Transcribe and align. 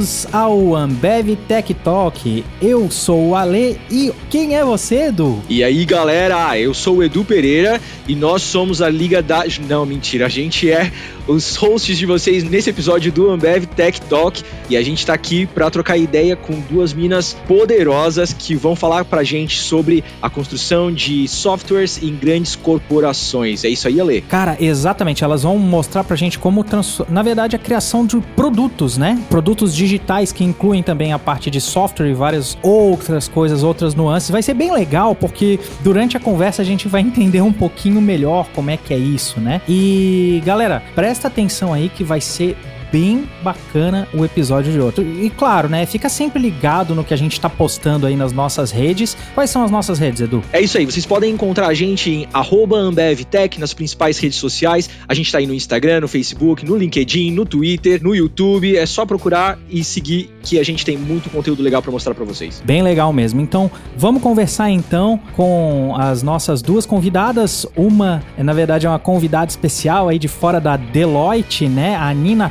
Bem-vindos 0.00 0.26
ao 0.32 0.74
Ambev 0.74 1.36
Tech 1.46 1.74
Talk. 1.74 2.42
Eu 2.62 2.90
sou 2.90 3.28
o 3.28 3.36
Ale 3.36 3.78
e 3.90 4.10
quem 4.30 4.56
é 4.56 4.64
você, 4.64 5.08
Edu? 5.08 5.42
E 5.46 5.62
aí, 5.62 5.84
galera, 5.84 6.58
eu 6.58 6.72
sou 6.72 6.96
o 6.96 7.02
Edu 7.02 7.22
Pereira 7.22 7.78
e 8.08 8.14
nós 8.14 8.40
somos 8.40 8.80
a 8.80 8.88
Liga 8.88 9.20
da. 9.20 9.44
Não, 9.68 9.84
mentira, 9.84 10.24
a 10.24 10.28
gente 10.30 10.70
é 10.70 10.90
os 11.30 11.54
hosts 11.54 11.96
de 11.96 12.06
vocês 12.06 12.42
nesse 12.42 12.70
episódio 12.70 13.12
do 13.12 13.30
Ambev 13.30 13.64
Tech 13.64 14.00
Talk 14.02 14.42
e 14.68 14.76
a 14.76 14.82
gente 14.82 15.06
tá 15.06 15.14
aqui 15.14 15.46
para 15.46 15.70
trocar 15.70 15.96
ideia 15.96 16.34
com 16.34 16.58
duas 16.68 16.92
minas 16.92 17.36
poderosas 17.46 18.32
que 18.32 18.56
vão 18.56 18.74
falar 18.74 19.04
pra 19.04 19.22
gente 19.22 19.60
sobre 19.60 20.02
a 20.20 20.28
construção 20.28 20.92
de 20.92 21.28
softwares 21.28 22.02
em 22.02 22.14
grandes 22.14 22.56
corporações. 22.56 23.64
É 23.64 23.68
isso 23.68 23.86
aí, 23.86 24.00
Ale? 24.00 24.22
Cara, 24.22 24.56
exatamente. 24.60 25.22
Elas 25.22 25.44
vão 25.44 25.56
mostrar 25.56 26.02
pra 26.02 26.16
gente 26.16 26.38
como, 26.38 26.64
trans... 26.64 27.00
na 27.08 27.22
verdade, 27.22 27.54
a 27.54 27.58
criação 27.58 28.04
de 28.04 28.20
produtos, 28.34 28.98
né? 28.98 29.22
Produtos 29.30 29.74
digitais 29.74 30.32
que 30.32 30.42
incluem 30.42 30.82
também 30.82 31.12
a 31.12 31.18
parte 31.18 31.48
de 31.48 31.60
software 31.60 32.10
e 32.10 32.14
várias 32.14 32.58
outras 32.60 33.28
coisas, 33.28 33.62
outras 33.62 33.94
nuances. 33.94 34.30
Vai 34.30 34.42
ser 34.42 34.54
bem 34.54 34.72
legal 34.72 35.14
porque 35.14 35.60
durante 35.80 36.16
a 36.16 36.20
conversa 36.20 36.62
a 36.62 36.64
gente 36.64 36.88
vai 36.88 37.02
entender 37.02 37.40
um 37.40 37.52
pouquinho 37.52 38.00
melhor 38.00 38.48
como 38.52 38.70
é 38.70 38.76
que 38.76 38.92
é 38.92 38.98
isso, 38.98 39.40
né? 39.40 39.60
E 39.68 40.42
galera, 40.44 40.82
presta 40.94 41.19
atenção 41.28 41.72
aí 41.72 41.88
que 41.88 42.04
vai 42.04 42.20
ser 42.20 42.56
bem 42.92 43.28
bacana 43.42 44.08
o 44.12 44.24
episódio 44.24 44.72
de 44.72 44.80
outro. 44.80 45.04
E 45.04 45.30
claro, 45.30 45.68
né? 45.68 45.86
Fica 45.86 46.08
sempre 46.08 46.40
ligado 46.40 46.94
no 46.94 47.04
que 47.04 47.14
a 47.14 47.16
gente 47.16 47.40
tá 47.40 47.48
postando 47.48 48.06
aí 48.06 48.16
nas 48.16 48.32
nossas 48.32 48.70
redes. 48.70 49.16
Quais 49.34 49.50
são 49.50 49.64
as 49.64 49.70
nossas 49.70 49.98
redes, 49.98 50.20
Edu? 50.20 50.42
É 50.52 50.60
isso 50.60 50.78
aí, 50.78 50.84
vocês 50.84 51.06
podem 51.06 51.32
encontrar 51.32 51.68
a 51.68 51.74
gente 51.74 52.10
em 52.10 52.28
AmbevTech 52.32 53.58
nas 53.58 53.72
principais 53.72 54.18
redes 54.18 54.38
sociais. 54.38 54.90
A 55.08 55.14
gente 55.14 55.30
tá 55.30 55.38
aí 55.38 55.46
no 55.46 55.54
Instagram, 55.54 56.00
no 56.00 56.08
Facebook, 56.08 56.64
no 56.64 56.76
LinkedIn, 56.76 57.32
no 57.32 57.44
Twitter, 57.44 58.02
no 58.02 58.14
YouTube. 58.14 58.76
É 58.76 58.86
só 58.86 59.06
procurar 59.06 59.58
e 59.68 59.82
seguir 59.84 60.30
que 60.42 60.58
a 60.58 60.62
gente 60.62 60.84
tem 60.84 60.96
muito 60.96 61.30
conteúdo 61.30 61.62
legal 61.62 61.82
para 61.82 61.90
mostrar 61.90 62.14
para 62.14 62.24
vocês. 62.24 62.62
Bem 62.64 62.82
legal 62.82 63.12
mesmo. 63.12 63.40
Então, 63.40 63.70
vamos 63.96 64.22
conversar 64.22 64.70
então 64.70 65.20
com 65.36 65.94
as 65.96 66.22
nossas 66.22 66.62
duas 66.62 66.86
convidadas. 66.86 67.66
Uma, 67.76 68.22
na 68.36 68.52
verdade, 68.52 68.86
é 68.86 68.88
uma 68.88 68.98
convidada 68.98 69.50
especial 69.50 70.08
aí 70.08 70.18
de 70.18 70.28
fora 70.28 70.60
da 70.60 70.76
Deloitte, 70.76 71.68
né? 71.68 71.96
A 71.96 72.12
Nina 72.12 72.50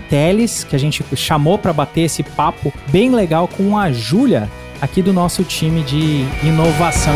Que 0.68 0.76
a 0.76 0.80
gente 0.80 1.04
chamou 1.16 1.58
para 1.58 1.74
bater 1.74 2.02
esse 2.02 2.22
papo 2.22 2.72
bem 2.90 3.10
legal 3.10 3.48
com 3.48 3.76
a 3.76 3.92
Júlia, 3.92 4.48
aqui 4.80 5.02
do 5.02 5.12
nosso 5.12 5.44
time 5.44 5.82
de 5.82 6.24
inovação. 6.44 7.16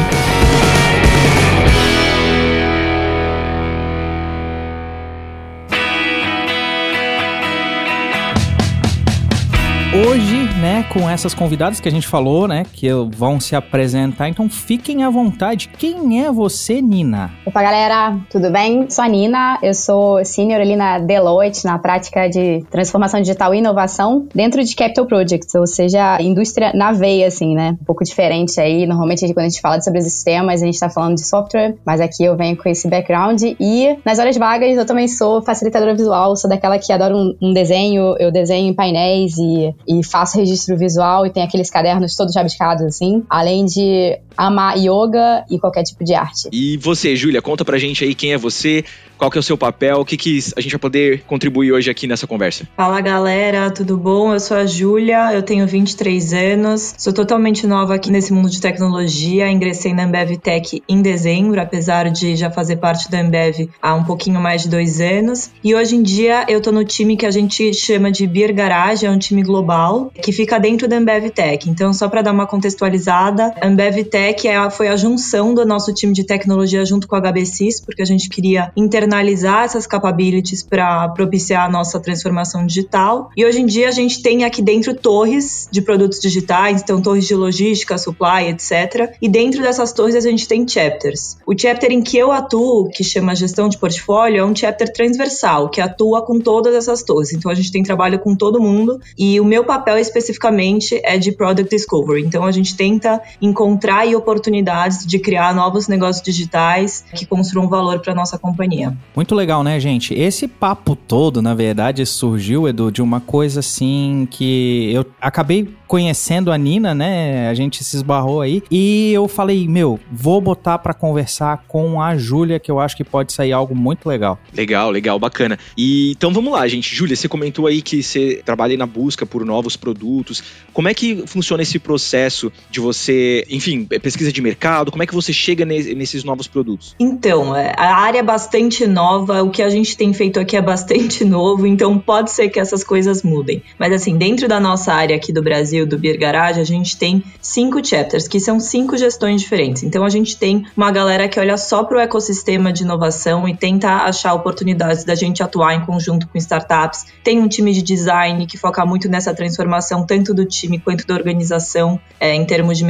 Hoje, 9.94 10.50
né, 10.64 10.86
com 10.94 11.10
essas 11.10 11.34
convidadas 11.34 11.82
que 11.82 11.90
a 11.90 11.92
gente 11.92 12.08
falou, 12.08 12.48
né, 12.48 12.66
que 12.72 12.88
vão 13.14 13.38
se 13.38 13.54
apresentar, 13.54 14.30
então 14.30 14.48
fiquem 14.48 15.04
à 15.04 15.10
vontade. 15.10 15.68
Quem 15.78 16.24
é 16.24 16.32
você, 16.32 16.82
Nina? 16.82 17.32
Opa, 17.46 17.62
galera, 17.62 18.18
tudo 18.30 18.50
bem? 18.50 18.90
Sou 18.90 19.04
a 19.04 19.10
Nina, 19.10 19.60
eu 19.62 19.74
sou 19.74 20.24
senior 20.24 20.62
ali 20.62 20.78
na 20.78 21.00
Deloitte, 21.00 21.66
na 21.66 21.78
prática 21.78 22.30
de 22.30 22.64
transformação 22.72 23.20
digital 23.20 23.54
e 23.54 23.58
inovação 23.58 24.26
dentro 24.34 24.64
de 24.64 24.74
Capital 24.74 25.06
Projects, 25.06 25.54
ou 25.54 25.68
seja, 25.68 26.18
indústria 26.22 26.72
na 26.74 26.94
veia, 26.94 27.28
assim, 27.28 27.54
né, 27.54 27.76
um 27.82 27.84
pouco 27.84 28.06
diferente 28.06 28.58
aí. 28.62 28.88
Normalmente, 28.88 29.26
quando 29.34 29.46
a 29.46 29.50
gente 29.50 29.60
fala 29.60 29.82
sobre 29.82 30.00
os 30.00 30.06
sistemas, 30.06 30.64
a 30.64 30.66
gente 30.66 30.80
tá 30.80 30.90
falando 30.90 31.16
de 31.16 31.28
software, 31.28 31.76
mas 31.86 32.00
aqui 32.00 32.24
eu 32.24 32.38
venho 32.38 32.56
com 32.56 32.70
esse 32.70 32.90
background 32.90 33.42
e 33.60 33.98
nas 34.06 34.18
horas 34.18 34.38
vagas 34.38 34.78
eu 34.78 34.86
também 34.86 35.10
sou 35.10 35.42
facilitadora 35.42 35.94
visual, 35.94 36.38
sou 36.38 36.50
daquela 36.50 36.80
que 36.80 36.94
adora 36.94 37.14
um, 37.14 37.36
um 37.42 37.52
desenho, 37.52 38.16
eu 38.18 38.32
desenho 38.32 38.70
em 38.70 38.74
painéis 38.74 39.38
e 39.38 39.76
e 39.86 40.02
faço 40.06 40.38
registro 40.38 40.53
visual 40.78 41.26
e 41.26 41.30
tem 41.30 41.44
aqueles 41.44 41.70
cadernos 41.70 42.16
todos 42.16 42.36
rabiscados 42.36 42.84
assim, 42.84 43.24
além 43.30 43.66
de 43.66 44.20
amar 44.38 44.78
yoga 44.78 45.46
e 45.50 45.60
qualquer 45.60 45.84
tipo 45.84 46.04
de 46.04 46.14
arte. 46.14 46.50
E 46.52 46.78
você, 46.78 47.16
Júlia, 47.16 47.42
conta 47.42 47.64
pra 47.64 47.78
gente 47.78 48.04
aí 48.04 48.16
quem 48.16 48.34
é 48.34 48.38
você, 48.38 48.84
qual 49.18 49.32
que 49.32 49.38
é 49.38 49.40
o 49.40 49.44
seu 49.44 49.58
papel, 49.58 50.00
o 50.00 50.06
que, 50.06 50.18
que 50.18 50.40
a 50.56 50.62
gente 50.62 50.72
vai 50.72 50.80
poder 50.80 51.24
contribuir 51.26 51.72
hoje 51.72 51.90
aqui 51.90 52.08
nessa 52.08 52.28
conversa. 52.28 52.68
Fala 52.76 53.00
galera, 53.02 53.72
tudo 53.72 53.98
bom? 53.98 54.34
Eu 54.34 54.40
sou 54.40 54.58
a 54.58 54.66
Júlia, 54.66 55.34
eu 55.34 55.42
tenho 55.42 55.66
23 55.66 56.34
anos, 56.34 56.94
sou 56.98 57.14
totalmente 57.14 57.66
nova 57.66 57.96
aqui 57.96 58.12
nesse 58.12 58.34
mundo 58.34 58.50
de 58.50 58.60
tecnologia, 58.60 59.50
ingressei 59.50 59.94
na 59.94 60.04
Ambev 60.06 60.38
Tech 60.38 60.82
em 60.88 61.02
dezembro, 61.02 61.62
apesar 61.62 62.10
de 62.10 62.36
já 62.36 62.52
fazer 62.52 62.78
parte 62.78 63.10
da 63.10 63.22
Ambev 63.22 63.70
há 63.82 63.94
um 63.94 64.04
pouquinho 64.04 64.42
mais 64.42 64.64
de 64.64 64.70
dois 64.70 65.00
anos. 65.00 65.52
E 65.64 65.74
hoje 65.74 65.96
em 65.96 66.04
dia 66.04 66.46
eu 66.50 66.62
tô 66.62 66.72
no 66.72 66.84
time 66.84 67.16
que 67.16 67.26
a 67.26 67.32
gente 67.32 67.74
chama 67.74 68.12
de 68.12 68.28
Beer 68.28 68.54
Garage, 68.54 69.06
é 69.06 69.10
um 69.10 69.20
time 69.20 69.44
global 69.44 70.12
que 70.22 70.32
fica 70.32 70.60
dentro 70.60 70.88
da 70.88 70.98
Ambev 70.98 71.30
Tech. 71.30 71.70
Então, 71.70 71.94
só 71.94 72.10
para 72.10 72.22
dar 72.22 72.32
uma 72.32 72.48
contextualizada, 72.48 73.54
a 73.62 73.68
Ambev 73.68 74.04
Tech 74.06 74.23
que 74.32 74.48
é, 74.48 74.70
foi 74.70 74.88
a 74.88 74.96
junção 74.96 75.54
do 75.54 75.66
nosso 75.66 75.94
time 75.94 76.14
de 76.14 76.24
tecnologia 76.24 76.86
junto 76.86 77.08
com 77.08 77.16
a 77.16 77.20
HBCs, 77.20 77.82
porque 77.82 78.02
a 78.02 78.06
gente 78.06 78.30
queria 78.30 78.72
internalizar 78.78 79.64
essas 79.64 79.88
capabilities 79.88 80.62
para 80.64 81.10
propiciar 81.10 81.66
a 81.66 81.70
nossa 81.70 82.00
transformação 82.00 82.66
digital. 82.66 83.32
E 83.36 83.46
hoje 83.46 83.62
em 83.62 83.66
dia 83.66 83.90
a 83.90 83.92
gente 83.92 84.22
tem 84.22 84.46
aqui 84.46 84.62
dentro 84.62 84.94
torres 84.94 85.68
de 85.72 85.82
produtos 85.82 86.20
digitais, 86.20 86.82
então 86.82 87.02
torres 87.02 87.26
de 87.26 87.36
logística, 87.36 87.98
supply, 87.98 88.50
etc. 88.50 89.16
E 89.22 89.28
dentro 89.28 89.62
dessas 89.62 89.92
torres 89.92 90.16
a 90.16 90.22
gente 90.22 90.48
tem 90.48 90.68
chapters. 90.68 91.38
O 91.46 91.58
chapter 91.58 91.92
em 91.92 92.02
que 92.02 92.18
eu 92.18 92.32
atuo, 92.32 92.90
que 92.90 93.04
chama 93.04 93.36
gestão 93.36 93.68
de 93.68 93.78
portfólio, 93.78 94.40
é 94.40 94.46
um 94.46 94.56
chapter 94.56 94.92
transversal, 94.94 95.70
que 95.70 95.82
atua 95.82 96.22
com 96.22 96.40
todas 96.40 96.76
essas 96.76 97.02
torres. 97.02 97.34
Então 97.34 97.50
a 97.50 97.56
gente 97.56 97.72
tem 97.72 97.82
trabalho 97.82 98.20
com 98.20 98.36
todo 98.36 98.62
mundo 98.62 99.00
e 99.18 99.40
o 99.40 99.46
meu 99.46 99.64
papel 99.64 99.98
especificamente 99.98 101.00
é 101.04 101.18
de 101.18 101.32
product 101.32 101.74
discovery. 101.76 102.24
Então 102.24 102.46
a 102.46 102.52
gente 102.52 102.76
tenta 102.76 103.22
encontrar 103.42 104.06
e 104.06 104.13
oportunidades 104.16 105.06
de 105.06 105.20
criar 105.20 105.54
novos 105.54 105.88
negócios 105.88 106.24
digitais 106.24 107.06
que 107.14 107.26
construam 107.26 107.68
valor 107.68 108.00
para 108.00 108.14
nossa 108.14 108.38
companhia. 108.38 108.96
Muito 109.16 109.36
legal, 109.36 109.64
né, 109.64 109.80
gente? 109.80 110.14
Esse 110.14 110.48
papo 110.48 110.96
todo, 110.96 111.42
na 111.42 111.54
verdade, 111.54 112.06
surgiu, 112.06 112.68
Edu, 112.68 112.92
de 112.92 113.02
uma 113.02 113.20
coisa 113.20 113.60
assim 113.60 114.28
que 114.30 114.92
eu 114.94 115.06
acabei 115.22 115.74
conhecendo 115.94 116.52
a 116.52 116.58
Nina, 116.58 116.96
né? 116.96 117.48
A 117.50 117.54
gente 117.54 117.84
se 117.84 117.96
esbarrou 117.96 118.42
aí 118.42 118.64
e 118.72 119.12
eu 119.14 119.28
falei, 119.28 119.68
meu, 119.68 120.00
vou 120.12 120.42
botar 120.42 120.80
para 120.80 120.94
conversar 120.94 121.66
com 121.68 122.02
a 122.02 122.18
Júlia, 122.18 122.60
que 122.60 122.72
eu 122.72 122.80
acho 122.80 122.98
que 122.98 123.04
pode 123.04 123.32
sair 123.32 123.52
algo 123.52 123.76
muito 123.76 124.10
legal. 124.10 124.40
Legal, 124.52 124.90
legal, 124.90 125.20
bacana. 125.20 125.58
E 125.78 126.12
então 126.12 126.34
vamos 126.34 126.52
lá, 126.52 126.68
gente. 126.68 126.96
Júlia, 126.96 127.16
você 127.16 127.28
comentou 127.28 127.68
aí 127.68 127.82
que 127.82 128.02
você 128.02 128.42
trabalha 128.44 128.76
na 128.76 128.88
busca 128.88 129.26
por 129.26 129.46
novos 129.46 129.76
produtos. 129.76 130.44
Como 130.74 130.88
é 130.88 130.94
que 130.94 131.28
funciona 131.28 131.62
esse 131.62 131.78
processo 131.78 132.52
de 132.72 132.80
você, 132.80 133.46
enfim, 133.50 133.88
pesquisa 134.04 134.32
de 134.34 134.42
mercado? 134.42 134.92
Como 134.92 135.02
é 135.02 135.08
que 135.08 135.16
você 135.16 135.32
chega 135.32 135.66
nesses 135.66 136.26
novos 136.26 136.46
produtos? 136.46 136.94
Então, 137.00 137.56
é, 137.56 137.74
a 137.78 137.96
área 137.96 138.20
é 138.20 138.24
bastante 138.24 138.86
nova, 138.86 139.42
o 139.42 139.50
que 139.50 139.64
a 139.64 139.70
gente 139.70 139.96
tem 139.96 140.14
feito 140.14 140.40
aqui 140.40 140.58
é 140.58 140.62
bastante 140.62 141.24
novo, 141.26 141.66
então 141.66 141.98
pode 141.98 142.30
ser 142.30 142.50
que 142.50 142.60
essas 142.60 142.84
coisas 142.84 143.24
mudem. 143.24 143.64
Mas 143.80 143.94
assim, 143.94 144.18
dentro 144.18 144.48
da 144.48 144.60
nossa 144.60 144.94
área 144.94 145.16
aqui 145.16 145.32
do 145.32 145.42
Brasil, 145.42 145.88
do 145.88 145.98
Beer 145.98 146.20
Garage, 146.20 146.60
a 146.60 146.66
gente 146.66 146.98
tem 146.98 147.24
cinco 147.42 147.84
chapters, 147.84 148.28
que 148.28 148.40
são 148.40 148.60
cinco 148.60 148.98
gestões 148.98 149.42
diferentes. 149.42 149.84
Então 149.84 150.04
a 150.04 150.10
gente 150.10 150.38
tem 150.38 150.66
uma 150.76 150.92
galera 150.92 151.30
que 151.30 151.40
olha 151.40 151.58
só 151.58 151.84
para 151.86 151.98
o 151.98 152.02
ecossistema 152.02 152.74
de 152.74 152.84
inovação 152.84 153.48
e 153.48 153.56
tenta 153.56 153.90
achar 153.90 154.34
oportunidades 154.34 155.06
da 155.06 155.16
gente 155.16 155.42
atuar 155.42 155.76
em 155.76 155.86
conjunto 155.86 156.28
com 156.28 156.38
startups. 156.38 157.06
Tem 157.24 157.40
um 157.40 157.48
time 157.48 157.72
de 157.72 157.82
design 157.82 158.46
que 158.46 158.58
foca 158.58 158.86
muito 158.86 159.08
nessa 159.08 159.34
transformação, 159.34 160.06
tanto 160.06 160.34
do 160.34 160.46
time 160.46 160.78
quanto 160.78 161.08
da 161.08 161.14
organização, 161.14 161.98
é, 162.20 162.36
em 162.36 162.46
termos 162.46 162.78
de 162.78 162.84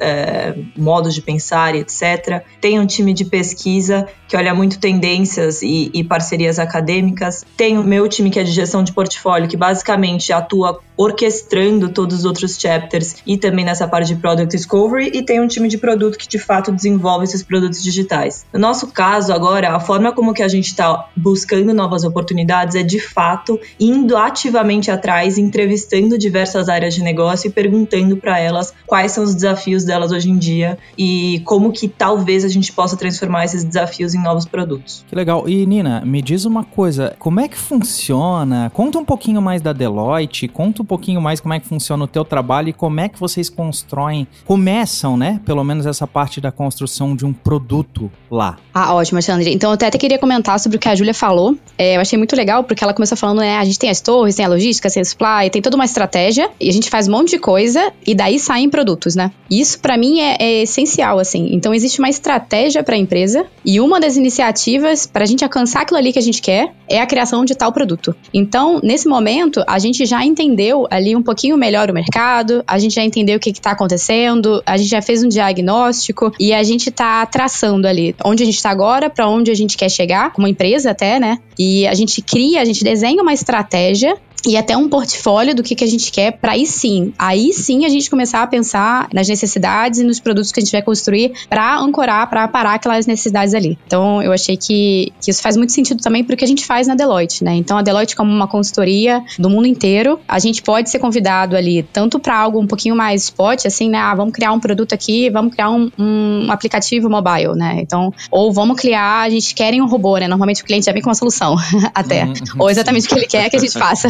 é, 0.00 0.54
modos 0.76 1.14
de 1.14 1.22
pensar, 1.22 1.74
etc. 1.74 2.42
Tem 2.60 2.78
um 2.78 2.86
time 2.86 3.12
de 3.12 3.24
pesquisa 3.24 4.06
que 4.28 4.36
olha 4.36 4.54
muito 4.54 4.78
tendências 4.78 5.62
e, 5.62 5.90
e 5.92 6.02
parcerias 6.04 6.58
acadêmicas. 6.58 7.44
Tem 7.56 7.78
o 7.78 7.82
meu 7.82 8.08
time 8.08 8.30
que 8.30 8.38
é 8.38 8.44
de 8.44 8.50
gestão 8.50 8.82
de 8.82 8.92
portfólio, 8.92 9.48
que 9.48 9.56
basicamente 9.56 10.32
atua 10.32 10.80
orquestrando 10.96 11.88
todos 11.88 12.18
os 12.18 12.24
outros 12.24 12.58
chapters 12.58 13.16
e 13.26 13.36
também 13.36 13.64
nessa 13.64 13.88
parte 13.88 14.14
de 14.14 14.20
product 14.20 14.54
discovery 14.54 15.10
e 15.14 15.22
tem 15.22 15.40
um 15.40 15.46
time 15.46 15.68
de 15.68 15.78
produto 15.78 16.18
que 16.18 16.28
de 16.28 16.38
fato 16.38 16.70
desenvolve 16.70 17.24
esses 17.24 17.42
produtos 17.42 17.82
digitais. 17.82 18.44
No 18.52 18.60
nosso 18.60 18.88
caso 18.88 19.32
agora, 19.32 19.74
a 19.74 19.80
forma 19.80 20.12
como 20.12 20.34
que 20.34 20.42
a 20.42 20.48
gente 20.48 20.66
está 20.66 21.08
buscando 21.16 21.72
novas 21.72 22.04
oportunidades 22.04 22.76
é 22.76 22.82
de 22.82 23.00
fato 23.00 23.58
indo 23.80 24.16
ativamente 24.16 24.90
atrás, 24.90 25.38
entrevistando 25.38 26.18
diversas 26.18 26.68
áreas 26.68 26.94
de 26.94 27.02
negócio 27.02 27.48
e 27.48 27.50
perguntando 27.50 28.16
para 28.16 28.38
elas 28.38 28.74
quais 28.86 29.12
são 29.12 29.24
os 29.24 29.34
desafios 29.34 29.84
delas 29.84 30.12
hoje 30.12 30.30
em 30.30 30.36
dia 30.36 30.78
e 30.96 31.40
como 31.44 31.72
que 31.72 31.88
talvez 31.88 32.44
a 32.44 32.48
gente 32.48 32.72
possa 32.72 32.96
transformar 32.96 33.44
esses 33.44 33.64
desafios 33.64 34.14
em 34.14 34.22
novos 34.22 34.44
produtos. 34.44 35.04
Que 35.08 35.14
legal. 35.14 35.48
E 35.48 35.64
Nina, 35.66 36.02
me 36.04 36.20
diz 36.20 36.44
uma 36.44 36.64
coisa, 36.64 37.14
como 37.18 37.40
é 37.40 37.48
que 37.48 37.56
funciona? 37.56 38.70
Conta 38.74 38.98
um 38.98 39.04
pouquinho 39.04 39.40
mais 39.40 39.62
da 39.62 39.72
Deloitte, 39.72 40.48
conta 40.48 40.81
um 40.82 40.86
pouquinho 40.86 41.20
mais 41.20 41.40
como 41.40 41.54
é 41.54 41.60
que 41.60 41.66
funciona 41.66 42.04
o 42.04 42.06
teu 42.06 42.24
trabalho 42.24 42.68
e 42.68 42.72
como 42.72 43.00
é 43.00 43.08
que 43.08 43.18
vocês 43.18 43.48
constroem, 43.48 44.26
começam, 44.44 45.16
né? 45.16 45.40
Pelo 45.44 45.64
menos 45.64 45.86
essa 45.86 46.06
parte 46.06 46.40
da 46.40 46.52
construção 46.52 47.16
de 47.16 47.24
um 47.24 47.32
produto 47.32 48.10
lá. 48.30 48.58
Ah, 48.74 48.94
ótimo, 48.94 49.16
Alexandre. 49.16 49.52
Então 49.52 49.70
eu 49.70 49.74
até, 49.74 49.86
até 49.86 49.98
queria 49.98 50.18
comentar 50.18 50.58
sobre 50.58 50.76
o 50.76 50.80
que 50.80 50.88
a 50.88 50.94
Júlia 50.94 51.14
falou. 51.14 51.56
É, 51.78 51.96
eu 51.96 52.00
achei 52.00 52.18
muito 52.18 52.36
legal 52.36 52.64
porque 52.64 52.82
ela 52.82 52.92
começou 52.92 53.16
falando, 53.16 53.38
né? 53.38 53.56
A 53.56 53.64
gente 53.64 53.78
tem 53.78 53.90
as 53.90 54.00
torres, 54.00 54.34
tem 54.34 54.44
a 54.44 54.48
logística, 54.48 54.90
tem 54.90 55.00
a 55.00 55.04
supply, 55.04 55.50
tem 55.50 55.62
toda 55.62 55.76
uma 55.76 55.84
estratégia 55.84 56.50
e 56.60 56.68
a 56.68 56.72
gente 56.72 56.90
faz 56.90 57.08
um 57.08 57.12
monte 57.12 57.30
de 57.30 57.38
coisa 57.38 57.92
e 58.06 58.14
daí 58.14 58.38
saem 58.38 58.68
produtos, 58.68 59.14
né? 59.14 59.30
Isso 59.50 59.78
para 59.80 59.96
mim 59.96 60.20
é, 60.20 60.36
é, 60.38 60.62
essencial, 60.62 61.18
assim. 61.18 61.50
Então 61.52 61.72
existe 61.72 61.98
uma 61.98 62.08
estratégia 62.08 62.82
para 62.82 62.96
a 62.96 62.98
empresa 62.98 63.46
e 63.64 63.80
uma 63.80 64.00
das 64.00 64.16
iniciativas 64.16 65.06
para 65.06 65.24
a 65.24 65.26
gente 65.26 65.44
alcançar 65.44 65.82
aquilo 65.82 65.98
ali 65.98 66.12
que 66.12 66.18
a 66.18 66.22
gente 66.22 66.40
quer 66.42 66.72
é 66.88 67.00
a 67.00 67.06
criação 67.06 67.44
de 67.44 67.54
tal 67.54 67.72
produto. 67.72 68.14
Então, 68.32 68.80
nesse 68.82 69.08
momento, 69.08 69.62
a 69.66 69.78
gente 69.78 70.04
já 70.04 70.24
entendeu 70.24 70.71
ali 70.90 71.14
um 71.14 71.22
pouquinho 71.22 71.56
melhor 71.56 71.90
o 71.90 71.94
mercado, 71.94 72.62
a 72.66 72.78
gente 72.78 72.94
já 72.94 73.04
entendeu 73.04 73.36
o 73.36 73.40
que 73.40 73.50
está 73.50 73.72
acontecendo, 73.72 74.62
a 74.66 74.76
gente 74.76 74.90
já 74.90 75.02
fez 75.02 75.22
um 75.22 75.28
diagnóstico 75.28 76.32
e 76.38 76.52
a 76.52 76.62
gente 76.62 76.88
está 76.88 77.24
traçando 77.26 77.86
ali 77.86 78.14
onde 78.24 78.42
a 78.42 78.46
gente 78.46 78.56
está 78.56 78.70
agora, 78.70 79.08
para 79.08 79.28
onde 79.28 79.50
a 79.50 79.54
gente 79.54 79.76
quer 79.76 79.90
chegar, 79.90 80.32
como 80.32 80.46
empresa 80.46 80.90
até, 80.90 81.18
né? 81.18 81.38
E 81.58 81.86
a 81.86 81.94
gente 81.94 82.20
cria, 82.22 82.60
a 82.60 82.64
gente 82.64 82.82
desenha 82.82 83.22
uma 83.22 83.32
estratégia 83.32 84.16
e 84.46 84.56
até 84.56 84.76
um 84.76 84.88
portfólio 84.88 85.54
do 85.54 85.62
que, 85.62 85.74
que 85.74 85.84
a 85.84 85.86
gente 85.86 86.10
quer 86.10 86.32
para 86.32 86.52
aí 86.52 86.66
sim, 86.66 87.12
aí 87.18 87.52
sim 87.52 87.84
a 87.84 87.88
gente 87.88 88.10
começar 88.10 88.42
a 88.42 88.46
pensar 88.46 89.08
nas 89.12 89.28
necessidades 89.28 90.00
e 90.00 90.04
nos 90.04 90.18
produtos 90.18 90.50
que 90.50 90.60
a 90.60 90.62
gente 90.62 90.72
vai 90.72 90.82
construir 90.82 91.32
para 91.48 91.78
ancorar, 91.78 92.28
para 92.28 92.48
parar 92.48 92.74
aquelas 92.74 93.06
necessidades 93.06 93.54
ali. 93.54 93.78
Então 93.86 94.22
eu 94.22 94.32
achei 94.32 94.56
que, 94.56 95.12
que 95.20 95.30
isso 95.30 95.42
faz 95.42 95.56
muito 95.56 95.72
sentido 95.72 96.02
também 96.02 96.24
porque 96.24 96.44
a 96.44 96.48
gente 96.48 96.64
faz 96.64 96.86
na 96.86 96.94
Deloitte, 96.94 97.44
né? 97.44 97.54
Então 97.54 97.78
a 97.78 97.82
Deloitte 97.82 98.16
como 98.16 98.32
uma 98.32 98.48
consultoria 98.48 99.22
do 99.38 99.48
mundo 99.48 99.66
inteiro, 99.66 100.18
a 100.26 100.38
gente 100.38 100.62
pode 100.62 100.90
ser 100.90 100.98
convidado 100.98 101.56
ali 101.56 101.82
tanto 101.92 102.18
para 102.18 102.36
algo 102.36 102.60
um 102.60 102.66
pouquinho 102.66 102.96
mais 102.96 103.24
spot, 103.24 103.66
assim, 103.66 103.88
né? 103.88 103.98
Ah, 103.98 104.14
vamos 104.14 104.32
criar 104.34 104.52
um 104.52 104.60
produto 104.60 104.92
aqui, 104.92 105.30
vamos 105.30 105.52
criar 105.52 105.70
um, 105.70 105.90
um 105.98 106.50
aplicativo 106.50 107.08
mobile, 107.08 107.54
né? 107.54 107.78
Então, 107.80 108.12
ou 108.30 108.52
vamos 108.52 108.76
criar, 108.80 109.22
a 109.22 109.30
gente 109.30 109.54
quer 109.54 109.72
um 109.80 109.86
robô, 109.86 110.18
né? 110.18 110.28
Normalmente 110.28 110.62
o 110.62 110.66
cliente 110.66 110.86
já 110.86 110.92
vem 110.92 111.00
com 111.00 111.08
uma 111.08 111.14
solução 111.14 111.56
até, 111.94 112.24
uhum. 112.24 112.34
ou 112.58 112.70
exatamente 112.70 113.06
o 113.06 113.08
que 113.08 113.14
ele 113.14 113.26
quer 113.26 113.48
que 113.48 113.56
a 113.56 113.60
gente 113.60 113.72
faça 113.78 114.08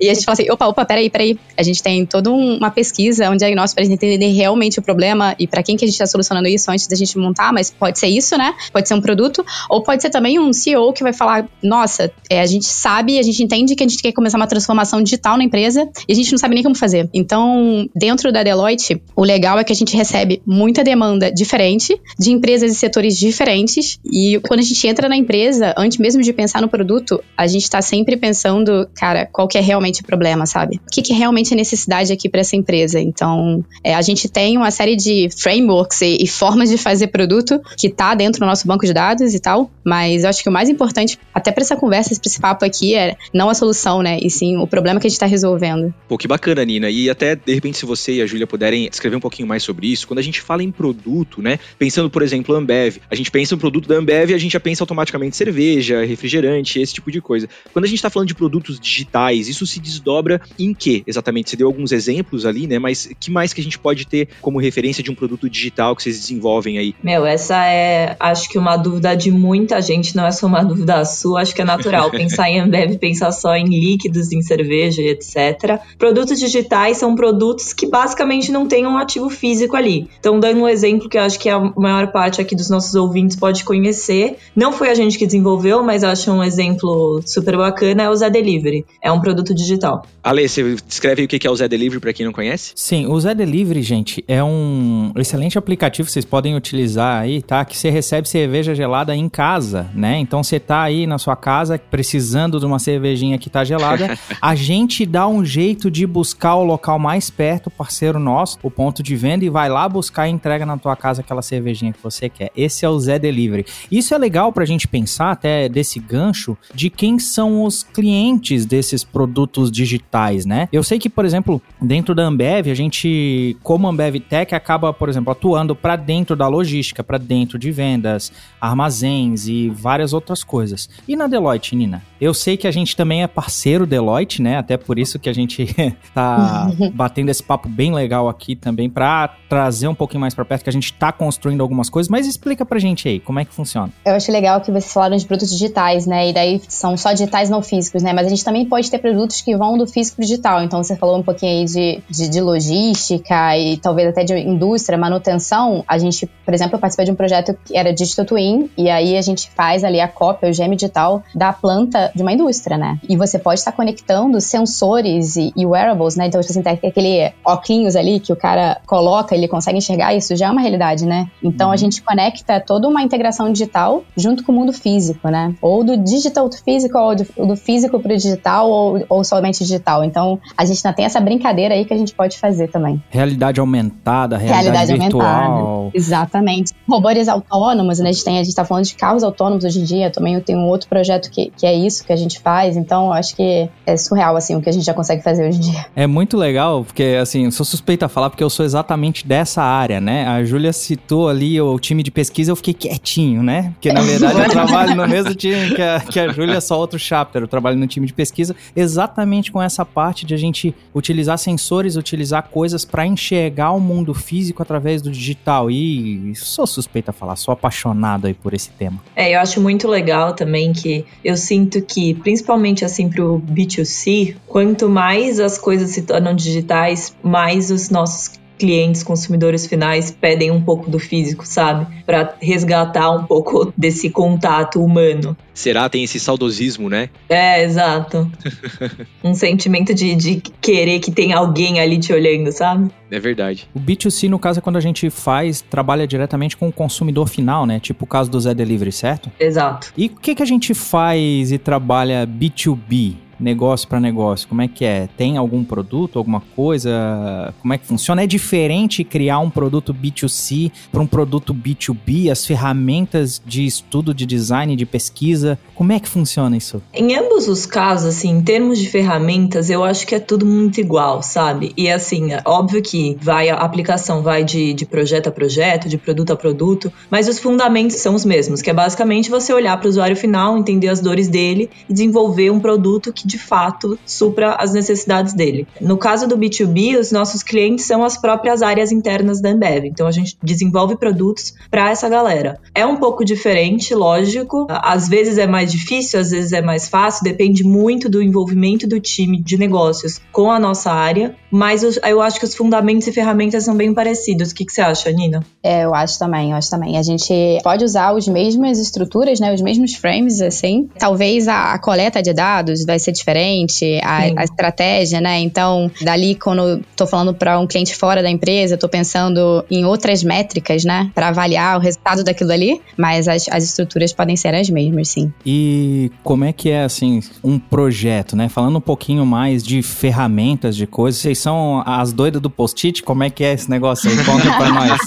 e 0.00 0.08
a 0.08 0.14
gente 0.14 0.24
fala 0.24 0.34
assim, 0.34 0.50
opa, 0.50 0.66
opa, 0.66 0.84
peraí, 0.84 1.10
peraí. 1.10 1.38
A 1.56 1.62
gente 1.62 1.82
tem 1.82 2.04
toda 2.06 2.30
uma 2.30 2.70
pesquisa, 2.70 3.30
um 3.30 3.36
diagnóstico 3.36 3.76
pra 3.76 3.84
gente 3.84 3.94
entender 3.94 4.28
realmente 4.32 4.78
o 4.78 4.82
problema 4.82 5.34
e 5.38 5.46
para 5.46 5.62
quem 5.62 5.76
que 5.76 5.84
a 5.84 5.88
gente 5.88 5.94
está 5.94 6.06
solucionando 6.06 6.48
isso 6.48 6.70
antes 6.70 6.86
da 6.86 6.96
gente 6.96 7.16
montar, 7.18 7.52
mas 7.52 7.70
pode 7.70 7.98
ser 7.98 8.08
isso, 8.08 8.36
né? 8.36 8.54
Pode 8.72 8.88
ser 8.88 8.94
um 8.94 9.00
produto, 9.00 9.44
ou 9.68 9.82
pode 9.82 10.02
ser 10.02 10.10
também 10.10 10.38
um 10.38 10.52
CEO 10.52 10.92
que 10.92 11.02
vai 11.02 11.12
falar, 11.12 11.48
nossa, 11.62 12.12
é, 12.28 12.40
a 12.40 12.46
gente 12.46 12.66
sabe, 12.66 13.18
a 13.18 13.22
gente 13.22 13.42
entende 13.42 13.74
que 13.74 13.84
a 13.84 13.88
gente 13.88 14.02
quer 14.02 14.12
começar 14.12 14.36
uma 14.36 14.46
transformação 14.46 15.02
digital 15.02 15.36
na 15.36 15.44
empresa 15.44 15.88
e 16.08 16.12
a 16.12 16.16
gente 16.16 16.30
não 16.30 16.38
sabe 16.38 16.54
nem 16.54 16.62
como 16.62 16.74
fazer. 16.74 17.08
Então, 17.12 17.88
dentro 17.94 18.32
da 18.32 18.42
Deloitte, 18.42 19.00
o 19.14 19.24
legal 19.24 19.58
é 19.58 19.64
que 19.64 19.72
a 19.72 19.76
gente 19.76 19.96
recebe 19.96 20.42
muita 20.46 20.82
demanda 20.82 21.30
diferente, 21.30 22.00
de 22.18 22.30
empresas 22.30 22.72
e 22.72 22.74
setores 22.74 23.16
diferentes, 23.16 23.98
e 24.04 24.40
quando 24.46 24.60
a 24.60 24.62
gente 24.62 24.86
entra 24.86 25.08
na 25.08 25.16
empresa, 25.16 25.74
antes 25.76 25.98
mesmo 25.98 26.22
de 26.22 26.32
pensar 26.32 26.60
no 26.60 26.68
produto, 26.68 27.22
a 27.36 27.46
gente 27.46 27.62
está 27.62 27.82
sempre 27.82 28.16
pensando, 28.16 28.88
cara, 28.94 29.26
qual 29.26 29.48
que 29.50 29.58
é 29.58 29.60
realmente 29.60 30.00
o 30.00 30.04
problema, 30.04 30.46
sabe? 30.46 30.76
O 30.76 30.90
que, 30.90 31.02
que 31.02 31.12
realmente 31.12 31.52
é 31.52 31.56
necessidade 31.56 32.12
aqui 32.12 32.28
para 32.28 32.40
essa 32.40 32.56
empresa? 32.56 33.00
Então, 33.00 33.64
é, 33.84 33.94
a 33.94 34.02
gente 34.02 34.28
tem 34.28 34.56
uma 34.56 34.70
série 34.70 34.96
de 34.96 35.28
frameworks 35.36 36.00
e, 36.02 36.18
e 36.20 36.26
formas 36.26 36.70
de 36.70 36.78
fazer 36.78 37.08
produto 37.08 37.60
que 37.76 37.90
tá 37.90 38.14
dentro 38.14 38.40
do 38.40 38.46
nosso 38.46 38.66
banco 38.66 38.86
de 38.86 38.92
dados 38.92 39.34
e 39.34 39.40
tal, 39.40 39.70
mas 39.84 40.22
eu 40.22 40.30
acho 40.30 40.42
que 40.42 40.48
o 40.48 40.52
mais 40.52 40.68
importante, 40.68 41.18
até 41.34 41.50
para 41.50 41.62
essa 41.62 41.76
conversa, 41.76 42.12
esse 42.12 42.40
papo 42.40 42.64
aqui, 42.64 42.94
é 42.94 43.16
não 43.34 43.50
a 43.50 43.54
solução, 43.54 44.02
né? 44.02 44.18
E 44.22 44.30
sim 44.30 44.56
o 44.56 44.66
problema 44.66 45.00
que 45.00 45.06
a 45.06 45.10
gente 45.10 45.18
tá 45.18 45.26
resolvendo. 45.26 45.92
Pô, 46.08 46.16
que 46.16 46.28
bacana, 46.28 46.64
Nina. 46.64 46.88
E 46.88 47.10
até, 47.10 47.34
de 47.34 47.52
repente, 47.52 47.78
se 47.78 47.84
você 47.84 48.14
e 48.14 48.22
a 48.22 48.26
Júlia 48.26 48.46
puderem 48.46 48.88
escrever 48.90 49.16
um 49.16 49.20
pouquinho 49.20 49.48
mais 49.48 49.62
sobre 49.62 49.88
isso, 49.88 50.06
quando 50.06 50.18
a 50.18 50.22
gente 50.22 50.40
fala 50.40 50.62
em 50.62 50.70
produto, 50.70 51.42
né? 51.42 51.58
Pensando, 51.78 52.08
por 52.08 52.22
exemplo, 52.22 52.54
Ambev, 52.54 52.98
a 53.10 53.14
gente 53.14 53.30
pensa 53.30 53.54
no 53.54 53.60
produto 53.60 53.88
da 53.88 53.96
Ambev 53.96 54.30
e 54.30 54.34
a 54.34 54.38
gente 54.38 54.52
já 54.52 54.60
pensa 54.60 54.82
automaticamente 54.82 55.36
cerveja, 55.36 56.04
refrigerante, 56.04 56.80
esse 56.80 56.94
tipo 56.94 57.10
de 57.10 57.20
coisa. 57.20 57.48
Quando 57.72 57.84
a 57.84 57.88
gente 57.88 58.00
tá 58.00 58.10
falando 58.10 58.28
de 58.28 58.34
produtos 58.34 58.78
digitais, 58.78 59.39
isso 59.48 59.66
se 59.66 59.80
desdobra 59.80 60.40
em 60.58 60.74
que 60.74 61.02
exatamente? 61.06 61.50
Você 61.50 61.56
deu 61.56 61.66
alguns 61.66 61.92
exemplos 61.92 62.46
ali, 62.46 62.66
né? 62.66 62.78
Mas 62.78 63.10
que 63.18 63.30
mais 63.30 63.52
que 63.52 63.60
a 63.60 63.64
gente 63.64 63.78
pode 63.78 64.06
ter 64.06 64.28
como 64.40 64.58
referência 64.58 65.02
de 65.02 65.10
um 65.10 65.14
produto 65.14 65.48
digital 65.48 65.94
que 65.96 66.02
vocês 66.02 66.18
desenvolvem 66.18 66.78
aí? 66.78 66.94
Meu, 67.02 67.26
essa 67.26 67.66
é, 67.66 68.16
acho 68.18 68.48
que 68.48 68.58
uma 68.58 68.76
dúvida 68.76 69.14
de 69.16 69.30
muita 69.30 69.80
gente, 69.80 70.16
não 70.16 70.26
é 70.26 70.32
só 70.32 70.46
uma 70.46 70.62
dúvida 70.64 71.04
sua, 71.04 71.42
acho 71.42 71.54
que 71.54 71.62
é 71.62 71.64
natural 71.64 72.10
pensar 72.12 72.48
em 72.48 72.60
Ambev, 72.60 72.98
pensar 72.98 73.32
só 73.32 73.54
em 73.56 73.66
líquidos, 73.66 74.32
em 74.32 74.42
cerveja 74.42 75.02
e 75.02 75.08
etc. 75.08 75.80
Produtos 75.98 76.38
digitais 76.38 76.98
são 76.98 77.14
produtos 77.14 77.72
que 77.72 77.86
basicamente 77.86 78.52
não 78.52 78.66
têm 78.66 78.86
um 78.86 78.96
ativo 78.96 79.28
físico 79.28 79.76
ali. 79.76 80.08
Então, 80.18 80.38
dando 80.38 80.60
um 80.60 80.68
exemplo 80.68 81.08
que 81.08 81.18
eu 81.18 81.22
acho 81.22 81.38
que 81.38 81.48
a 81.48 81.58
maior 81.76 82.12
parte 82.12 82.40
aqui 82.40 82.54
dos 82.54 82.70
nossos 82.70 82.94
ouvintes 82.94 83.36
pode 83.36 83.64
conhecer, 83.64 84.36
não 84.54 84.72
foi 84.72 84.90
a 84.90 84.94
gente 84.94 85.18
que 85.18 85.26
desenvolveu, 85.26 85.82
mas 85.82 86.04
acho 86.04 86.30
um 86.30 86.42
exemplo 86.42 87.20
super 87.24 87.56
bacana, 87.56 88.04
é 88.04 88.10
o 88.10 88.14
Zé 88.14 88.30
Delivery. 88.30 88.84
É 89.02 89.10
um 89.10 89.20
produto 89.20 89.29
produto 89.30 89.54
digital. 89.54 90.04
Ale, 90.22 90.48
você 90.48 90.76
descreve 90.86 91.24
o 91.24 91.28
que 91.28 91.46
é 91.46 91.50
o 91.50 91.56
Zé 91.56 91.68
Delivery 91.68 92.00
para 92.00 92.12
quem 92.12 92.26
não 92.26 92.32
conhece? 92.32 92.72
Sim, 92.74 93.06
o 93.06 93.18
Zé 93.18 93.34
Delivery, 93.34 93.82
gente, 93.82 94.24
é 94.26 94.42
um 94.42 95.12
excelente 95.16 95.56
aplicativo 95.56 96.06
que 96.06 96.12
vocês 96.12 96.24
podem 96.24 96.56
utilizar 96.56 97.22
aí, 97.22 97.40
tá? 97.40 97.64
Que 97.64 97.76
você 97.76 97.90
recebe 97.90 98.28
cerveja 98.28 98.74
gelada 98.74 99.14
em 99.14 99.28
casa, 99.28 99.88
né? 99.94 100.18
Então 100.18 100.42
você 100.42 100.58
tá 100.58 100.82
aí 100.82 101.06
na 101.06 101.16
sua 101.16 101.36
casa 101.36 101.78
precisando 101.78 102.58
de 102.58 102.66
uma 102.66 102.78
cervejinha 102.78 103.38
que 103.38 103.48
tá 103.48 103.64
gelada, 103.64 104.18
a 104.42 104.54
gente 104.54 105.06
dá 105.06 105.26
um 105.26 105.44
jeito 105.44 105.90
de 105.90 106.06
buscar 106.06 106.56
o 106.56 106.64
local 106.64 106.98
mais 106.98 107.30
perto, 107.30 107.70
parceiro 107.70 108.18
nosso, 108.18 108.58
o 108.62 108.70
ponto 108.70 109.02
de 109.02 109.16
venda 109.16 109.44
e 109.44 109.50
vai 109.50 109.68
lá 109.68 109.88
buscar 109.88 110.28
e 110.28 110.32
entrega 110.32 110.66
na 110.66 110.76
tua 110.76 110.96
casa 110.96 111.20
aquela 111.22 111.42
cervejinha 111.42 111.92
que 111.92 112.02
você 112.02 112.28
quer. 112.28 112.50
Esse 112.56 112.84
é 112.84 112.88
o 112.88 112.98
Zé 112.98 113.18
Delivery. 113.18 113.64
Isso 113.90 114.14
é 114.14 114.18
legal 114.18 114.52
pra 114.52 114.64
gente 114.64 114.88
pensar 114.88 115.30
até 115.30 115.68
desse 115.68 115.98
gancho 116.00 116.58
de 116.74 116.90
quem 116.90 117.18
são 117.18 117.64
os 117.64 117.82
clientes 117.82 118.66
desses 118.66 119.04
produtos 119.12 119.70
digitais, 119.70 120.46
né? 120.46 120.68
Eu 120.72 120.82
sei 120.82 120.98
que, 120.98 121.08
por 121.08 121.24
exemplo, 121.24 121.60
dentro 121.80 122.14
da 122.14 122.24
Ambev, 122.24 122.70
a 122.70 122.74
gente, 122.74 123.56
como 123.62 123.88
Ambev 123.88 124.20
Tech, 124.20 124.54
acaba, 124.54 124.92
por 124.92 125.08
exemplo, 125.08 125.32
atuando 125.32 125.74
para 125.74 125.96
dentro 125.96 126.36
da 126.36 126.48
logística, 126.48 127.02
para 127.02 127.18
dentro 127.18 127.58
de 127.58 127.70
vendas, 127.70 128.32
armazéns 128.60 129.46
e 129.46 129.68
várias 129.68 130.12
outras 130.12 130.42
coisas. 130.44 130.88
E 131.06 131.16
na 131.16 131.26
Deloitte, 131.26 131.74
Nina? 131.76 132.02
Eu 132.20 132.34
sei 132.34 132.56
que 132.56 132.66
a 132.66 132.70
gente 132.70 132.94
também 132.94 133.22
é 133.22 133.26
parceiro 133.26 133.86
Deloitte, 133.86 134.42
né? 134.42 134.58
Até 134.58 134.76
por 134.76 134.98
isso 134.98 135.18
que 135.18 135.28
a 135.28 135.32
gente 135.32 135.66
tá 136.14 136.70
batendo 136.92 137.30
esse 137.30 137.42
papo 137.42 137.68
bem 137.68 137.94
legal 137.94 138.28
aqui 138.28 138.54
também 138.54 138.88
para 138.88 139.34
trazer 139.48 139.88
um 139.88 139.94
pouquinho 139.94 140.20
mais 140.20 140.34
para 140.34 140.44
perto 140.44 140.64
que 140.64 140.70
a 140.70 140.72
gente 140.72 140.92
tá 140.92 141.10
construindo 141.10 141.60
algumas 141.60 141.88
coisas, 141.88 142.08
mas 142.08 142.26
explica 142.26 142.64
pra 142.64 142.78
gente 142.78 143.08
aí, 143.08 143.18
como 143.18 143.38
é 143.38 143.44
que 143.44 143.52
funciona? 143.52 143.92
Eu 144.04 144.14
acho 144.14 144.30
legal 144.30 144.60
que 144.60 144.70
vocês 144.70 144.92
falaram 144.92 145.16
de 145.16 145.26
produtos 145.26 145.50
digitais, 145.50 146.06
né? 146.06 146.30
E 146.30 146.32
daí 146.32 146.60
são 146.68 146.96
só 146.96 147.12
digitais 147.12 147.50
não 147.50 147.62
físicos, 147.62 148.02
né? 148.02 148.12
Mas 148.12 148.26
a 148.26 148.30
gente 148.30 148.44
também 148.44 148.66
pode 148.66 148.90
ter 148.90 148.98
produtos 149.00 149.40
que 149.40 149.56
vão 149.56 149.76
do 149.76 149.86
físico 149.86 150.16
pro 150.16 150.24
digital. 150.24 150.62
Então 150.62 150.82
você 150.82 150.96
falou 150.96 151.18
um 151.18 151.22
pouquinho 151.22 151.52
aí 151.52 151.64
de, 151.64 152.02
de, 152.08 152.28
de 152.28 152.40
logística 152.40 153.56
e 153.56 153.76
talvez 153.76 154.08
até 154.08 154.24
de 154.24 154.38
indústria, 154.38 154.98
manutenção. 154.98 155.84
A 155.86 155.98
gente, 155.98 156.26
por 156.44 156.54
exemplo, 156.54 156.78
participei 156.78 157.06
de 157.06 157.12
um 157.12 157.14
projeto 157.14 157.56
que 157.64 157.76
era 157.76 157.92
Digital 157.92 158.24
Twin, 158.24 158.70
e 158.76 158.88
aí 158.88 159.16
a 159.16 159.22
gente 159.22 159.50
faz 159.50 159.84
ali 159.84 160.00
a 160.00 160.08
cópia, 160.08 160.50
o 160.50 160.52
gêmeo 160.52 160.76
digital 160.76 161.22
da 161.34 161.52
planta 161.52 162.10
de 162.14 162.22
uma 162.22 162.32
indústria, 162.32 162.76
né? 162.76 162.98
E 163.08 163.16
você 163.16 163.38
pode 163.38 163.60
estar 163.60 163.72
conectando 163.72 164.40
sensores 164.40 165.36
e, 165.36 165.52
e 165.56 165.66
wearables, 165.66 166.16
né? 166.16 166.26
Então, 166.26 166.40
tipo 166.40 166.52
assim, 166.52 166.62
tem 166.62 166.72
aquele 166.72 167.32
óculos 167.44 167.96
ali 167.96 168.20
que 168.20 168.32
o 168.32 168.36
cara 168.36 168.80
coloca, 168.86 169.34
ele 169.34 169.48
consegue 169.48 169.78
enxergar, 169.78 170.14
isso 170.14 170.36
já 170.36 170.46
é 170.46 170.50
uma 170.50 170.60
realidade, 170.60 171.06
né? 171.06 171.28
Então, 171.42 171.68
uhum. 171.68 171.72
a 171.72 171.76
gente 171.76 172.02
conecta 172.02 172.60
toda 172.60 172.88
uma 172.88 173.02
integração 173.02 173.52
digital 173.52 174.04
junto 174.16 174.44
com 174.44 174.52
o 174.52 174.54
mundo 174.54 174.72
físico, 174.72 175.28
né? 175.28 175.54
Ou 175.60 175.84
do 175.84 175.96
digital 175.96 176.48
to 176.48 176.62
físico, 176.62 176.98
ou 176.98 177.14
do, 177.14 177.24
do 177.46 177.56
físico 177.56 178.00
para 178.00 178.12
o 178.12 178.16
digital, 178.16 178.70
ou, 178.70 178.89
ou 179.08 179.24
somente 179.24 179.58
digital. 179.58 180.04
Então, 180.04 180.38
a 180.56 180.64
gente 180.64 180.84
ainda 180.84 180.96
tem 180.96 181.04
essa 181.04 181.20
brincadeira 181.20 181.74
aí 181.74 181.84
que 181.84 181.94
a 181.94 181.96
gente 181.96 182.14
pode 182.14 182.38
fazer 182.38 182.68
também. 182.68 183.02
Realidade 183.10 183.60
aumentada, 183.60 184.36
realidade, 184.36 184.70
realidade 184.70 185.00
virtual. 185.00 185.52
Aumentada. 185.52 185.90
Exatamente. 185.94 186.72
Robôs 186.88 187.28
autônomos, 187.28 187.98
né? 187.98 188.10
A 188.10 188.12
gente, 188.12 188.24
tem, 188.24 188.38
a 188.38 188.44
gente 188.44 188.54
tá 188.54 188.64
falando 188.64 188.84
de 188.84 188.94
carros 188.94 189.22
autônomos 189.22 189.64
hoje 189.64 189.80
em 189.80 189.84
dia. 189.84 190.10
Também 190.10 190.34
eu 190.34 190.40
tenho 190.40 190.58
um 190.58 190.66
outro 190.66 190.88
projeto 190.88 191.30
que, 191.30 191.52
que 191.56 191.66
é 191.66 191.74
isso, 191.74 192.04
que 192.04 192.12
a 192.12 192.16
gente 192.16 192.40
faz. 192.40 192.76
Então, 192.76 193.12
acho 193.12 193.36
que 193.36 193.68
é 193.86 193.96
surreal, 193.96 194.36
assim, 194.36 194.56
o 194.56 194.60
que 194.60 194.68
a 194.68 194.72
gente 194.72 194.84
já 194.84 194.94
consegue 194.94 195.22
fazer 195.22 195.48
hoje 195.48 195.58
em 195.58 195.72
dia. 195.72 195.86
É 195.94 196.06
muito 196.06 196.36
legal, 196.36 196.84
porque, 196.84 197.18
assim, 197.20 197.50
sou 197.50 197.64
suspeita 197.64 198.06
a 198.06 198.08
falar 198.08 198.30
porque 198.30 198.42
eu 198.42 198.50
sou 198.50 198.64
exatamente 198.64 199.26
dessa 199.26 199.62
área, 199.62 200.00
né? 200.00 200.26
A 200.26 200.44
Júlia 200.44 200.72
citou 200.72 201.28
ali 201.28 201.60
o 201.60 201.78
time 201.78 202.02
de 202.02 202.10
pesquisa, 202.10 202.50
eu 202.50 202.56
fiquei 202.56 202.74
quietinho, 202.74 203.42
né? 203.42 203.72
Porque, 203.74 203.92
na 203.92 204.02
verdade, 204.02 204.38
eu 204.38 204.48
trabalho 204.50 204.94
no 204.94 205.06
mesmo 205.06 205.34
time 205.34 205.74
que 205.74 205.82
a, 205.82 206.00
que 206.00 206.20
a 206.20 206.28
Júlia, 206.28 206.60
só 206.60 206.78
outro 206.78 206.98
chapter. 206.98 207.42
Eu 207.42 207.48
trabalho 207.48 207.76
no 207.76 207.86
time 207.86 208.06
de 208.06 208.12
pesquisa. 208.12 208.54
Exatamente 208.80 209.52
com 209.52 209.60
essa 209.62 209.84
parte 209.84 210.24
de 210.24 210.34
a 210.34 210.36
gente 210.36 210.74
utilizar 210.94 211.38
sensores, 211.38 211.96
utilizar 211.96 212.48
coisas 212.48 212.84
para 212.84 213.06
enxergar 213.06 213.72
o 213.72 213.80
mundo 213.80 214.14
físico 214.14 214.62
através 214.62 215.02
do 215.02 215.10
digital. 215.10 215.70
E 215.70 216.34
sou 216.34 216.66
suspeita 216.66 217.10
a 217.10 217.14
falar, 217.14 217.36
sou 217.36 217.52
apaixonado 217.52 218.26
aí 218.26 218.34
por 218.34 218.54
esse 218.54 218.70
tema. 218.70 219.00
É, 219.14 219.34
eu 219.34 219.40
acho 219.40 219.60
muito 219.60 219.86
legal 219.88 220.34
também 220.34 220.72
que 220.72 221.04
eu 221.24 221.36
sinto 221.36 221.80
que, 221.82 222.14
principalmente 222.14 222.84
assim 222.84 223.08
pro 223.08 223.40
B2C, 223.40 224.36
quanto 224.46 224.88
mais 224.88 225.38
as 225.38 225.58
coisas 225.58 225.90
se 225.90 226.02
tornam 226.02 226.34
digitais, 226.34 227.14
mais 227.22 227.70
os 227.70 227.90
nossos 227.90 228.39
clientes, 228.60 229.02
consumidores 229.02 229.66
finais 229.66 230.10
pedem 230.10 230.50
um 230.50 230.60
pouco 230.60 230.90
do 230.90 230.98
físico, 230.98 231.46
sabe? 231.46 231.86
Para 232.04 232.34
resgatar 232.40 233.10
um 233.10 233.24
pouco 233.24 233.72
desse 233.76 234.10
contato 234.10 234.84
humano. 234.84 235.34
Será? 235.54 235.88
Tem 235.88 236.04
esse 236.04 236.20
saudosismo, 236.20 236.88
né? 236.88 237.08
É, 237.28 237.64
exato. 237.64 238.30
um 239.24 239.34
sentimento 239.34 239.94
de, 239.94 240.14
de 240.14 240.42
querer 240.60 241.00
que 241.00 241.10
tem 241.10 241.32
alguém 241.32 241.80
ali 241.80 241.98
te 241.98 242.12
olhando, 242.12 242.52
sabe? 242.52 242.90
É 243.10 243.18
verdade. 243.18 243.68
O 243.74 243.80
B2C, 243.80 244.28
no 244.28 244.38
caso, 244.38 244.58
é 244.58 244.62
quando 244.62 244.76
a 244.76 244.80
gente 244.80 245.08
faz, 245.08 245.62
trabalha 245.62 246.06
diretamente 246.06 246.56
com 246.56 246.68
o 246.68 246.72
consumidor 246.72 247.28
final, 247.28 247.64
né? 247.66 247.80
Tipo 247.80 248.04
o 248.04 248.06
caso 248.06 248.30
do 248.30 248.38
Zé 248.38 248.54
Delivery, 248.54 248.92
certo? 248.92 249.30
Exato. 249.40 249.92
E 249.96 250.06
o 250.06 250.10
que, 250.10 250.34
que 250.34 250.42
a 250.42 250.46
gente 250.46 250.74
faz 250.74 251.50
e 251.50 251.58
trabalha 251.58 252.26
B2B? 252.26 253.29
Negócio 253.40 253.88
para 253.88 254.00
negócio? 254.00 254.48
Como 254.48 254.62
é 254.62 254.68
que 254.68 254.84
é? 254.84 255.08
Tem 255.16 255.36
algum 255.36 255.64
produto, 255.64 256.18
alguma 256.18 256.40
coisa? 256.54 257.54
Como 257.60 257.72
é 257.72 257.78
que 257.78 257.86
funciona? 257.86 258.22
É 258.22 258.26
diferente 258.26 259.02
criar 259.04 259.38
um 259.38 259.50
produto 259.50 259.94
B2C 259.94 260.70
para 260.92 261.00
um 261.00 261.06
produto 261.06 261.54
B2B? 261.54 262.30
As 262.30 262.46
ferramentas 262.46 263.40
de 263.44 263.64
estudo, 263.64 264.12
de 264.12 264.26
design, 264.26 264.76
de 264.76 264.86
pesquisa, 264.86 265.58
como 265.74 265.92
é 265.92 266.00
que 266.00 266.08
funciona 266.08 266.56
isso? 266.56 266.82
Em 266.92 267.16
ambos 267.16 267.48
os 267.48 267.66
casos, 267.66 268.16
assim, 268.16 268.30
em 268.30 268.42
termos 268.42 268.78
de 268.78 268.88
ferramentas, 268.88 269.70
eu 269.70 269.82
acho 269.82 270.06
que 270.06 270.14
é 270.14 270.20
tudo 270.20 270.44
muito 270.44 270.80
igual, 270.80 271.22
sabe? 271.22 271.72
E 271.76 271.90
assim, 271.90 272.32
é 272.32 272.42
óbvio 272.44 272.82
que 272.82 273.16
vai 273.20 273.48
a 273.48 273.56
aplicação 273.56 274.22
vai 274.22 274.44
de, 274.44 274.74
de 274.74 274.84
projeto 274.84 275.28
a 275.28 275.32
projeto, 275.32 275.88
de 275.88 275.96
produto 275.96 276.32
a 276.32 276.36
produto, 276.36 276.92
mas 277.10 277.28
os 277.28 277.38
fundamentos 277.38 277.96
são 277.96 278.14
os 278.14 278.24
mesmos, 278.24 278.60
que 278.60 278.70
é 278.70 278.74
basicamente 278.74 279.30
você 279.30 279.52
olhar 279.52 279.76
para 279.78 279.86
o 279.86 279.90
usuário 279.90 280.16
final, 280.16 280.58
entender 280.58 280.88
as 280.88 281.00
dores 281.00 281.28
dele 281.28 281.70
e 281.88 281.92
desenvolver 281.92 282.50
um 282.50 282.60
produto 282.60 283.12
que 283.12 283.26
de 283.30 283.38
fato 283.38 283.98
supra 284.04 284.56
as 284.56 284.72
necessidades 284.72 285.32
dele. 285.32 285.66
No 285.80 285.96
caso 285.96 286.26
do 286.26 286.36
B2B, 286.36 286.98
os 286.98 287.12
nossos 287.12 287.42
clientes 287.42 287.84
são 287.84 288.04
as 288.04 288.16
próprias 288.16 288.62
áreas 288.62 288.92
internas 288.92 289.40
da 289.40 289.50
Ambev. 289.50 289.86
Então 289.86 290.06
a 290.06 290.12
gente 290.12 290.36
desenvolve 290.42 290.96
produtos 290.96 291.54
para 291.70 291.90
essa 291.90 292.08
galera. 292.08 292.58
É 292.74 292.84
um 292.84 292.96
pouco 292.96 293.24
diferente, 293.24 293.94
lógico. 293.94 294.66
Às 294.68 295.08
vezes 295.08 295.38
é 295.38 295.46
mais 295.46 295.70
difícil, 295.70 296.20
às 296.20 296.30
vezes 296.30 296.52
é 296.52 296.60
mais 296.60 296.88
fácil, 296.88 297.24
depende 297.24 297.64
muito 297.64 298.08
do 298.08 298.22
envolvimento 298.22 298.86
do 298.86 299.00
time 299.00 299.42
de 299.42 299.56
negócios 299.56 300.20
com 300.32 300.50
a 300.50 300.58
nossa 300.58 300.90
área, 300.90 301.34
mas 301.50 301.82
eu 301.82 302.20
acho 302.20 302.38
que 302.38 302.44
os 302.44 302.54
fundamentos 302.54 303.06
e 303.06 303.12
ferramentas 303.12 303.64
são 303.64 303.76
bem 303.76 303.92
parecidos. 303.94 304.50
O 304.50 304.54
que, 304.54 304.64
que 304.64 304.72
você 304.72 304.80
acha, 304.80 305.10
Nina? 305.10 305.44
É, 305.62 305.84
eu 305.84 305.94
acho 305.94 306.18
também, 306.18 306.50
eu 306.50 306.56
acho 306.56 306.70
também. 306.70 306.96
A 306.96 307.02
gente 307.02 307.32
pode 307.62 307.84
usar 307.84 308.14
as 308.16 308.26
mesmas 308.28 308.78
estruturas, 308.78 309.40
né, 309.40 309.52
os 309.52 309.60
mesmos 309.60 309.94
frames, 309.94 310.40
assim. 310.40 310.88
Talvez 310.98 311.48
a, 311.48 311.72
a 311.72 311.78
coleta 311.78 312.22
de 312.22 312.32
dados 312.32 312.84
vai 312.84 312.98
ser 312.98 313.12
diferente, 313.20 314.00
a, 314.02 314.40
a, 314.40 314.44
estratégia, 314.44 315.20
né? 315.20 315.38
Então, 315.40 315.90
dali, 316.02 316.34
quando 316.34 316.80
estou 316.90 317.06
falando 317.06 317.32
para 317.34 317.58
um 317.58 317.66
cliente 317.66 317.94
fora 317.94 318.22
da 318.22 318.30
empresa, 318.30 318.74
estou 318.74 318.88
pensando 318.88 319.64
em 319.70 319.84
outras 319.84 320.22
métricas, 320.22 320.84
né? 320.84 321.10
Para 321.14 321.28
avaliar 321.28 321.76
o 321.78 321.80
resultado 321.80 322.24
daquilo 322.24 322.52
ali, 322.52 322.80
mas 322.96 323.28
as, 323.28 323.48
as 323.48 323.64
estruturas 323.64 324.12
podem 324.12 324.36
ser 324.36 324.54
as 324.54 324.68
mesmas, 324.68 325.08
sim. 325.08 325.32
E 325.44 326.10
como 326.22 326.44
é 326.44 326.52
que 326.52 326.70
é, 326.70 326.84
assim, 326.84 327.20
um 327.44 327.58
projeto, 327.58 328.34
né? 328.34 328.48
Falando 328.48 328.76
um 328.76 328.80
pouquinho 328.80 329.24
mais 329.24 329.62
de 329.62 329.82
ferramentas, 329.82 330.76
de 330.76 330.86
coisas, 330.86 331.20
vocês 331.20 331.38
são 331.38 331.82
as 331.86 332.12
doidas 332.12 332.40
do 332.40 332.50
post-it? 332.50 333.02
Como 333.02 333.22
é 333.22 333.30
que 333.30 333.44
é 333.44 333.52
esse 333.52 333.68
negócio 333.70 334.10
aí? 334.10 334.16
Conta 334.24 334.52
pra 334.56 334.68
nós. 334.72 335.00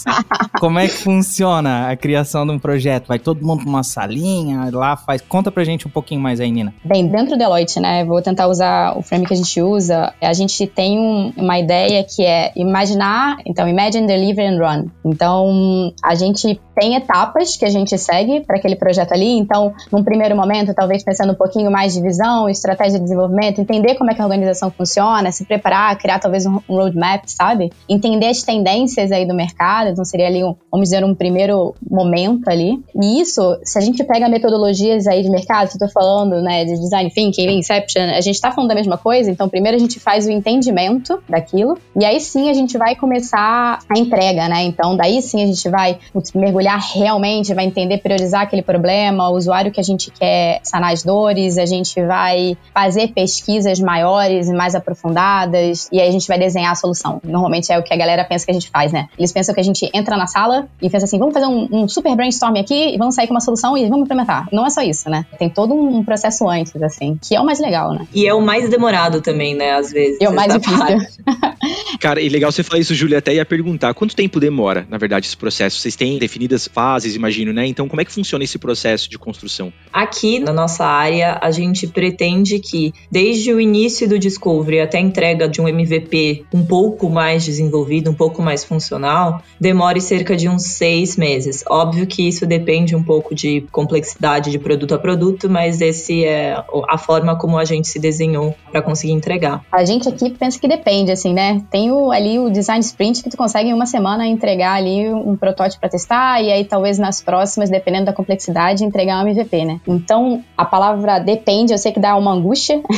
Como 0.59 0.79
é 0.79 0.87
que 0.87 0.95
funciona 0.95 1.89
a 1.89 1.95
criação 1.95 2.45
de 2.45 2.51
um 2.51 2.59
projeto? 2.59 3.07
Vai 3.07 3.19
todo 3.19 3.45
mundo 3.45 3.61
pra 3.61 3.69
uma 3.69 3.83
salinha, 3.83 4.69
lá 4.71 4.95
faz... 4.95 5.21
Conta 5.21 5.51
pra 5.51 5.63
gente 5.63 5.87
um 5.87 5.91
pouquinho 5.91 6.21
mais 6.21 6.39
aí, 6.39 6.51
Nina. 6.51 6.73
Bem, 6.83 7.07
dentro 7.07 7.31
do 7.31 7.37
Deloitte, 7.37 7.79
né? 7.79 8.02
Vou 8.05 8.21
tentar 8.21 8.47
usar 8.47 8.97
o 8.97 9.01
frame 9.01 9.25
que 9.25 9.33
a 9.33 9.37
gente 9.37 9.61
usa, 9.61 10.13
a 10.21 10.33
gente 10.33 10.65
tem 10.67 10.99
um, 10.99 11.33
uma 11.37 11.59
ideia 11.59 12.03
que 12.03 12.23
é 12.23 12.51
imaginar, 12.55 13.37
então, 13.45 13.67
imagine, 13.67 14.07
deliver 14.07 14.47
and 14.47 14.57
run. 14.57 14.87
Então, 15.05 15.93
a 16.03 16.15
gente 16.15 16.59
tem 16.75 16.95
etapas 16.95 17.55
que 17.55 17.65
a 17.65 17.69
gente 17.69 17.97
segue 17.97 18.41
para 18.41 18.57
aquele 18.57 18.75
projeto 18.75 19.13
ali. 19.13 19.37
Então, 19.37 19.73
num 19.91 20.03
primeiro 20.03 20.35
momento, 20.35 20.73
talvez 20.73 21.03
pensando 21.03 21.33
um 21.33 21.35
pouquinho 21.35 21.71
mais 21.71 21.93
de 21.93 22.01
visão, 22.01 22.49
estratégia 22.49 22.97
de 22.99 23.03
desenvolvimento, 23.03 23.61
entender 23.61 23.95
como 23.95 24.11
é 24.11 24.13
que 24.13 24.21
a 24.21 24.25
organização 24.25 24.71
funciona, 24.71 25.31
se 25.31 25.45
preparar, 25.45 25.97
criar 25.97 26.19
talvez 26.19 26.45
um, 26.45 26.59
roadmap, 26.67 27.23
sabe? 27.27 27.71
Entender 27.87 28.27
as 28.27 28.41
tendências 28.43 29.11
aí 29.11 29.25
do 29.25 29.33
mercado. 29.33 29.89
Então, 29.89 30.03
seria 30.03 30.27
ali, 30.27 30.43
um, 30.43 30.55
vamos 30.71 30.89
dizer, 30.89 31.03
um 31.03 31.13
primeiro 31.13 31.75
momento 31.89 32.49
ali. 32.49 32.83
E 32.95 33.21
isso, 33.21 33.57
se 33.63 33.77
a 33.77 33.81
gente 33.81 34.03
pega 34.03 34.27
metodologias 34.27 35.07
aí 35.07 35.21
de 35.21 35.29
mercado, 35.29 35.67
se 35.67 35.75
eu 35.75 35.87
tô 35.87 35.93
falando, 35.93 36.41
né, 36.41 36.65
de 36.65 36.73
design 36.73 37.09
thinking, 37.11 37.57
inception, 37.57 37.92
a 37.99 38.21
gente 38.21 38.39
tá 38.39 38.51
falando 38.51 38.69
da 38.69 38.75
mesma 38.75 38.97
coisa. 38.97 39.29
Então, 39.29 39.49
primeiro 39.49 39.77
a 39.77 39.79
gente 39.79 39.99
faz 39.99 40.25
o 40.25 40.31
entendimento 40.31 41.21
daquilo 41.27 41.77
e 41.99 42.05
aí 42.05 42.19
sim 42.19 42.49
a 42.49 42.53
gente 42.53 42.77
vai 42.77 42.95
começar 42.95 43.79
a 43.89 43.99
entrega, 43.99 44.47
né? 44.47 44.63
Então, 44.63 44.95
daí 44.95 45.21
sim 45.21 45.43
a 45.43 45.45
gente 45.45 45.67
vai 45.69 45.97
mergulhar 46.35 46.79
realmente, 46.79 47.53
vai 47.53 47.65
entender, 47.65 47.97
priorizar 47.99 48.41
aquele 48.41 48.61
problema, 48.61 49.29
o 49.29 49.35
usuário 49.35 49.71
que 49.71 49.79
a 49.79 49.83
gente 49.83 50.11
quer 50.11 50.59
sanar 50.63 50.93
as 50.93 51.03
dores, 51.03 51.57
a 51.57 51.65
gente 51.65 52.01
vai 52.05 52.57
fazer 52.73 53.09
pesquisas 53.09 53.79
maiores 53.79 54.47
e 54.49 54.53
mais 54.53 54.75
aprofundadas, 54.75 55.89
e 55.91 55.99
aí 55.99 56.07
a 56.07 56.11
gente 56.11 56.27
vai 56.27 56.39
desenhar 56.39 56.71
a 56.71 56.75
solução. 56.75 57.19
Normalmente 57.23 57.71
é 57.71 57.77
o 57.77 57.83
que 57.83 57.93
a 57.93 57.97
galera 57.97 58.23
pensa 58.23 58.45
que 58.45 58.51
a 58.51 58.53
gente 58.53 58.69
faz, 58.69 58.91
né? 58.91 59.07
Eles 59.17 59.31
pensam 59.31 59.53
que 59.53 59.61
a 59.61 59.63
gente 59.63 59.89
entra 59.93 60.17
na 60.17 60.27
sala 60.27 60.67
e 60.81 60.89
pensa 60.89 61.05
assim, 61.05 61.19
vamos 61.19 61.33
fazer 61.33 61.47
um, 61.47 61.67
um 61.71 61.87
super 61.87 62.15
brainstorm 62.15 62.55
aqui, 62.57 62.95
vamos 62.97 63.15
sair 63.15 63.27
com 63.27 63.33
uma 63.33 63.41
solução 63.41 63.77
e 63.77 63.87
vamos 63.89 64.05
implementar. 64.05 64.47
Não 64.51 64.65
é 64.65 64.69
só 64.69 64.81
isso, 64.81 65.09
né? 65.09 65.25
Tem 65.37 65.49
todo 65.49 65.73
um 65.73 66.03
processo 66.03 66.47
antes, 66.47 66.81
assim, 66.81 67.17
que 67.21 67.35
é 67.35 67.41
o 67.41 67.45
mais 67.45 67.59
legal, 67.59 67.82
né? 67.91 68.07
E 68.13 68.27
é 68.27 68.33
o 68.33 68.41
mais 68.41 68.69
demorado 68.69 69.21
também, 69.21 69.55
né, 69.55 69.73
às 69.73 69.91
vezes. 69.91 70.17
É 70.21 70.29
o 70.29 70.33
mais 70.33 70.53
difícil. 70.53 70.97
Cara, 71.99 72.21
e 72.21 72.29
legal 72.29 72.51
você 72.51 72.63
falar 72.63 72.79
isso, 72.79 72.93
Júlia, 72.93 73.19
até 73.19 73.33
ia 73.33 73.45
perguntar, 73.45 73.93
quanto 73.93 74.15
tempo 74.15 74.39
demora, 74.39 74.85
na 74.89 74.97
verdade, 74.97 75.25
esse 75.25 75.37
processo? 75.37 75.79
Vocês 75.79 75.95
têm 75.95 76.17
definido 76.17 76.53
devidas 76.53 76.67
fases, 76.67 77.15
imagino, 77.15 77.51
né? 77.51 77.65
Então, 77.65 77.87
como 77.87 78.01
é 78.01 78.05
que 78.05 78.11
funciona 78.11 78.43
esse 78.43 78.59
processo 78.59 79.09
de 79.09 79.17
construção? 79.17 79.73
Aqui 79.91 80.39
na 80.39 80.53
nossa 80.53 80.85
área, 80.85 81.39
a 81.41 81.51
gente 81.51 81.87
pretende 81.87 82.59
que, 82.59 82.93
desde 83.11 83.51
o 83.53 83.59
início 83.59 84.07
do 84.07 84.19
Discovery 84.19 84.81
até 84.81 84.97
a 84.97 85.01
entrega 85.01 85.47
de 85.47 85.59
um 85.59 85.67
MVP 85.67 86.45
um 86.53 86.65
pouco 86.65 87.09
mais 87.09 87.45
desenvolvido, 87.45 88.11
um 88.11 88.13
pouco 88.13 88.41
mais 88.41 88.63
funcional, 88.63 89.41
demore 89.59 89.99
cerca 89.99 90.35
de 90.35 90.47
uns 90.47 90.63
seis 90.63 91.17
meses. 91.17 91.63
Óbvio 91.69 92.05
que 92.05 92.27
isso 92.27 92.45
depende 92.45 92.95
um 92.95 93.03
pouco 93.03 93.33
de 93.33 93.61
complexidade 93.71 94.51
de 94.51 94.59
produto 94.59 94.93
a 94.93 94.99
produto, 94.99 95.49
mas 95.49 95.81
esse 95.81 96.23
é 96.25 96.61
a 96.87 96.97
forma 96.97 97.37
como 97.37 97.57
a 97.57 97.62
gente 97.65 97.87
se 97.87 97.99
desenhou 97.99 98.55
para 98.71 98.81
conseguir 98.81 99.13
entregar. 99.13 99.63
A 99.71 99.85
gente 99.85 100.07
aqui 100.07 100.29
pensa 100.31 100.59
que 100.59 100.67
depende, 100.67 101.11
assim, 101.11 101.33
né? 101.33 101.61
Tem 101.69 101.91
o, 101.91 102.11
ali 102.11 102.39
o 102.39 102.49
design 102.49 102.81
sprint 102.81 103.23
que 103.23 103.29
tu 103.29 103.37
consegue 103.37 103.69
em 103.69 103.73
uma 103.73 103.85
semana 103.85 104.25
entregar 104.25 104.73
ali 104.73 105.09
um 105.09 105.35
protótipo 105.35 105.81
para 105.81 105.89
testar 105.89 106.41
e 106.41 106.51
aí 106.51 106.65
talvez 106.65 106.97
nas 106.97 107.21
próximas, 107.21 107.69
dependendo 107.69 108.05
da 108.05 108.13
complexidade, 108.13 108.83
entregar 108.83 109.23
um 109.23 109.27
MVP, 109.27 109.65
né? 109.65 109.79
Então, 109.87 110.43
a 110.57 110.65
palavra 110.65 111.19
depende, 111.19 111.73
eu 111.73 111.77
sei 111.77 111.91
que 111.91 111.99
dá 111.99 112.15
uma 112.15 112.31
angústia. 112.31 112.81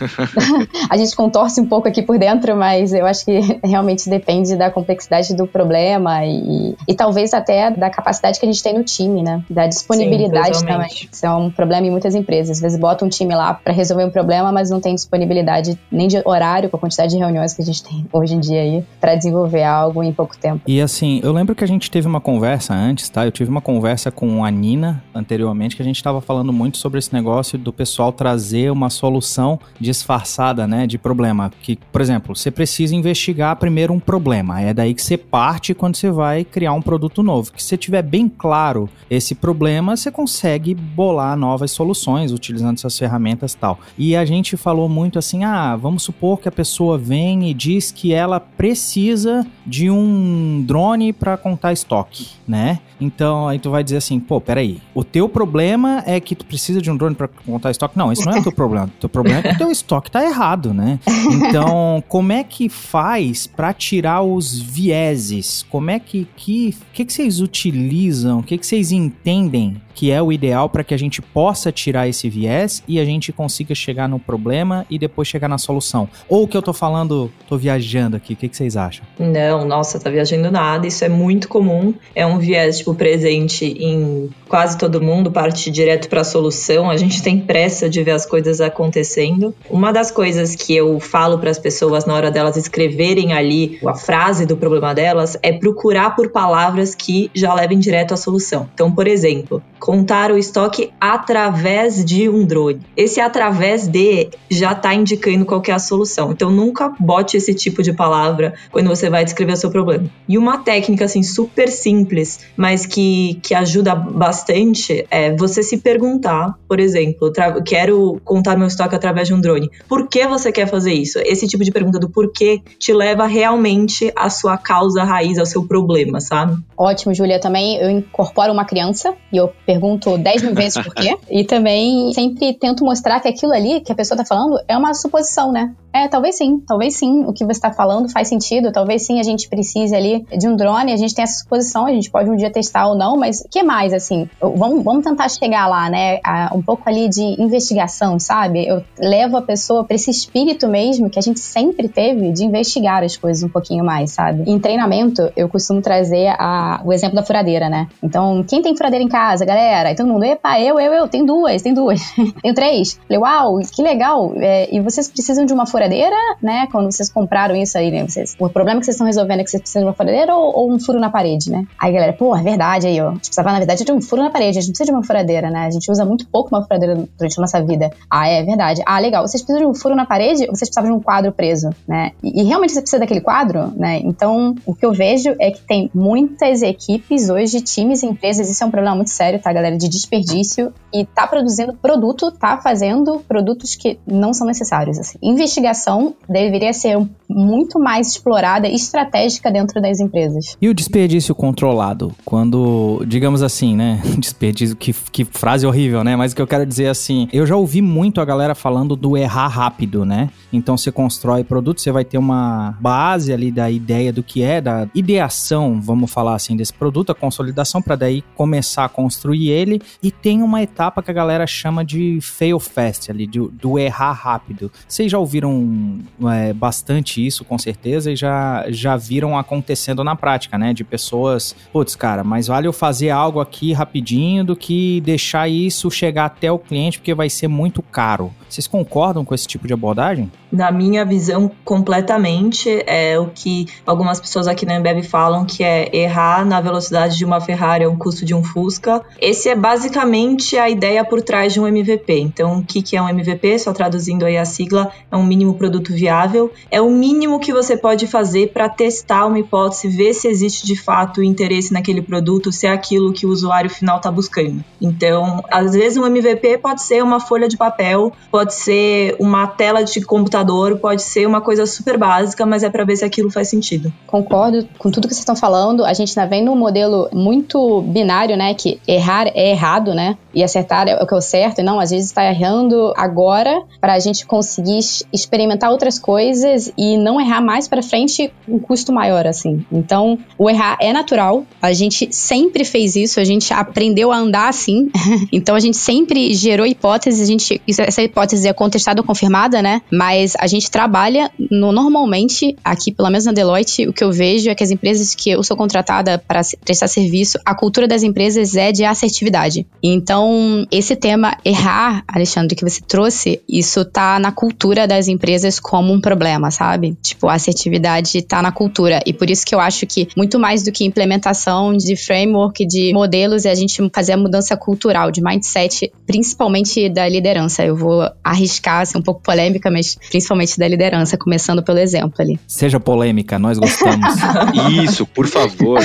a 0.90 0.96
gente 0.96 1.14
contorce 1.14 1.60
um 1.60 1.66
pouco 1.66 1.88
aqui 1.88 2.02
por 2.02 2.18
dentro, 2.18 2.56
mas 2.56 2.92
eu 2.92 3.06
acho 3.06 3.24
que 3.24 3.40
realmente 3.64 4.08
depende 4.08 4.56
da 4.56 4.70
complexidade 4.70 5.34
do 5.34 5.46
problema 5.46 6.24
e, 6.24 6.76
e 6.86 6.94
talvez 6.94 7.34
até 7.34 7.70
da 7.70 7.90
capacidade 7.90 8.38
que 8.38 8.46
a 8.46 8.50
gente 8.50 8.62
tem 8.62 8.74
no 8.74 8.84
time, 8.84 9.22
né? 9.22 9.42
Da 9.48 9.66
disponibilidade 9.66 10.58
Sim, 10.58 10.66
também. 10.66 10.88
Isso 11.10 11.24
é 11.24 11.30
um 11.30 11.50
problema 11.50 11.86
em 11.86 11.90
muitas 11.90 12.14
empresas. 12.14 12.58
Às 12.58 12.60
vezes 12.60 12.78
bota 12.78 13.04
um 13.04 13.08
time 13.08 13.34
lá 13.34 13.54
para 13.54 13.72
resolver 13.80 14.04
um 14.04 14.10
problema, 14.10 14.52
mas 14.52 14.70
não 14.70 14.80
tem 14.80 14.94
disponibilidade 14.94 15.78
nem 15.90 16.08
de 16.08 16.20
horário 16.24 16.68
com 16.70 16.76
a 16.76 16.80
quantidade 16.80 17.12
de 17.12 17.18
reuniões 17.18 17.52
que 17.52 17.62
a 17.62 17.64
gente 17.64 17.82
tem 17.82 18.06
hoje 18.12 18.34
em 18.34 18.40
dia 18.40 18.60
aí 18.60 18.84
para 19.00 19.14
desenvolver 19.14 19.64
algo 19.64 20.02
em 20.02 20.12
pouco 20.12 20.36
tempo. 20.36 20.62
E 20.66 20.80
assim, 20.80 21.20
eu 21.22 21.32
lembro 21.32 21.54
que 21.54 21.64
a 21.64 21.66
gente 21.66 21.90
teve 21.90 22.06
uma 22.06 22.20
conversa 22.20 22.74
antes, 22.74 23.08
tá? 23.08 23.24
Eu 23.24 23.32
tive 23.32 23.50
uma 23.50 23.60
conversa 23.60 24.10
com 24.10 24.44
a 24.44 24.50
Nina 24.50 25.02
anteriormente 25.14 25.76
que 25.76 25.82
a 25.82 25.84
gente 25.84 25.96
estava 25.96 26.20
falando 26.20 26.52
muito 26.52 26.78
sobre 26.78 26.98
esse 26.98 27.12
negócio 27.12 27.58
do 27.58 27.72
pessoal 27.72 28.12
trazer 28.12 28.70
uma 28.70 28.90
solução 28.90 29.58
disfarçada, 29.78 30.66
né, 30.66 30.86
de 30.86 30.98
problema. 30.98 31.50
Que, 31.62 31.76
por 31.90 32.00
exemplo, 32.00 32.36
você 32.36 32.50
precisa 32.50 32.94
investigar 32.94 33.56
primeiro 33.56 33.92
um 33.92 34.00
problema. 34.00 34.60
É 34.60 34.74
daí 34.74 34.94
que 34.94 35.02
você 35.02 35.16
parte 35.16 35.74
quando 35.74 35.96
você 35.96 36.10
vai 36.10 36.44
criar 36.44 36.72
um 36.72 36.82
produto 36.82 37.22
novo. 37.22 37.52
Que 37.52 37.62
se 37.62 37.76
tiver 37.76 38.02
bem 38.02 38.28
claro 38.28 38.88
esse 39.10 39.34
problema, 39.34 39.96
você 39.96 40.10
consegue 40.10 40.74
bolar 40.74 41.36
novas 41.36 41.70
soluções 41.70 42.32
utilizando 42.32 42.76
essas 42.76 42.98
ferramentas 42.98 43.54
tal. 43.54 43.69
E 43.98 44.14
a 44.14 44.24
gente 44.24 44.56
falou 44.56 44.88
muito 44.88 45.18
assim: 45.18 45.44
ah, 45.44 45.74
vamos 45.76 46.02
supor 46.02 46.38
que 46.38 46.48
a 46.48 46.52
pessoa 46.52 46.96
vem 46.98 47.50
e 47.50 47.54
diz 47.54 47.80
diz 47.80 47.90
que 47.90 48.12
ela 48.12 48.38
precisa 48.38 49.46
de 49.64 49.90
um 49.90 50.62
drone 50.66 51.12
para 51.12 51.36
contar 51.36 51.72
estoque, 51.72 52.28
né? 52.46 52.80
Então, 53.00 53.48
aí 53.48 53.58
tu 53.58 53.70
vai 53.70 53.82
dizer 53.82 53.96
assim, 53.96 54.20
pô, 54.20 54.40
peraí, 54.40 54.78
o 54.94 55.02
teu 55.02 55.28
problema 55.28 56.02
é 56.06 56.20
que 56.20 56.34
tu 56.34 56.44
precisa 56.44 56.82
de 56.82 56.90
um 56.90 56.96
drone 56.96 57.14
para 57.14 57.28
contar 57.28 57.70
estoque? 57.70 57.96
Não, 57.96 58.12
isso 58.12 58.26
não 58.26 58.34
é 58.34 58.40
o 58.40 58.42
teu 58.42 58.52
problema. 58.52 58.86
O 58.86 59.00
teu 59.00 59.08
problema 59.08 59.38
é 59.38 59.42
que 59.42 59.54
o 59.54 59.58
teu 59.58 59.70
estoque 59.70 60.10
tá 60.10 60.22
errado, 60.22 60.74
né? 60.74 60.98
Então, 61.32 62.02
como 62.08 62.32
é 62.32 62.44
que 62.44 62.68
faz 62.68 63.46
para 63.46 63.72
tirar 63.72 64.22
os 64.22 64.58
vieses? 64.58 65.64
Como 65.70 65.90
é 65.90 65.98
que 65.98 66.28
que 66.36 66.76
que, 66.92 67.04
que 67.04 67.12
vocês 67.12 67.40
utilizam? 67.40 68.40
O 68.40 68.42
que, 68.42 68.58
que 68.58 68.66
vocês 68.66 68.92
entendem 68.92 69.80
que 70.00 70.10
é 70.10 70.22
o 70.22 70.32
ideal 70.32 70.68
para 70.68 70.82
que 70.82 70.94
a 70.94 70.96
gente 70.96 71.20
possa 71.20 71.70
tirar 71.70 72.08
esse 72.08 72.26
viés 72.30 72.82
e 72.88 72.98
a 72.98 73.04
gente 73.04 73.32
consiga 73.32 73.59
chegar 73.74 74.08
no 74.08 74.18
problema 74.18 74.86
e 74.90 74.98
depois 74.98 75.28
chegar 75.28 75.48
na 75.48 75.58
solução? 75.58 76.08
Ou 76.28 76.44
o 76.44 76.48
que 76.48 76.56
eu 76.56 76.62
tô 76.62 76.72
falando, 76.72 77.30
tô 77.48 77.56
viajando 77.56 78.16
aqui, 78.16 78.34
o 78.34 78.36
que, 78.36 78.48
que 78.48 78.56
vocês 78.56 78.76
acham? 78.76 79.04
Não, 79.18 79.64
nossa, 79.64 79.98
tá 79.98 80.10
viajando 80.10 80.50
nada, 80.50 80.86
isso 80.86 81.04
é 81.04 81.08
muito 81.08 81.48
comum. 81.48 81.94
É 82.14 82.26
um 82.26 82.38
viés, 82.38 82.78
tipo, 82.78 82.94
presente 82.94 83.64
em 83.64 84.30
quase 84.48 84.78
todo 84.78 85.00
mundo, 85.00 85.30
parte 85.30 85.70
direto 85.70 86.08
para 86.08 86.22
a 86.22 86.24
solução. 86.24 86.90
A 86.90 86.96
gente 86.96 87.22
tem 87.22 87.38
pressa 87.38 87.88
de 87.88 88.02
ver 88.02 88.12
as 88.12 88.26
coisas 88.26 88.60
acontecendo. 88.60 89.54
Uma 89.68 89.92
das 89.92 90.10
coisas 90.10 90.54
que 90.54 90.74
eu 90.74 90.98
falo 90.98 91.38
para 91.38 91.50
as 91.50 91.58
pessoas 91.58 92.04
na 92.06 92.14
hora 92.14 92.30
delas 92.30 92.56
escreverem 92.56 93.32
ali 93.32 93.78
a 93.86 93.94
frase 93.94 94.46
do 94.46 94.56
problema 94.56 94.94
delas 94.94 95.36
é 95.42 95.52
procurar 95.52 96.16
por 96.16 96.30
palavras 96.30 96.94
que 96.94 97.30
já 97.34 97.52
levem 97.54 97.78
direto 97.78 98.14
à 98.14 98.16
solução. 98.16 98.68
Então, 98.74 98.90
por 98.90 99.06
exemplo, 99.06 99.62
contar 99.78 100.30
o 100.30 100.38
estoque 100.38 100.90
através 101.00 102.04
de 102.04 102.28
um 102.28 102.44
drone. 102.44 102.80
Esse 102.96 103.20
através 103.20 103.49
de 103.50 104.28
já 104.50 104.72
está 104.72 104.94
indicando 104.94 105.44
qual 105.44 105.62
é 105.66 105.72
a 105.72 105.78
solução. 105.78 106.32
Então, 106.32 106.50
nunca 106.50 106.92
bote 106.98 107.36
esse 107.36 107.54
tipo 107.54 107.82
de 107.82 107.92
palavra 107.92 108.54
quando 108.70 108.88
você 108.88 109.08
vai 109.08 109.24
descrever 109.24 109.52
o 109.52 109.56
seu 109.56 109.70
problema. 109.70 110.08
E 110.28 110.36
uma 110.36 110.58
técnica 110.58 111.04
assim 111.04 111.22
super 111.22 111.68
simples, 111.68 112.40
mas 112.56 112.86
que, 112.86 113.38
que 113.42 113.54
ajuda 113.54 113.94
bastante 113.94 115.06
é 115.10 115.34
você 115.34 115.62
se 115.62 115.78
perguntar, 115.78 116.54
por 116.68 116.80
exemplo, 116.80 117.32
quero 117.64 118.20
contar 118.24 118.56
meu 118.56 118.66
estoque 118.66 118.94
através 118.94 119.28
de 119.28 119.34
um 119.34 119.40
drone. 119.40 119.70
Por 119.88 120.08
que 120.08 120.26
você 120.26 120.52
quer 120.52 120.66
fazer 120.66 120.92
isso? 120.92 121.18
Esse 121.24 121.46
tipo 121.46 121.64
de 121.64 121.70
pergunta 121.70 121.98
do 121.98 122.08
porquê 122.08 122.60
te 122.78 122.92
leva 122.92 123.26
realmente 123.26 124.12
à 124.16 124.28
sua 124.30 124.56
causa 124.56 125.04
raiz, 125.04 125.38
ao 125.38 125.46
seu 125.46 125.66
problema, 125.66 126.20
sabe? 126.20 126.58
Ótimo, 126.76 127.14
Júlia. 127.14 127.40
Também 127.40 127.76
eu 127.76 127.90
incorporo 127.90 128.52
uma 128.52 128.64
criança 128.64 129.14
e 129.32 129.36
eu 129.36 129.52
pergunto 129.66 130.16
10 130.16 130.42
mil 130.42 130.54
vezes 130.54 130.82
por 130.82 130.94
quê. 130.94 131.16
e 131.30 131.44
também 131.44 132.12
sempre 132.12 132.54
tento 132.54 132.84
mostrar 132.84 133.20
que 133.20 133.28
aquilo 133.40 133.52
ali 133.54 133.80
que 133.80 133.90
a 133.90 133.94
pessoa 133.94 134.18
tá 134.18 134.24
falando 134.24 134.60
é 134.68 134.76
uma 134.76 134.92
suposição, 134.92 135.50
né? 135.50 135.74
É, 135.92 136.06
talvez 136.06 136.36
sim, 136.36 136.62
talvez 136.66 136.96
sim. 136.96 137.24
O 137.24 137.32
que 137.32 137.44
você 137.44 137.52
está 137.52 137.72
falando 137.72 138.08
faz 138.08 138.28
sentido. 138.28 138.70
Talvez 138.70 139.02
sim 139.02 139.18
a 139.18 139.22
gente 139.22 139.48
precise 139.48 139.94
ali 139.94 140.24
de 140.36 140.46
um 140.46 140.54
drone. 140.54 140.92
A 140.92 140.96
gente 140.96 141.14
tem 141.14 141.24
essa 141.24 141.42
suposição, 141.42 141.86
a 141.86 141.92
gente 141.92 142.10
pode 142.10 142.30
um 142.30 142.36
dia 142.36 142.50
testar 142.50 142.86
ou 142.86 142.94
não, 142.96 143.16
mas 143.16 143.44
que 143.50 143.62
mais, 143.62 143.92
assim? 143.92 144.28
Vamos, 144.40 144.84
vamos 144.84 145.04
tentar 145.04 145.28
chegar 145.28 145.66
lá, 145.66 145.90
né? 145.90 146.20
A, 146.24 146.52
um 146.54 146.62
pouco 146.62 146.88
ali 146.88 147.08
de 147.08 147.22
investigação, 147.42 148.20
sabe? 148.20 148.66
Eu 148.66 148.84
levo 148.98 149.36
a 149.36 149.42
pessoa 149.42 149.82
para 149.82 149.96
esse 149.96 150.10
espírito 150.10 150.68
mesmo 150.68 151.10
que 151.10 151.18
a 151.18 151.22
gente 151.22 151.40
sempre 151.40 151.88
teve 151.88 152.30
de 152.32 152.44
investigar 152.44 153.02
as 153.02 153.16
coisas 153.16 153.42
um 153.42 153.48
pouquinho 153.48 153.84
mais, 153.84 154.12
sabe? 154.12 154.48
Em 154.48 154.58
treinamento, 154.60 155.32
eu 155.36 155.48
costumo 155.48 155.82
trazer 155.82 156.28
a, 156.38 156.80
o 156.84 156.92
exemplo 156.92 157.16
da 157.16 157.24
furadeira, 157.24 157.68
né? 157.68 157.88
Então, 158.02 158.44
quem 158.46 158.62
tem 158.62 158.76
furadeira 158.76 159.04
em 159.04 159.08
casa, 159.08 159.44
galera? 159.44 159.88
Aí 159.88 159.96
todo 159.96 160.06
mundo, 160.06 160.24
epa, 160.24 160.60
eu, 160.60 160.78
eu, 160.78 160.92
eu, 160.92 161.08
tem 161.08 161.24
duas, 161.24 161.62
tem 161.62 161.74
duas, 161.74 162.00
tenho 162.42 162.54
três. 162.54 162.98
Uau, 163.10 163.29
que 163.74 163.82
legal. 163.82 164.32
É, 164.36 164.74
e 164.74 164.80
vocês 164.80 165.08
precisam 165.08 165.44
de 165.44 165.52
uma 165.52 165.66
furadeira 165.66 165.80
furadeira, 165.80 166.16
né? 166.42 166.66
Quando 166.70 166.90
vocês 166.90 167.10
compraram 167.10 167.56
isso 167.56 167.76
aí, 167.78 167.90
né? 167.90 168.06
Vocês, 168.06 168.36
o 168.38 168.48
problema 168.48 168.80
que 168.80 168.86
vocês 168.86 168.94
estão 168.94 169.06
resolvendo 169.06 169.40
é 169.40 169.44
que 169.44 169.50
vocês 169.50 169.60
precisam 169.60 169.82
de 169.82 169.88
uma 169.88 169.94
furadeira 169.94 170.34
ou, 170.34 170.54
ou 170.54 170.72
um 170.72 170.78
furo 170.78 171.00
na 171.00 171.10
parede, 171.10 171.50
né? 171.50 171.64
Aí, 171.78 171.92
galera, 171.92 172.12
pô, 172.12 172.36
é 172.36 172.42
verdade 172.42 172.86
aí, 172.86 173.00
ó. 173.00 173.08
A 173.08 173.12
gente 173.12 173.20
precisava, 173.22 173.52
na 173.52 173.58
verdade, 173.58 173.84
de 173.84 173.92
um 173.92 174.00
furo 174.00 174.22
na 174.22 174.30
parede. 174.30 174.58
A 174.58 174.60
gente 174.60 174.68
não 174.68 174.72
precisa 174.72 174.86
de 174.86 174.92
uma 174.92 175.04
furadeira, 175.04 175.50
né? 175.50 175.66
A 175.66 175.70
gente 175.70 175.90
usa 175.90 176.04
muito 176.04 176.26
pouco 176.28 176.54
uma 176.54 176.62
furadeira 176.62 177.08
durante 177.18 177.38
a 177.38 177.40
nossa 177.40 177.62
vida. 177.62 177.90
Ah, 178.10 178.28
é 178.28 178.42
verdade. 178.42 178.82
Ah, 178.86 178.98
legal. 178.98 179.26
Vocês 179.26 179.42
precisam 179.42 179.70
de 179.70 179.76
um 179.76 179.80
furo 179.80 179.94
na 179.94 180.06
parede 180.06 180.42
ou 180.42 180.54
vocês 180.54 180.68
precisavam 180.68 180.90
de 180.90 180.96
um 180.96 181.00
quadro 181.00 181.32
preso, 181.32 181.70
né? 181.88 182.12
E, 182.22 182.42
e 182.42 182.44
realmente 182.44 182.72
você 182.72 182.80
precisa 182.80 183.00
daquele 183.00 183.20
quadro, 183.20 183.72
né? 183.76 184.00
Então, 184.04 184.54
o 184.66 184.74
que 184.74 184.84
eu 184.84 184.92
vejo 184.92 185.34
é 185.40 185.50
que 185.50 185.60
tem 185.62 185.90
muitas 185.94 186.62
equipes 186.62 187.30
hoje, 187.30 187.60
times 187.60 188.02
e 188.02 188.06
empresas, 188.06 188.50
isso 188.50 188.62
é 188.62 188.66
um 188.66 188.70
problema 188.70 188.96
muito 188.96 189.10
sério, 189.10 189.40
tá, 189.40 189.52
galera? 189.52 189.76
De 189.76 189.88
desperdício 189.88 190.72
e 190.92 191.04
tá 191.04 191.26
produzindo 191.26 191.74
produto, 191.74 192.30
tá 192.32 192.58
fazendo 192.58 193.19
produtos 193.20 193.76
que 193.76 193.98
não 194.06 194.32
são 194.32 194.46
necessários, 194.46 194.98
assim. 194.98 195.18
Investigação 195.22 196.14
deveria 196.28 196.72
ser 196.72 196.98
muito 197.28 197.78
mais 197.78 198.08
explorada 198.08 198.68
e 198.68 198.74
estratégica 198.74 199.50
dentro 199.50 199.80
das 199.80 200.00
empresas. 200.00 200.56
E 200.60 200.68
o 200.68 200.74
desperdício 200.74 201.34
controlado? 201.34 202.12
Quando, 202.24 203.04
digamos 203.06 203.42
assim, 203.42 203.76
né? 203.76 204.00
Desperdício, 204.18 204.76
que, 204.76 204.92
que 204.92 205.24
frase 205.24 205.66
horrível, 205.66 206.02
né? 206.04 206.16
Mas 206.16 206.32
o 206.32 206.36
que 206.36 206.42
eu 206.42 206.46
quero 206.46 206.66
dizer 206.66 206.88
assim, 206.88 207.28
eu 207.32 207.46
já 207.46 207.56
ouvi 207.56 207.80
muito 207.80 208.20
a 208.20 208.24
galera 208.24 208.54
falando 208.54 208.96
do 208.96 209.16
errar 209.16 209.48
rápido, 209.48 210.04
né? 210.04 210.30
Então 210.52 210.76
você 210.76 210.90
constrói 210.90 211.44
produto, 211.44 211.80
você 211.80 211.92
vai 211.92 212.04
ter 212.04 212.18
uma 212.18 212.76
base 212.80 213.32
ali 213.32 213.50
da 213.50 213.70
ideia 213.70 214.12
do 214.12 214.22
que 214.22 214.42
é, 214.42 214.60
da 214.60 214.88
ideação, 214.94 215.80
vamos 215.80 216.10
falar 216.10 216.34
assim, 216.34 216.56
desse 216.56 216.72
produto, 216.72 217.10
a 217.10 217.14
consolidação, 217.14 217.80
para 217.80 217.96
daí 217.96 218.22
começar 218.34 218.84
a 218.84 218.88
construir 218.88 219.50
ele. 219.50 219.80
E 220.02 220.10
tem 220.10 220.42
uma 220.42 220.62
etapa 220.62 221.02
que 221.02 221.10
a 221.10 221.14
galera 221.14 221.46
chama 221.46 221.84
de 221.84 222.18
fail 222.20 222.58
fast, 222.58 223.10
ali, 223.10 223.26
do, 223.26 223.48
do 223.48 223.78
errar 223.78 224.12
rápido. 224.12 224.70
Vocês 224.86 225.10
já 225.10 225.18
ouviram 225.18 225.98
é, 226.32 226.52
bastante 226.52 227.24
isso, 227.24 227.44
com 227.44 227.58
certeza, 227.58 228.12
e 228.12 228.16
já, 228.16 228.64
já 228.68 228.96
viram 228.96 229.38
acontecendo 229.38 230.02
na 230.04 230.16
prática, 230.16 230.58
né? 230.58 230.72
De 230.72 230.84
pessoas, 230.84 231.54
putz, 231.72 231.94
cara, 231.94 232.24
mas 232.24 232.46
vale 232.46 232.66
eu 232.66 232.72
fazer 232.72 233.10
algo 233.10 233.40
aqui 233.40 233.72
rapidinho 233.72 234.44
do 234.44 234.56
que 234.56 235.00
deixar 235.02 235.48
isso 235.48 235.90
chegar 235.90 236.26
até 236.26 236.50
o 236.50 236.58
cliente, 236.58 236.98
porque 236.98 237.14
vai 237.14 237.28
ser 237.28 237.48
muito 237.48 237.82
caro. 237.82 238.32
Vocês 238.48 238.66
concordam 238.66 239.24
com 239.24 239.34
esse 239.34 239.46
tipo 239.46 239.66
de 239.66 239.72
abordagem? 239.72 240.30
Na 240.50 240.70
minha 240.70 241.04
visão, 241.04 241.50
completamente. 241.64 242.82
É 242.86 243.18
o 243.18 243.26
que 243.26 243.66
algumas 243.86 244.20
pessoas 244.20 244.48
aqui 244.48 244.66
na 244.66 244.76
Embev 244.76 245.02
falam 245.04 245.44
que 245.44 245.62
é 245.62 245.94
errar 245.94 246.44
na 246.44 246.60
velocidade 246.60 247.16
de 247.16 247.24
uma 247.24 247.40
Ferrari 247.40 247.84
é 247.84 247.88
um 247.88 247.96
custo 247.96 248.24
de 248.24 248.34
um 248.34 248.42
Fusca. 248.42 249.02
Esse 249.20 249.48
é 249.48 249.54
basicamente 249.54 250.58
a 250.58 250.68
ideia 250.68 251.04
por 251.04 251.22
trás 251.22 251.52
de 251.52 251.60
um 251.60 251.66
MVP. 251.66 252.18
Então, 252.20 252.58
o 252.58 252.64
que, 252.64 252.82
que 252.82 252.96
é 252.96 253.02
um 253.02 253.08
MVP? 253.08 253.58
Só 253.58 253.72
traduzindo 253.72 254.24
aí 254.24 254.36
a 254.36 254.44
sigla, 254.44 254.90
é 255.10 255.16
um 255.16 255.24
mínimo 255.24 255.54
produto 255.54 255.92
viável. 255.92 256.52
É 256.70 256.80
o 256.80 256.90
mínimo 256.90 257.38
que 257.38 257.52
você 257.52 257.76
pode 257.76 258.06
fazer 258.06 258.52
para 258.52 258.68
testar 258.68 259.26
uma 259.26 259.38
hipótese, 259.38 259.88
ver 259.88 260.14
se 260.14 260.28
existe 260.28 260.66
de 260.66 260.76
fato 260.76 261.22
interesse 261.22 261.72
naquele 261.72 262.02
produto, 262.02 262.52
se 262.52 262.66
é 262.66 262.70
aquilo 262.70 263.12
que 263.12 263.26
o 263.26 263.30
usuário 263.30 263.70
final 263.70 263.98
está 263.98 264.10
buscando. 264.10 264.64
Então, 264.80 265.42
às 265.50 265.72
vezes 265.72 265.98
um 265.98 266.06
MVP 266.06 266.58
pode 266.58 266.82
ser 266.82 267.02
uma 267.02 267.20
folha 267.20 267.48
de 267.48 267.56
papel, 267.56 268.12
pode 268.30 268.54
ser 268.54 269.16
uma 269.18 269.46
tela 269.46 269.82
de 269.82 270.00
computador, 270.00 270.39
pode 270.78 271.02
ser 271.02 271.26
uma 271.26 271.40
coisa 271.40 271.66
super 271.66 271.98
básica, 271.98 272.44
mas 272.46 272.62
é 272.62 272.70
para 272.70 272.84
ver 272.84 272.96
se 272.96 273.04
aquilo 273.04 273.30
faz 273.30 273.48
sentido. 273.48 273.92
Concordo 274.06 274.66
com 274.78 274.90
tudo 274.90 275.08
que 275.08 275.14
vocês 275.14 275.20
estão 275.20 275.36
falando. 275.36 275.84
A 275.84 275.92
gente 275.92 276.14
tá 276.14 276.24
vendo 276.24 276.50
um 276.50 276.56
modelo 276.56 277.08
muito 277.12 277.82
binário, 277.82 278.36
né? 278.36 278.54
Que 278.54 278.80
errar 278.86 279.26
é 279.28 279.50
errado, 279.50 279.94
né? 279.94 280.16
E 280.34 280.42
acertar 280.42 280.88
é 280.88 281.02
o 281.02 281.06
que 281.06 281.14
é 281.14 281.16
o 281.16 281.20
certo. 281.20 281.60
E 281.60 281.64
não, 281.64 281.80
às 281.80 281.90
vezes 281.90 282.06
está 282.06 282.24
errando 282.24 282.92
agora 282.96 283.62
para 283.80 283.94
a 283.94 283.98
gente 283.98 284.26
conseguir 284.26 284.80
experimentar 285.12 285.70
outras 285.70 285.98
coisas 285.98 286.72
e 286.76 286.96
não 286.96 287.20
errar 287.20 287.40
mais 287.40 287.66
para 287.68 287.82
frente 287.82 288.32
um 288.48 288.58
custo 288.58 288.92
maior, 288.92 289.26
assim. 289.26 289.64
Então, 289.72 290.18
o 290.38 290.48
errar 290.48 290.76
é 290.80 290.92
natural. 290.92 291.44
A 291.60 291.72
gente 291.72 292.08
sempre 292.12 292.64
fez 292.64 292.96
isso. 292.96 293.20
A 293.20 293.24
gente 293.24 293.52
aprendeu 293.52 294.12
a 294.12 294.16
andar 294.16 294.48
assim. 294.48 294.90
então, 295.32 295.54
a 295.54 295.60
gente 295.60 295.76
sempre 295.76 296.32
gerou 296.34 296.66
hipóteses. 296.66 297.22
A 297.22 297.26
gente, 297.26 297.60
essa 297.66 298.02
hipótese 298.02 298.48
é 298.48 298.52
contestada 298.52 299.00
ou 299.00 299.06
confirmada, 299.06 299.62
né? 299.62 299.82
Mas 299.90 300.29
a 300.38 300.46
gente 300.46 300.70
trabalha 300.70 301.30
no, 301.50 301.72
normalmente, 301.72 302.56
aqui 302.64 302.92
pelo 302.92 303.08
menos 303.08 303.24
na 303.24 303.32
Deloitte, 303.32 303.88
o 303.88 303.92
que 303.92 304.04
eu 304.04 304.12
vejo 304.12 304.50
é 304.50 304.54
que 304.54 304.62
as 304.62 304.70
empresas 304.70 305.14
que 305.14 305.30
eu 305.30 305.42
sou 305.42 305.56
contratada 305.56 306.18
para 306.18 306.40
prestar 306.64 306.88
serviço, 306.88 307.38
a 307.44 307.54
cultura 307.54 307.86
das 307.86 308.02
empresas 308.02 308.54
é 308.56 308.72
de 308.72 308.84
assertividade. 308.84 309.66
Então, 309.82 310.66
esse 310.70 310.96
tema 310.96 311.36
errar, 311.44 312.04
Alexandre, 312.06 312.54
que 312.54 312.68
você 312.68 312.80
trouxe, 312.80 313.40
isso 313.48 313.84
tá 313.84 314.18
na 314.18 314.32
cultura 314.32 314.86
das 314.86 315.08
empresas 315.08 315.58
como 315.58 315.92
um 315.92 316.00
problema, 316.00 316.50
sabe? 316.50 316.96
Tipo, 317.02 317.28
a 317.28 317.34
assertividade 317.34 318.22
tá 318.22 318.42
na 318.42 318.52
cultura. 318.52 319.00
E 319.06 319.12
por 319.12 319.30
isso 319.30 319.44
que 319.46 319.54
eu 319.54 319.60
acho 319.60 319.86
que 319.86 320.08
muito 320.16 320.38
mais 320.38 320.62
do 320.62 320.72
que 320.72 320.84
implementação 320.84 321.76
de 321.76 321.96
framework, 321.96 322.66
de 322.66 322.92
modelos, 322.92 323.44
é 323.44 323.50
a 323.50 323.54
gente 323.54 323.80
fazer 323.94 324.12
a 324.12 324.16
mudança 324.16 324.56
cultural, 324.56 325.10
de 325.10 325.22
mindset, 325.22 325.92
principalmente 326.06 326.88
da 326.88 327.08
liderança. 327.08 327.64
Eu 327.64 327.76
vou 327.76 328.08
arriscar, 328.22 328.86
ser 328.86 328.98
um 328.98 329.02
pouco 329.02 329.22
polêmica, 329.22 329.70
mas 329.70 329.94
principalmente 329.94 330.19
da 330.58 330.68
liderança, 330.68 331.16
começando 331.16 331.62
pelo 331.62 331.78
exemplo 331.78 332.14
ali. 332.18 332.38
Seja 332.46 332.80
polêmica, 332.80 333.38
nós 333.38 333.58
gostamos. 333.58 334.14
Isso, 334.84 335.06
por 335.06 335.26
favor. 335.26 335.80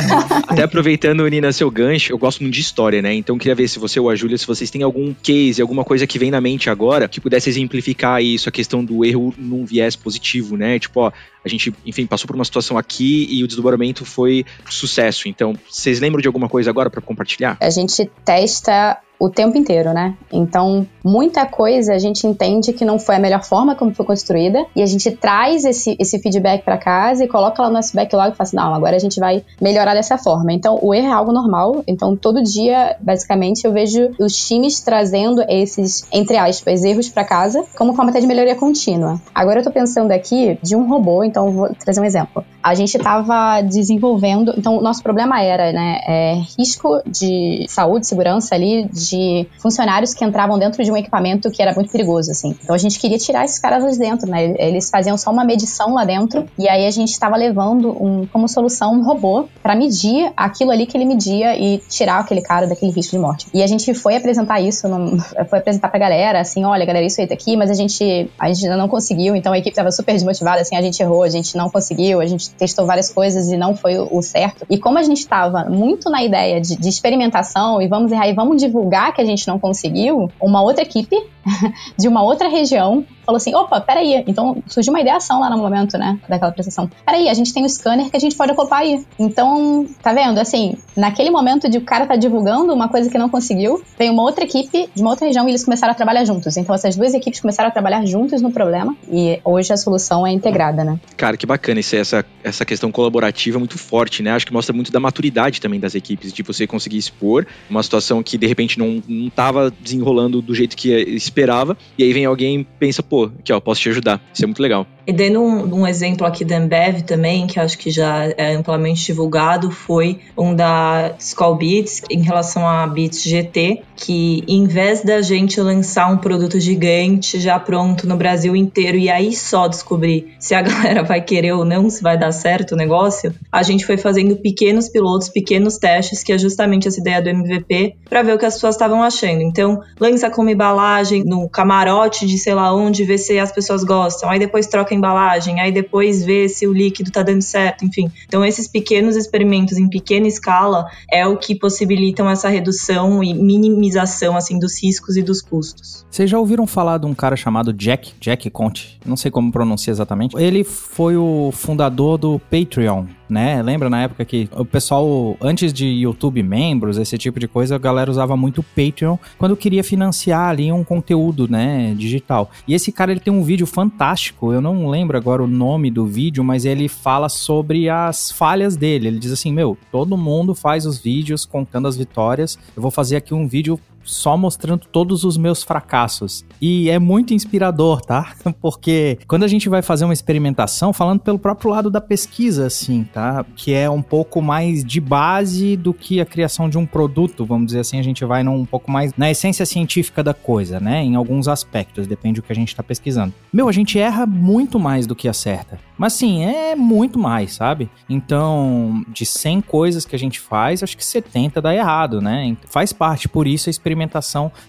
Até 0.47 0.63
aproveitando, 0.63 1.27
Nina, 1.27 1.51
seu 1.51 1.69
gancho, 1.69 2.11
eu 2.11 2.17
gosto 2.17 2.41
muito 2.41 2.53
de 2.53 2.61
história, 2.61 3.01
né? 3.01 3.13
Então 3.13 3.37
queria 3.37 3.55
ver 3.55 3.67
se 3.67 3.79
você 3.79 3.99
ou 3.99 4.09
a 4.09 4.15
Júlia, 4.15 4.37
se 4.37 4.47
vocês 4.47 4.69
têm 4.69 4.83
algum 4.83 5.13
case, 5.13 5.61
alguma 5.61 5.83
coisa 5.83 6.05
que 6.07 6.19
vem 6.19 6.31
na 6.31 6.41
mente 6.41 6.69
agora, 6.69 7.07
que 7.07 7.19
pudesse 7.19 7.49
exemplificar 7.49 8.21
isso, 8.21 8.49
a 8.49 8.51
questão 8.51 8.83
do 8.83 9.03
erro 9.05 9.33
num 9.37 9.65
viés 9.65 9.95
positivo, 9.95 10.57
né? 10.57 10.79
Tipo, 10.79 11.01
ó, 11.01 11.11
a 11.43 11.47
gente, 11.47 11.73
enfim, 11.85 12.05
passou 12.05 12.27
por 12.27 12.35
uma 12.35 12.45
situação 12.45 12.77
aqui 12.77 13.27
e 13.29 13.43
o 13.43 13.47
desdobramento 13.47 14.03
foi 14.03 14.43
sucesso. 14.69 15.27
Então, 15.27 15.53
vocês 15.69 15.99
lembram 15.99 16.21
de 16.21 16.27
alguma 16.27 16.49
coisa 16.49 16.69
agora 16.69 16.89
para 16.89 17.01
compartilhar? 17.01 17.57
A 17.61 17.69
gente 17.69 18.09
testa 18.23 18.99
o 19.19 19.29
tempo 19.29 19.57
inteiro, 19.57 19.93
né? 19.93 20.15
Então, 20.31 20.85
muita 21.03 21.45
coisa 21.45 21.93
a 21.93 21.99
gente 21.99 22.27
entende 22.27 22.73
que 22.73 22.83
não 22.83 22.99
foi 22.99 23.15
a 23.15 23.19
melhor 23.19 23.43
forma 23.43 23.75
como 23.75 23.93
foi 23.93 24.05
construída 24.05 24.65
e 24.75 24.81
a 24.81 24.85
gente 24.85 25.11
traz 25.11 25.63
esse, 25.65 25.95
esse 25.99 26.19
feedback 26.19 26.63
para 26.63 26.77
casa 26.77 27.23
e 27.23 27.27
coloca 27.27 27.61
lá 27.61 27.69
no 27.69 27.75
nosso 27.75 27.95
backlog 27.95 28.33
e 28.33 28.35
fala 28.35 28.47
assim, 28.47 28.55
não, 28.55 28.73
agora 28.73 28.95
a 28.95 28.99
gente 28.99 29.19
vai 29.19 29.43
melhorar 29.61 29.93
dessa 29.93 30.17
forma. 30.17 30.51
Então, 30.51 30.79
o 30.81 30.93
erro 30.93 31.07
é 31.07 31.11
algo 31.11 31.31
normal. 31.31 31.83
Então, 31.87 32.15
todo 32.15 32.43
dia, 32.43 32.95
basicamente, 32.99 33.65
eu 33.65 33.71
vejo 33.71 34.11
os 34.19 34.35
times 34.35 34.79
trazendo 34.81 35.43
esses, 35.47 36.05
entre 36.11 36.37
aspas, 36.37 36.83
erros 36.83 37.09
para 37.09 37.23
casa 37.23 37.63
como 37.77 37.93
forma 37.93 38.11
até 38.11 38.19
de 38.19 38.27
melhoria 38.27 38.55
contínua. 38.55 39.19
Agora 39.33 39.59
eu 39.59 39.63
tô 39.63 39.71
pensando 39.71 40.11
aqui 40.11 40.57
de 40.61 40.75
um 40.75 40.87
robô, 40.87 41.23
então 41.23 41.51
vou 41.51 41.69
trazer 41.75 42.01
um 42.01 42.05
exemplo. 42.05 42.43
A 42.65 42.73
gente 42.73 42.97
estava 42.97 43.61
desenvolvendo, 43.61 44.51
então 44.57 44.79
o 44.79 44.81
nosso 44.81 45.03
problema 45.03 45.39
era, 45.39 45.71
né, 45.71 45.99
é, 46.07 46.41
risco 46.57 46.99
de 47.05 47.63
saúde, 47.69 48.07
segurança 48.07 48.55
ali, 48.55 48.89
de 48.91 49.45
funcionários 49.59 50.15
que 50.15 50.25
entravam 50.25 50.57
dentro 50.57 50.83
de 50.83 50.91
um 50.91 50.97
equipamento 50.97 51.51
que 51.51 51.61
era 51.61 51.75
muito 51.75 51.91
perigoso, 51.91 52.31
assim. 52.31 52.55
Então 52.63 52.73
a 52.73 52.79
gente 52.79 52.97
queria 52.99 53.19
tirar 53.19 53.45
esses 53.45 53.59
caras 53.59 53.83
de 53.93 53.99
dentro, 53.99 54.27
né? 54.27 54.55
Eles 54.57 54.89
faziam 54.89 55.15
só 55.15 55.29
uma 55.29 55.45
medição 55.45 55.93
lá 55.93 56.03
dentro 56.03 56.47
e 56.57 56.67
aí 56.67 56.87
a 56.87 56.89
gente 56.89 57.11
estava 57.11 57.35
levando 57.35 57.91
um, 58.03 58.25
como 58.25 58.47
solução 58.47 58.93
um 58.93 59.03
robô 59.03 59.45
para 59.61 59.75
medir 59.75 60.33
aquilo 60.35 60.71
ali 60.71 60.87
que 60.87 60.97
ele 60.97 61.05
media 61.05 61.55
e 61.55 61.77
tirar 61.87 62.17
aquele 62.17 62.41
cara 62.41 62.65
daquele 62.65 62.91
risco 62.91 63.15
de 63.15 63.21
morte. 63.21 63.45
E 63.53 63.61
a 63.61 63.67
gente 63.67 63.93
foi 63.93 64.15
apresentar 64.15 64.59
isso, 64.59 64.87
num, 64.87 65.19
foi 65.47 65.59
apresentar 65.59 65.89
pra 65.89 65.99
galera, 65.99 66.41
assim, 66.41 66.65
olha, 66.65 66.83
galera, 66.83 67.05
isso 67.05 67.21
aí 67.21 67.27
tá 67.27 67.35
aqui, 67.35 67.55
mas 67.55 67.69
a 67.69 67.75
gente, 67.75 68.27
a 68.39 68.51
gente 68.51 68.65
ainda 68.65 68.75
não 68.75 68.87
conseguiu, 68.87 69.35
então 69.35 69.53
a 69.53 69.57
equipe 69.59 69.75
tava 69.75 69.91
super 69.91 70.13
desmotivada, 70.13 70.61
assim, 70.61 70.75
a 70.75 70.81
gente 70.81 70.99
errou, 70.99 71.21
a 71.21 71.29
gente 71.29 71.55
não 71.55 71.69
conseguiu, 71.69 72.19
a 72.21 72.25
gente 72.25 72.54
testou 72.57 72.85
várias 72.85 73.11
coisas 73.11 73.51
e 73.51 73.57
não 73.57 73.75
foi 73.75 73.97
o, 73.97 74.21
certo. 74.21 74.65
E 74.69 74.77
como 74.77 74.97
a 74.97 75.03
gente 75.03 75.19
estava 75.19 75.65
muito 75.65 76.09
na 76.09 76.23
ideia 76.23 76.59
de, 76.59 76.75
de 76.75 76.89
experimentação 76.89 77.81
e 77.81 77.87
vamos 77.87 78.11
errar 78.11 78.27
e 78.27 78.33
vamos 78.33 78.61
divulgar 78.61 79.13
que 79.13 79.21
a 79.21 79.25
gente 79.25 79.47
não 79.47 79.59
conseguiu, 79.59 80.31
uma 80.39 80.61
outra 80.61 80.83
equipe 80.83 81.15
de 81.97 82.07
uma 82.07 82.23
outra 82.23 82.47
região 82.47 83.05
falou 83.25 83.37
assim: 83.37 83.53
opa, 83.55 83.81
peraí. 83.81 84.23
Então 84.27 84.63
surgiu 84.67 84.93
uma 84.93 85.01
ideação 85.01 85.39
lá 85.39 85.49
no 85.49 85.57
momento, 85.57 85.97
né, 85.97 86.19
daquela 86.29 86.51
prestação. 86.51 86.89
Peraí, 87.05 87.27
a 87.27 87.33
gente 87.33 87.53
tem 87.53 87.63
o 87.63 87.65
um 87.65 87.69
scanner 87.69 88.09
que 88.09 88.15
a 88.15 88.19
gente 88.19 88.35
pode 88.35 88.51
ocupar 88.51 88.81
aí. 88.81 89.03
Então, 89.17 89.87
tá 90.01 90.13
vendo? 90.13 90.39
Assim, 90.39 90.77
naquele 90.95 91.31
momento 91.31 91.69
de 91.69 91.77
o 91.77 91.81
cara 91.81 92.05
tá 92.05 92.15
divulgando 92.15 92.73
uma 92.73 92.87
coisa 92.87 93.09
que 93.09 93.17
não 93.17 93.29
conseguiu, 93.29 93.81
veio 93.97 94.13
uma 94.13 94.23
outra 94.23 94.43
equipe 94.43 94.89
de 94.93 95.01
uma 95.01 95.09
outra 95.11 95.25
região 95.25 95.47
e 95.47 95.51
eles 95.51 95.65
começaram 95.65 95.91
a 95.91 95.95
trabalhar 95.95 96.23
juntos. 96.25 96.55
Então 96.57 96.75
essas 96.75 96.95
duas 96.95 97.13
equipes 97.13 97.39
começaram 97.39 97.69
a 97.69 97.71
trabalhar 97.71 98.05
juntos 98.05 98.41
no 98.41 98.51
problema 98.51 98.95
e 99.11 99.39
hoje 99.43 99.73
a 99.73 99.77
solução 99.77 100.25
é 100.25 100.31
integrada, 100.31 100.83
né? 100.83 100.99
Cara, 101.17 101.35
que 101.35 101.45
bacana 101.45 101.79
isso, 101.79 101.95
essa, 101.95 102.23
essa 102.43 102.65
questão 102.65 102.91
colaborativa 102.91 103.57
muito 103.57 103.77
forte, 103.77 104.21
né? 104.21 104.31
Acho 104.31 104.45
que 104.45 104.53
mostra 104.53 104.73
muito 104.73 104.91
da 104.91 104.99
maturidade 104.99 105.59
também 105.59 105.79
das 105.79 105.95
equipes, 105.95 106.31
de 106.31 106.43
você 106.43 106.67
conseguir 106.67 106.97
expor 106.97 107.45
uma 107.69 107.81
situação 107.81 108.21
que 108.21 108.37
de 108.37 108.47
repente 108.47 108.77
não, 108.77 109.01
não 109.07 109.29
tava 109.29 109.71
desenrolando 109.71 110.41
do 110.41 110.53
jeito 110.53 110.75
que 110.75 111.19
esperava, 111.35 111.77
e 111.97 112.03
aí 112.03 112.13
vem 112.13 112.25
alguém 112.25 112.61
e 112.61 112.63
pensa, 112.63 113.03
pô, 113.03 113.25
aqui 113.39 113.51
ó, 113.51 113.59
posso 113.59 113.81
te 113.81 113.89
ajudar. 113.89 114.21
Isso 114.33 114.43
é 114.43 114.47
muito 114.47 114.61
legal. 114.61 114.87
E 115.07 115.13
dando 115.13 115.39
um, 115.39 115.81
um, 115.81 115.87
exemplo 115.87 116.25
aqui 116.25 116.43
da 116.43 116.57
Ambev 116.57 117.03
também, 117.03 117.45
que 117.45 117.59
acho 117.59 117.77
que 117.77 117.91
já 117.91 118.33
é 118.37 118.55
amplamente 118.55 119.05
divulgado, 119.05 119.69
foi 119.69 120.19
um 120.35 120.55
da 120.55 121.13
Skull 121.19 121.55
Beats 121.55 122.01
em 122.09 122.23
relação 122.23 122.67
a 122.67 122.87
Beats 122.87 123.21
GT, 123.23 123.83
que 123.95 124.43
em 124.47 124.65
vez 124.65 125.03
da 125.03 125.21
gente 125.21 125.61
lançar 125.61 126.11
um 126.11 126.17
produto 126.17 126.59
gigante 126.59 127.39
já 127.39 127.59
pronto 127.59 128.07
no 128.07 128.17
Brasil 128.17 128.55
inteiro 128.55 128.97
e 128.97 129.09
aí 129.09 129.35
só 129.35 129.67
descobrir 129.67 130.33
se 130.39 130.55
a 130.55 130.61
galera 130.63 131.03
vai 131.03 131.21
querer 131.21 131.53
ou 131.53 131.63
não, 131.63 131.87
se 131.87 132.01
vai 132.01 132.17
dar 132.17 132.31
certo 132.31 132.71
o 132.71 132.75
negócio, 132.75 133.33
a 133.51 133.61
gente 133.61 133.85
foi 133.85 133.97
fazendo 133.97 134.35
pequenos 134.37 134.89
pilotos, 134.89 135.29
pequenos 135.29 135.77
testes, 135.77 136.23
que 136.23 136.33
é 136.33 136.37
justamente 136.37 136.87
essa 136.87 136.99
ideia 136.99 137.21
do 137.21 137.29
MVP, 137.29 137.95
para 138.09 138.23
ver 138.23 138.33
o 138.33 138.39
que 138.39 138.45
as 138.45 138.55
pessoas 138.55 138.73
estavam 138.73 139.03
achando. 139.03 139.41
Então, 139.41 139.79
lança 139.99 140.31
como 140.31 140.49
embalagem 140.49 141.23
no 141.23 141.47
camarote 141.47 142.25
de 142.25 142.39
sei 142.39 142.55
lá 142.55 142.73
onde, 142.73 143.03
ver 143.03 143.19
se 143.19 143.37
as 143.37 143.51
pessoas 143.51 143.83
gostam, 143.83 144.29
aí 144.29 144.39
depois 144.39 144.65
troca 144.65 144.94
embalagem, 144.95 145.59
aí 145.59 145.71
depois 145.71 146.23
vê 146.23 146.47
se 146.49 146.67
o 146.67 146.73
líquido 146.73 147.11
tá 147.11 147.21
dando 147.21 147.41
certo, 147.41 147.85
enfim. 147.85 148.09
Então, 148.25 148.43
esses 148.43 148.67
pequenos 148.67 149.15
experimentos 149.15 149.77
em 149.77 149.87
pequena 149.87 150.27
escala 150.27 150.87
é 151.11 151.25
o 151.27 151.37
que 151.37 151.55
possibilitam 151.55 152.29
essa 152.29 152.49
redução 152.49 153.23
e 153.23 153.33
minimização, 153.33 154.35
assim, 154.35 154.59
dos 154.59 154.81
riscos 154.81 155.17
e 155.17 155.23
dos 155.23 155.41
custos. 155.41 156.05
Vocês 156.09 156.29
já 156.29 156.39
ouviram 156.39 156.65
falar 156.65 156.97
de 156.97 157.05
um 157.05 157.13
cara 157.13 157.35
chamado 157.35 157.73
Jack, 157.73 158.13
Jack 158.19 158.49
Conte? 158.49 158.99
Não 159.05 159.17
sei 159.17 159.29
como 159.29 159.51
pronuncia 159.51 159.91
exatamente. 159.91 160.35
Ele 160.37 160.63
foi 160.63 161.17
o 161.17 161.51
fundador 161.51 162.17
do 162.17 162.39
Patreon, 162.39 163.05
né? 163.29 163.61
Lembra 163.61 163.89
na 163.89 164.03
época 164.03 164.25
que 164.25 164.49
o 164.51 164.65
pessoal, 164.65 165.37
antes 165.41 165.73
de 165.73 165.85
YouTube 165.85 166.41
membros, 166.43 166.97
esse 166.97 167.17
tipo 167.17 167.39
de 167.39 167.47
coisa, 167.47 167.75
a 167.75 167.79
galera 167.79 168.09
usava 168.09 168.35
muito 168.35 168.59
o 168.59 168.63
Patreon 168.63 169.17
quando 169.37 169.55
queria 169.55 169.83
financiar 169.83 170.49
ali 170.49 170.71
um 170.71 170.83
conteúdo, 170.83 171.47
né, 171.47 171.93
digital. 171.97 172.49
E 172.67 172.73
esse 172.73 172.91
cara, 172.91 173.11
ele 173.11 173.19
tem 173.19 173.33
um 173.33 173.43
vídeo 173.43 173.65
fantástico, 173.65 174.53
eu 174.53 174.61
não 174.61 174.87
lembro 174.89 175.17
agora 175.17 175.43
o 175.43 175.47
nome 175.47 175.89
do 175.89 176.05
vídeo, 176.05 176.43
mas 176.43 176.65
ele 176.65 176.87
fala 176.87 177.29
sobre 177.29 177.89
as 177.89 178.31
falhas 178.31 178.75
dele. 178.75 179.07
Ele 179.07 179.19
diz 179.19 179.31
assim, 179.31 179.51
meu, 179.51 179.77
todo 179.91 180.17
mundo 180.17 180.53
faz 180.53 180.85
os 180.85 180.97
vídeos 180.97 181.45
contando 181.45 181.87
as 181.87 181.97
vitórias, 181.97 182.57
eu 182.75 182.81
vou 182.81 182.91
fazer 182.91 183.15
aqui 183.15 183.33
um 183.33 183.47
vídeo 183.47 183.79
só 184.05 184.37
mostrando 184.37 184.85
todos 184.91 185.23
os 185.23 185.37
meus 185.37 185.63
fracassos. 185.63 186.45
E 186.61 186.89
é 186.89 186.99
muito 186.99 187.33
inspirador, 187.33 188.01
tá? 188.01 188.33
Porque 188.61 189.19
quando 189.27 189.43
a 189.43 189.47
gente 189.47 189.67
vai 189.67 189.81
fazer 189.81 190.05
uma 190.05 190.13
experimentação, 190.13 190.93
falando 190.93 191.19
pelo 191.19 191.39
próprio 191.39 191.71
lado 191.71 191.89
da 191.89 191.99
pesquisa, 191.99 192.67
assim, 192.67 193.03
tá? 193.11 193.45
Que 193.55 193.73
é 193.73 193.89
um 193.89 194.01
pouco 194.01 194.41
mais 194.41 194.83
de 194.83 195.01
base 195.01 195.75
do 195.75 195.93
que 195.93 196.21
a 196.21 196.25
criação 196.25 196.69
de 196.69 196.77
um 196.77 196.85
produto, 196.85 197.45
vamos 197.45 197.67
dizer 197.67 197.79
assim, 197.79 197.99
a 197.99 198.03
gente 198.03 198.23
vai 198.23 198.43
num 198.43 198.55
um 198.55 198.65
pouco 198.65 198.89
mais 198.89 199.13
na 199.17 199.29
essência 199.29 199.65
científica 199.65 200.23
da 200.23 200.33
coisa, 200.33 200.79
né? 200.79 201.03
Em 201.03 201.15
alguns 201.15 201.47
aspectos, 201.47 202.07
depende 202.07 202.39
do 202.39 202.43
que 202.43 202.51
a 202.51 202.55
gente 202.55 202.75
tá 202.75 202.83
pesquisando. 202.83 203.33
Meu, 203.51 203.67
a 203.67 203.71
gente 203.71 203.99
erra 203.99 204.25
muito 204.25 204.79
mais 204.79 205.05
do 205.05 205.15
que 205.15 205.27
acerta. 205.27 205.79
Mas 205.97 206.13
sim, 206.13 206.43
é 206.43 206.75
muito 206.75 207.17
mais, 207.17 207.53
sabe? 207.53 207.89
Então, 208.09 209.03
de 209.07 209.25
100 209.25 209.61
coisas 209.61 210.05
que 210.05 210.15
a 210.15 210.19
gente 210.19 210.39
faz, 210.39 210.83
acho 210.83 210.95
que 210.95 211.05
70 211.05 211.61
dá 211.61 211.73
errado, 211.73 212.21
né? 212.21 212.55
Faz 212.67 212.91
parte, 212.91 213.27
por 213.27 213.47
isso 213.47 213.69
a 213.69 213.71
experimentação 213.71 213.94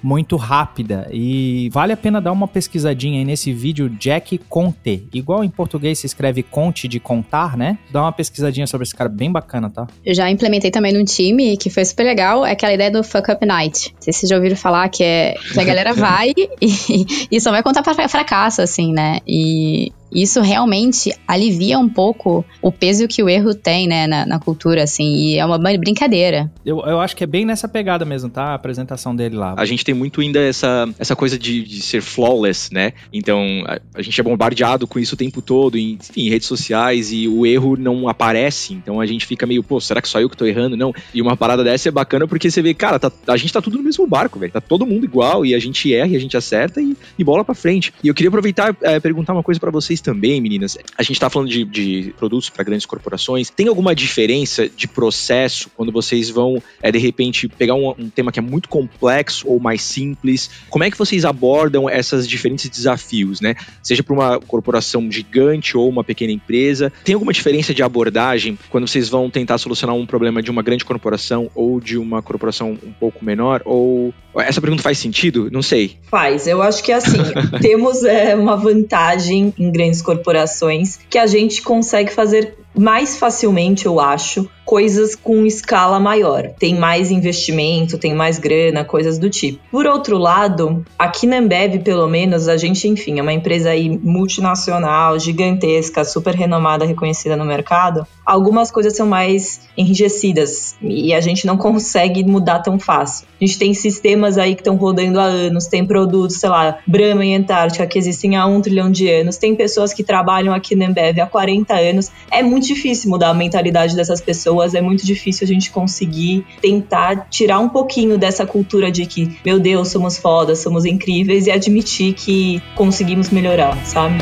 muito 0.02 0.36
rápida. 0.36 1.08
E 1.12 1.68
vale 1.72 1.92
a 1.92 1.96
pena 1.96 2.20
dar 2.20 2.32
uma 2.32 2.48
pesquisadinha 2.48 3.18
aí 3.18 3.24
nesse 3.24 3.52
vídeo 3.52 3.88
Jack 3.90 4.38
Conte. 4.48 5.08
Igual 5.12 5.44
em 5.44 5.50
português 5.50 5.98
se 5.98 6.06
escreve 6.06 6.42
conte 6.42 6.88
de 6.88 6.98
contar, 6.98 7.56
né? 7.56 7.78
Dá 7.90 8.02
uma 8.02 8.12
pesquisadinha 8.12 8.66
sobre 8.66 8.84
esse 8.84 8.94
cara 8.94 9.08
bem 9.08 9.30
bacana, 9.30 9.70
tá? 9.70 9.86
Eu 10.04 10.14
já 10.14 10.30
implementei 10.30 10.70
também 10.70 10.92
num 10.92 11.04
time 11.04 11.56
que 11.56 11.70
foi 11.70 11.84
super 11.84 12.04
legal, 12.04 12.44
é 12.44 12.52
aquela 12.52 12.72
ideia 12.72 12.90
do 12.90 13.02
fuck 13.02 13.30
up 13.30 13.44
night. 13.44 13.92
Não 13.94 14.02
sei 14.02 14.12
se 14.12 14.20
vocês 14.20 14.30
já 14.30 14.36
ouviram 14.36 14.56
falar 14.56 14.88
que 14.88 15.02
é 15.02 15.34
que 15.52 15.60
a 15.60 15.64
galera 15.64 15.92
vai 15.94 16.32
e, 16.60 17.06
e 17.30 17.40
só 17.40 17.50
vai 17.50 17.62
contar 17.62 17.82
pra 17.82 17.94
fracasso, 18.08 18.62
assim, 18.62 18.92
né? 18.92 19.18
E 19.26 19.92
isso 20.12 20.40
realmente 20.40 21.12
alivia 21.26 21.78
um 21.78 21.88
pouco 21.88 22.44
o 22.62 22.70
peso 22.70 23.08
que 23.08 23.22
o 23.22 23.28
erro 23.28 23.54
tem, 23.54 23.86
né, 23.86 24.06
na, 24.06 24.26
na 24.26 24.38
cultura, 24.38 24.82
assim, 24.82 25.14
e 25.16 25.38
é 25.38 25.44
uma 25.44 25.58
brincadeira. 25.58 26.50
Eu, 26.64 26.80
eu 26.80 27.00
acho 27.00 27.16
que 27.16 27.24
é 27.24 27.26
bem 27.26 27.44
nessa 27.44 27.68
pegada 27.68 28.04
mesmo, 28.04 28.30
tá? 28.30 28.46
A 28.46 28.54
apresentação 28.54 29.14
dele 29.14 29.36
lá. 29.36 29.54
A 29.56 29.64
gente 29.64 29.84
tem 29.84 29.94
muito 29.94 30.20
ainda 30.20 30.40
essa, 30.40 30.88
essa 30.98 31.16
coisa 31.16 31.38
de, 31.38 31.62
de 31.62 31.82
ser 31.82 32.00
flawless, 32.00 32.72
né? 32.72 32.92
Então, 33.12 33.64
a, 33.66 33.78
a, 33.94 34.02
gente 34.02 34.20
é 34.20 34.24
bombardeado 34.24 34.86
com 34.86 34.98
isso 34.98 35.14
o 35.14 35.18
tempo 35.18 35.42
todo, 35.42 35.76
em, 35.76 35.98
enfim, 36.00 36.28
redes 36.28 36.46
sociais, 36.46 37.12
e 37.12 37.28
o 37.28 37.44
erro 37.44 37.76
não 37.76 38.08
aparece, 38.08 38.74
então 38.74 39.00
a 39.00 39.06
gente 39.06 39.26
fica 39.26 39.46
meio, 39.46 39.62
pô, 39.62 39.80
será 39.80 40.00
que 40.00 40.08
só 40.08 40.20
eu 40.20 40.30
que 40.30 40.36
tô 40.36 40.46
errando? 40.46 40.76
Não. 40.76 40.92
E 41.12 41.20
uma 41.20 41.36
parada 41.36 41.64
dessa 41.64 41.88
é 41.88 41.92
bacana 41.92 42.26
porque 42.26 42.50
você 42.50 42.62
vê, 42.62 42.74
cara, 42.74 42.98
tá, 42.98 43.10
a 43.26 43.36
gente 43.36 43.52
tá 43.52 43.60
tudo 43.60 43.76
no 43.76 43.84
mesmo 43.84 44.06
barco, 44.06 44.38
velho. 44.38 44.52
Tá 44.52 44.60
todo 44.60 44.86
mundo 44.86 45.04
igual, 45.04 45.44
e 45.44 45.54
a 45.54 45.58
gente 45.58 45.92
erra, 45.92 46.08
e 46.08 46.16
a 46.16 46.20
gente 46.20 46.36
acerta, 46.36 46.80
e, 46.80 46.96
e 47.18 47.24
bola 47.24 47.44
pra 47.44 47.54
frente. 47.54 47.92
E 48.02 48.08
eu 48.08 48.14
queria 48.14 48.28
aproveitar 48.28 48.74
e 48.82 48.86
é, 48.86 49.00
perguntar 49.00 49.32
uma 49.32 49.42
coisa 49.42 49.60
para 49.60 49.70
vocês 49.70 49.95
também, 50.00 50.40
meninas. 50.40 50.78
A 50.96 51.02
gente 51.02 51.12
está 51.12 51.28
falando 51.30 51.48
de, 51.48 51.64
de 51.64 52.14
produtos 52.18 52.50
para 52.50 52.64
grandes 52.64 52.86
corporações. 52.86 53.50
Tem 53.50 53.68
alguma 53.68 53.94
diferença 53.94 54.68
de 54.68 54.88
processo 54.88 55.70
quando 55.76 55.92
vocês 55.92 56.30
vão, 56.30 56.62
é, 56.82 56.90
de 56.90 56.98
repente, 56.98 57.48
pegar 57.48 57.74
um, 57.74 57.90
um, 57.90 58.08
tema 58.08 58.32
que 58.32 58.38
é 58.38 58.42
muito 58.42 58.68
complexo 58.68 59.48
ou 59.48 59.60
mais 59.60 59.82
simples? 59.82 60.50
Como 60.68 60.84
é 60.84 60.90
que 60.90 60.98
vocês 60.98 61.24
abordam 61.24 61.88
esses 61.88 62.26
diferentes 62.26 62.68
desafios, 62.68 63.40
né? 63.40 63.54
Seja 63.82 64.02
para 64.02 64.14
uma 64.14 64.40
corporação 64.40 65.10
gigante 65.10 65.76
ou 65.76 65.88
uma 65.88 66.04
pequena 66.04 66.32
empresa. 66.32 66.92
Tem 67.04 67.14
alguma 67.14 67.32
diferença 67.32 67.74
de 67.74 67.82
abordagem 67.82 68.58
quando 68.70 68.86
vocês 68.86 69.08
vão 69.08 69.30
tentar 69.30 69.58
solucionar 69.58 69.94
um 69.96 70.06
problema 70.06 70.42
de 70.42 70.50
uma 70.50 70.62
grande 70.62 70.84
corporação 70.84 71.50
ou 71.54 71.80
de 71.80 71.98
uma 71.98 72.22
corporação 72.22 72.78
um 72.82 72.92
pouco 72.92 73.24
menor? 73.24 73.62
Ou 73.64 74.12
Essa 74.40 74.60
pergunta 74.60 74.82
faz 74.82 74.98
sentido? 74.98 75.48
Não 75.50 75.62
sei. 75.62 75.96
Faz. 76.10 76.46
Eu 76.46 76.62
acho 76.62 76.82
que 76.82 76.92
assim, 76.92 77.18
temos 77.60 78.04
é, 78.04 78.34
uma 78.34 78.56
vantagem 78.56 79.52
em 79.58 79.70
grandes 79.70 80.02
corporações 80.02 80.98
que 81.08 81.18
a 81.18 81.26
gente 81.26 81.62
consegue 81.62 82.12
fazer 82.12 82.54
mais 82.76 83.16
facilmente, 83.16 83.86
eu 83.86 83.98
acho, 83.98 84.48
coisas 84.66 85.14
com 85.14 85.46
escala 85.46 86.00
maior. 86.00 86.50
Tem 86.58 86.74
mais 86.74 87.12
investimento, 87.12 87.96
tem 87.96 88.12
mais 88.12 88.38
grana, 88.38 88.84
coisas 88.84 89.16
do 89.16 89.30
tipo. 89.30 89.60
Por 89.70 89.86
outro 89.86 90.18
lado, 90.18 90.84
aqui 90.98 91.26
na 91.26 91.38
Ambev, 91.38 91.78
pelo 91.82 92.08
menos, 92.08 92.48
a 92.48 92.56
gente, 92.56 92.88
enfim, 92.88 93.20
é 93.20 93.22
uma 93.22 93.32
empresa 93.32 93.70
aí 93.70 93.88
multinacional, 93.88 95.18
gigantesca, 95.18 96.04
super 96.04 96.34
renomada, 96.34 96.84
reconhecida 96.84 97.36
no 97.36 97.44
mercado. 97.44 98.04
Algumas 98.24 98.72
coisas 98.72 98.96
são 98.96 99.06
mais 99.06 99.60
enrijecidas 99.76 100.74
e 100.82 101.14
a 101.14 101.20
gente 101.20 101.46
não 101.46 101.56
consegue 101.56 102.24
mudar 102.24 102.58
tão 102.58 102.76
fácil. 102.76 103.28
A 103.40 103.44
gente 103.44 103.58
tem 103.58 103.72
sistemas 103.72 104.36
aí 104.36 104.56
que 104.56 104.62
estão 104.62 104.74
rodando 104.74 105.20
há 105.20 105.24
anos, 105.24 105.66
tem 105.66 105.86
produtos, 105.86 106.38
sei 106.38 106.48
lá, 106.48 106.78
Brahma 106.84 107.24
e 107.24 107.34
Antártica 107.34 107.86
que 107.86 107.98
existem 107.98 108.34
há 108.34 108.46
um 108.46 108.60
trilhão 108.60 108.90
de 108.90 109.08
anos, 109.08 109.36
tem 109.36 109.54
pessoas 109.54 109.92
que 109.92 110.02
trabalham 110.02 110.52
aqui 110.52 110.74
na 110.74 110.86
Ambev 110.86 111.20
há 111.20 111.26
40 111.26 111.72
anos. 111.74 112.10
É 112.32 112.42
muito 112.42 112.65
difícil 112.66 113.10
mudar 113.10 113.30
a 113.30 113.34
mentalidade 113.34 113.94
dessas 113.94 114.20
pessoas, 114.20 114.74
é 114.74 114.80
muito 114.80 115.04
difícil 115.04 115.44
a 115.44 115.48
gente 115.48 115.70
conseguir 115.70 116.44
tentar 116.60 117.28
tirar 117.30 117.58
um 117.58 117.68
pouquinho 117.68 118.18
dessa 118.18 118.46
cultura 118.46 118.90
de 118.90 119.06
que, 119.06 119.38
meu 119.44 119.58
Deus, 119.58 119.88
somos 119.88 120.18
fodas, 120.18 120.58
somos 120.58 120.84
incríveis 120.84 121.46
e 121.46 121.50
admitir 121.50 122.14
que 122.14 122.62
conseguimos 122.74 123.30
melhorar, 123.30 123.76
sabe? 123.84 124.16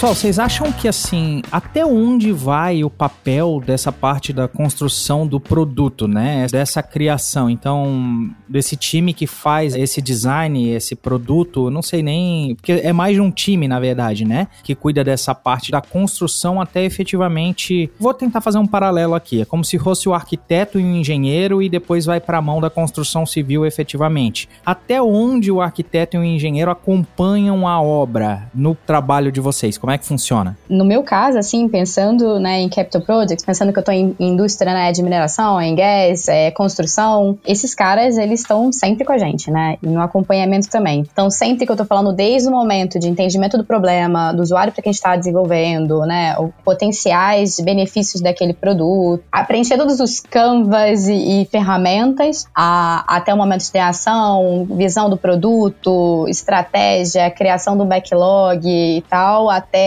Pessoal, 0.00 0.14
vocês 0.14 0.38
acham 0.38 0.72
que 0.72 0.88
assim, 0.88 1.42
até 1.52 1.84
onde 1.84 2.32
vai 2.32 2.82
o 2.82 2.88
papel 2.88 3.62
dessa 3.62 3.92
parte 3.92 4.32
da 4.32 4.48
construção 4.48 5.26
do 5.26 5.38
produto, 5.38 6.08
né? 6.08 6.46
Dessa 6.50 6.82
criação. 6.82 7.50
Então, 7.50 8.30
desse 8.48 8.76
time 8.76 9.12
que 9.12 9.26
faz 9.26 9.74
esse 9.74 10.00
design, 10.00 10.70
esse 10.70 10.96
produto, 10.96 11.68
não 11.68 11.82
sei 11.82 12.02
nem. 12.02 12.54
Porque 12.54 12.72
é 12.72 12.94
mais 12.94 13.14
de 13.14 13.20
um 13.20 13.30
time, 13.30 13.68
na 13.68 13.78
verdade, 13.78 14.24
né? 14.24 14.48
Que 14.64 14.74
cuida 14.74 15.04
dessa 15.04 15.34
parte 15.34 15.70
da 15.70 15.82
construção 15.82 16.62
até 16.62 16.82
efetivamente. 16.82 17.90
Vou 18.00 18.14
tentar 18.14 18.40
fazer 18.40 18.56
um 18.56 18.66
paralelo 18.66 19.14
aqui. 19.14 19.42
É 19.42 19.44
como 19.44 19.62
se 19.62 19.78
fosse 19.78 20.08
o 20.08 20.14
arquiteto 20.14 20.80
e 20.80 20.82
o 20.82 20.96
engenheiro 20.96 21.60
e 21.60 21.68
depois 21.68 22.06
vai 22.06 22.20
para 22.20 22.38
a 22.38 22.42
mão 22.42 22.58
da 22.58 22.70
construção 22.70 23.26
civil 23.26 23.66
efetivamente. 23.66 24.48
Até 24.64 25.02
onde 25.02 25.52
o 25.52 25.60
arquiteto 25.60 26.16
e 26.16 26.20
o 26.20 26.24
engenheiro 26.24 26.70
acompanham 26.70 27.68
a 27.68 27.82
obra 27.82 28.48
no 28.54 28.74
trabalho 28.74 29.30
de 29.30 29.40
vocês? 29.40 29.76
Como 29.76 29.89
é 29.92 29.98
que 29.98 30.06
funciona? 30.06 30.56
No 30.68 30.84
meu 30.84 31.02
caso, 31.02 31.38
assim, 31.38 31.68
pensando 31.68 32.38
né, 32.38 32.60
em 32.60 32.68
capital 32.68 33.02
projects, 33.02 33.44
pensando 33.44 33.72
que 33.72 33.78
eu 33.78 33.82
estou 33.82 33.94
em 33.94 34.14
indústria 34.18 34.72
né, 34.72 34.92
de 34.92 35.02
mineração, 35.02 35.60
em 35.60 35.74
gás, 35.74 36.28
é, 36.28 36.50
construção, 36.50 37.38
esses 37.46 37.74
caras, 37.74 38.16
eles 38.16 38.40
estão 38.40 38.72
sempre 38.72 39.04
com 39.04 39.12
a 39.12 39.18
gente, 39.18 39.50
né? 39.50 39.76
E 39.82 39.86
no 39.86 40.00
acompanhamento 40.00 40.68
também. 40.68 41.04
Então, 41.10 41.30
sempre 41.30 41.64
que 41.64 41.70
eu 41.70 41.74
estou 41.74 41.86
falando 41.86 42.12
desde 42.12 42.48
o 42.48 42.52
momento 42.52 42.98
de 42.98 43.08
entendimento 43.08 43.56
do 43.56 43.64
problema, 43.64 44.32
do 44.32 44.42
usuário 44.42 44.72
para 44.72 44.82
quem 44.82 44.92
está 44.92 45.16
desenvolvendo, 45.16 46.00
né? 46.00 46.34
Potenciais 46.64 47.58
benefícios 47.60 48.22
daquele 48.22 48.52
produto, 48.52 49.22
a 49.32 49.44
preencher 49.44 49.76
todos 49.76 50.00
os 50.00 50.20
canvas 50.20 51.08
e, 51.08 51.42
e 51.42 51.44
ferramentas, 51.46 52.46
a, 52.54 53.04
até 53.06 53.32
o 53.32 53.36
momento 53.36 53.64
de 53.64 53.70
criação, 53.70 54.66
visão 54.70 55.08
do 55.10 55.16
produto, 55.16 56.26
estratégia, 56.28 57.30
criação 57.30 57.76
do 57.76 57.84
backlog 57.84 58.66
e 58.68 59.02
tal, 59.08 59.48
até 59.48 59.79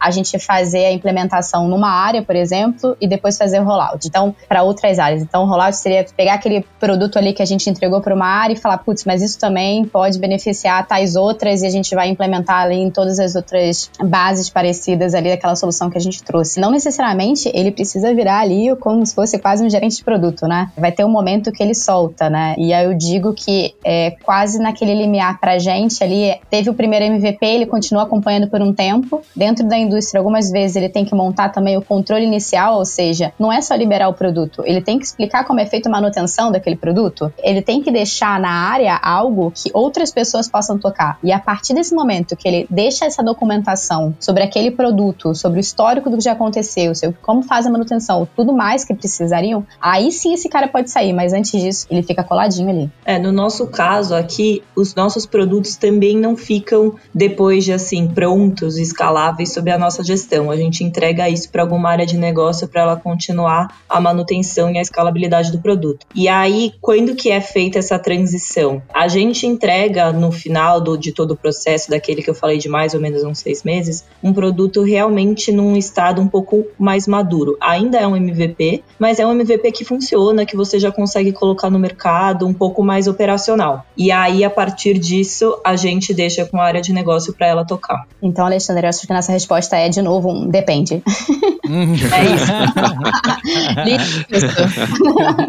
a 0.00 0.10
gente 0.10 0.38
fazer 0.38 0.86
a 0.86 0.92
implementação 0.92 1.68
numa 1.68 1.90
área, 1.90 2.22
por 2.22 2.36
exemplo, 2.36 2.96
e 3.00 3.08
depois 3.08 3.36
fazer 3.36 3.60
o 3.60 3.64
rollout. 3.64 4.06
Então, 4.06 4.34
para 4.48 4.62
outras 4.62 4.98
áreas. 4.98 5.22
Então, 5.22 5.42
o 5.42 5.46
rollout 5.46 5.76
seria 5.76 6.06
pegar 6.16 6.34
aquele 6.34 6.64
produto 6.78 7.18
ali 7.18 7.32
que 7.32 7.42
a 7.42 7.46
gente 7.46 7.68
entregou 7.68 8.00
para 8.00 8.14
uma 8.14 8.26
área 8.26 8.54
e 8.54 8.56
falar, 8.56 8.78
putz, 8.78 9.04
mas 9.04 9.22
isso 9.22 9.38
também 9.38 9.84
pode 9.84 10.18
beneficiar 10.18 10.86
tais 10.86 11.16
outras 11.16 11.62
e 11.62 11.66
a 11.66 11.70
gente 11.70 11.94
vai 11.94 12.08
implementar 12.08 12.62
ali 12.62 12.76
em 12.76 12.90
todas 12.90 13.18
as 13.18 13.34
outras 13.34 13.90
bases 14.00 14.48
parecidas 14.48 15.14
ali 15.14 15.30
daquela 15.30 15.56
solução 15.56 15.90
que 15.90 15.98
a 15.98 16.00
gente 16.00 16.22
trouxe. 16.22 16.60
Não 16.60 16.70
necessariamente 16.70 17.50
ele 17.54 17.70
precisa 17.70 18.14
virar 18.14 18.40
ali 18.40 18.74
como 18.76 19.04
se 19.04 19.14
fosse 19.14 19.38
quase 19.38 19.64
um 19.64 19.70
gerente 19.70 19.96
de 19.96 20.04
produto, 20.04 20.46
né? 20.46 20.70
Vai 20.76 20.92
ter 20.92 21.04
um 21.04 21.10
momento 21.10 21.52
que 21.52 21.62
ele 21.62 21.74
solta, 21.74 22.30
né? 22.30 22.54
E 22.58 22.72
aí 22.72 22.84
eu 22.84 22.94
digo 22.94 23.32
que 23.34 23.74
é 23.84 24.12
quase 24.22 24.58
naquele 24.58 24.94
limiar 24.94 25.38
pra 25.40 25.58
gente 25.58 26.02
ali, 26.02 26.34
teve 26.50 26.70
o 26.70 26.74
primeiro 26.74 27.04
MVP, 27.04 27.44
ele 27.44 27.66
continua 27.66 28.04
acompanhando 28.04 28.48
por 28.48 28.60
um 28.60 28.72
tempo, 28.72 29.20
Dentro 29.34 29.66
da 29.66 29.76
indústria, 29.76 30.20
algumas 30.20 30.50
vezes 30.50 30.76
ele 30.76 30.88
tem 30.88 31.04
que 31.04 31.14
montar 31.14 31.50
também 31.50 31.76
o 31.76 31.82
controle 31.82 32.24
inicial, 32.24 32.78
ou 32.78 32.84
seja, 32.84 33.32
não 33.38 33.52
é 33.52 33.60
só 33.60 33.74
liberar 33.74 34.08
o 34.08 34.14
produto, 34.14 34.62
ele 34.64 34.80
tem 34.80 34.98
que 34.98 35.04
explicar 35.04 35.44
como 35.44 35.60
é 35.60 35.66
feita 35.66 35.88
a 35.88 35.92
manutenção 35.92 36.50
daquele 36.50 36.76
produto, 36.76 37.32
ele 37.42 37.62
tem 37.62 37.82
que 37.82 37.90
deixar 37.90 38.40
na 38.40 38.50
área 38.50 38.96
algo 38.96 39.52
que 39.54 39.70
outras 39.72 40.10
pessoas 40.10 40.48
possam 40.48 40.78
tocar. 40.78 41.18
E 41.22 41.32
a 41.32 41.38
partir 41.38 41.74
desse 41.74 41.94
momento 41.94 42.36
que 42.36 42.48
ele 42.48 42.66
deixa 42.70 43.04
essa 43.04 43.22
documentação 43.22 44.14
sobre 44.18 44.42
aquele 44.42 44.70
produto, 44.70 45.34
sobre 45.34 45.58
o 45.58 45.60
histórico 45.60 46.10
do 46.10 46.16
que 46.16 46.24
já 46.24 46.32
aconteceu, 46.32 46.94
sobre 46.94 47.16
como 47.22 47.42
faz 47.42 47.66
a 47.66 47.70
manutenção, 47.70 48.26
tudo 48.34 48.52
mais 48.52 48.84
que 48.84 48.94
precisariam, 48.94 49.64
aí 49.80 50.10
sim 50.10 50.34
esse 50.34 50.48
cara 50.48 50.68
pode 50.68 50.90
sair, 50.90 51.12
mas 51.12 51.32
antes 51.32 51.60
disso, 51.60 51.86
ele 51.90 52.02
fica 52.02 52.24
coladinho 52.24 52.70
ali. 52.70 52.90
É, 53.04 53.18
no 53.18 53.32
nosso 53.32 53.66
caso 53.66 54.14
aqui, 54.14 54.62
os 54.74 54.94
nossos 54.94 55.26
produtos 55.26 55.76
também 55.76 56.16
não 56.16 56.36
ficam 56.36 56.94
depois 57.14 57.64
de 57.64 57.72
assim 57.72 58.08
prontos, 58.08 58.76
escalados 58.78 59.07
escaláveis 59.08 59.52
sob 59.52 59.70
a 59.70 59.78
nossa 59.78 60.04
gestão. 60.04 60.50
A 60.50 60.56
gente 60.56 60.84
entrega 60.84 61.28
isso 61.28 61.50
para 61.50 61.62
alguma 61.62 61.90
área 61.90 62.04
de 62.04 62.16
negócio 62.16 62.68
para 62.68 62.82
ela 62.82 62.96
continuar 62.96 63.78
a 63.88 64.00
manutenção 64.00 64.70
e 64.70 64.78
a 64.78 64.82
escalabilidade 64.82 65.50
do 65.50 65.58
produto. 65.58 66.06
E 66.14 66.28
aí, 66.28 66.74
quando 66.80 67.14
que 67.14 67.30
é 67.30 67.40
feita 67.40 67.78
essa 67.78 67.98
transição? 67.98 68.82
A 68.92 69.08
gente 69.08 69.46
entrega 69.46 70.12
no 70.12 70.30
final 70.30 70.80
do, 70.80 70.96
de 70.96 71.12
todo 71.12 71.32
o 71.32 71.36
processo, 71.36 71.90
daquele 71.90 72.22
que 72.22 72.28
eu 72.28 72.34
falei 72.34 72.58
de 72.58 72.68
mais 72.68 72.94
ou 72.94 73.00
menos 73.00 73.24
uns 73.24 73.38
seis 73.38 73.62
meses, 73.62 74.04
um 74.22 74.32
produto 74.32 74.82
realmente 74.82 75.50
num 75.50 75.76
estado 75.76 76.20
um 76.20 76.28
pouco 76.28 76.66
mais 76.78 77.06
maduro. 77.06 77.56
Ainda 77.60 77.98
é 77.98 78.06
um 78.06 78.16
MVP, 78.16 78.82
mas 78.98 79.18
é 79.18 79.26
um 79.26 79.32
MVP 79.32 79.72
que 79.72 79.84
funciona, 79.84 80.44
que 80.44 80.56
você 80.56 80.78
já 80.78 80.92
consegue 80.92 81.32
colocar 81.32 81.70
no 81.70 81.78
mercado, 81.78 82.46
um 82.46 82.52
pouco 82.52 82.82
mais 82.84 83.08
operacional. 83.08 83.86
E 83.96 84.12
aí, 84.12 84.44
a 84.44 84.50
partir 84.50 84.98
disso, 84.98 85.58
a 85.64 85.76
gente 85.76 86.12
deixa 86.12 86.44
com 86.44 86.60
a 86.60 86.64
área 86.64 86.80
de 86.80 86.92
negócio 86.92 87.32
para 87.32 87.46
ela 87.46 87.64
tocar. 87.64 88.06
Então, 88.22 88.44
Alexandre, 88.44 88.86
acho 88.98 89.06
que 89.06 89.12
nossa 89.12 89.32
resposta 89.32 89.76
é, 89.76 89.88
de 89.88 90.02
novo, 90.02 90.30
um 90.30 90.48
depende. 90.48 91.02
Uhum. 91.68 91.94
é 93.76 93.96
isso. 94.36 94.46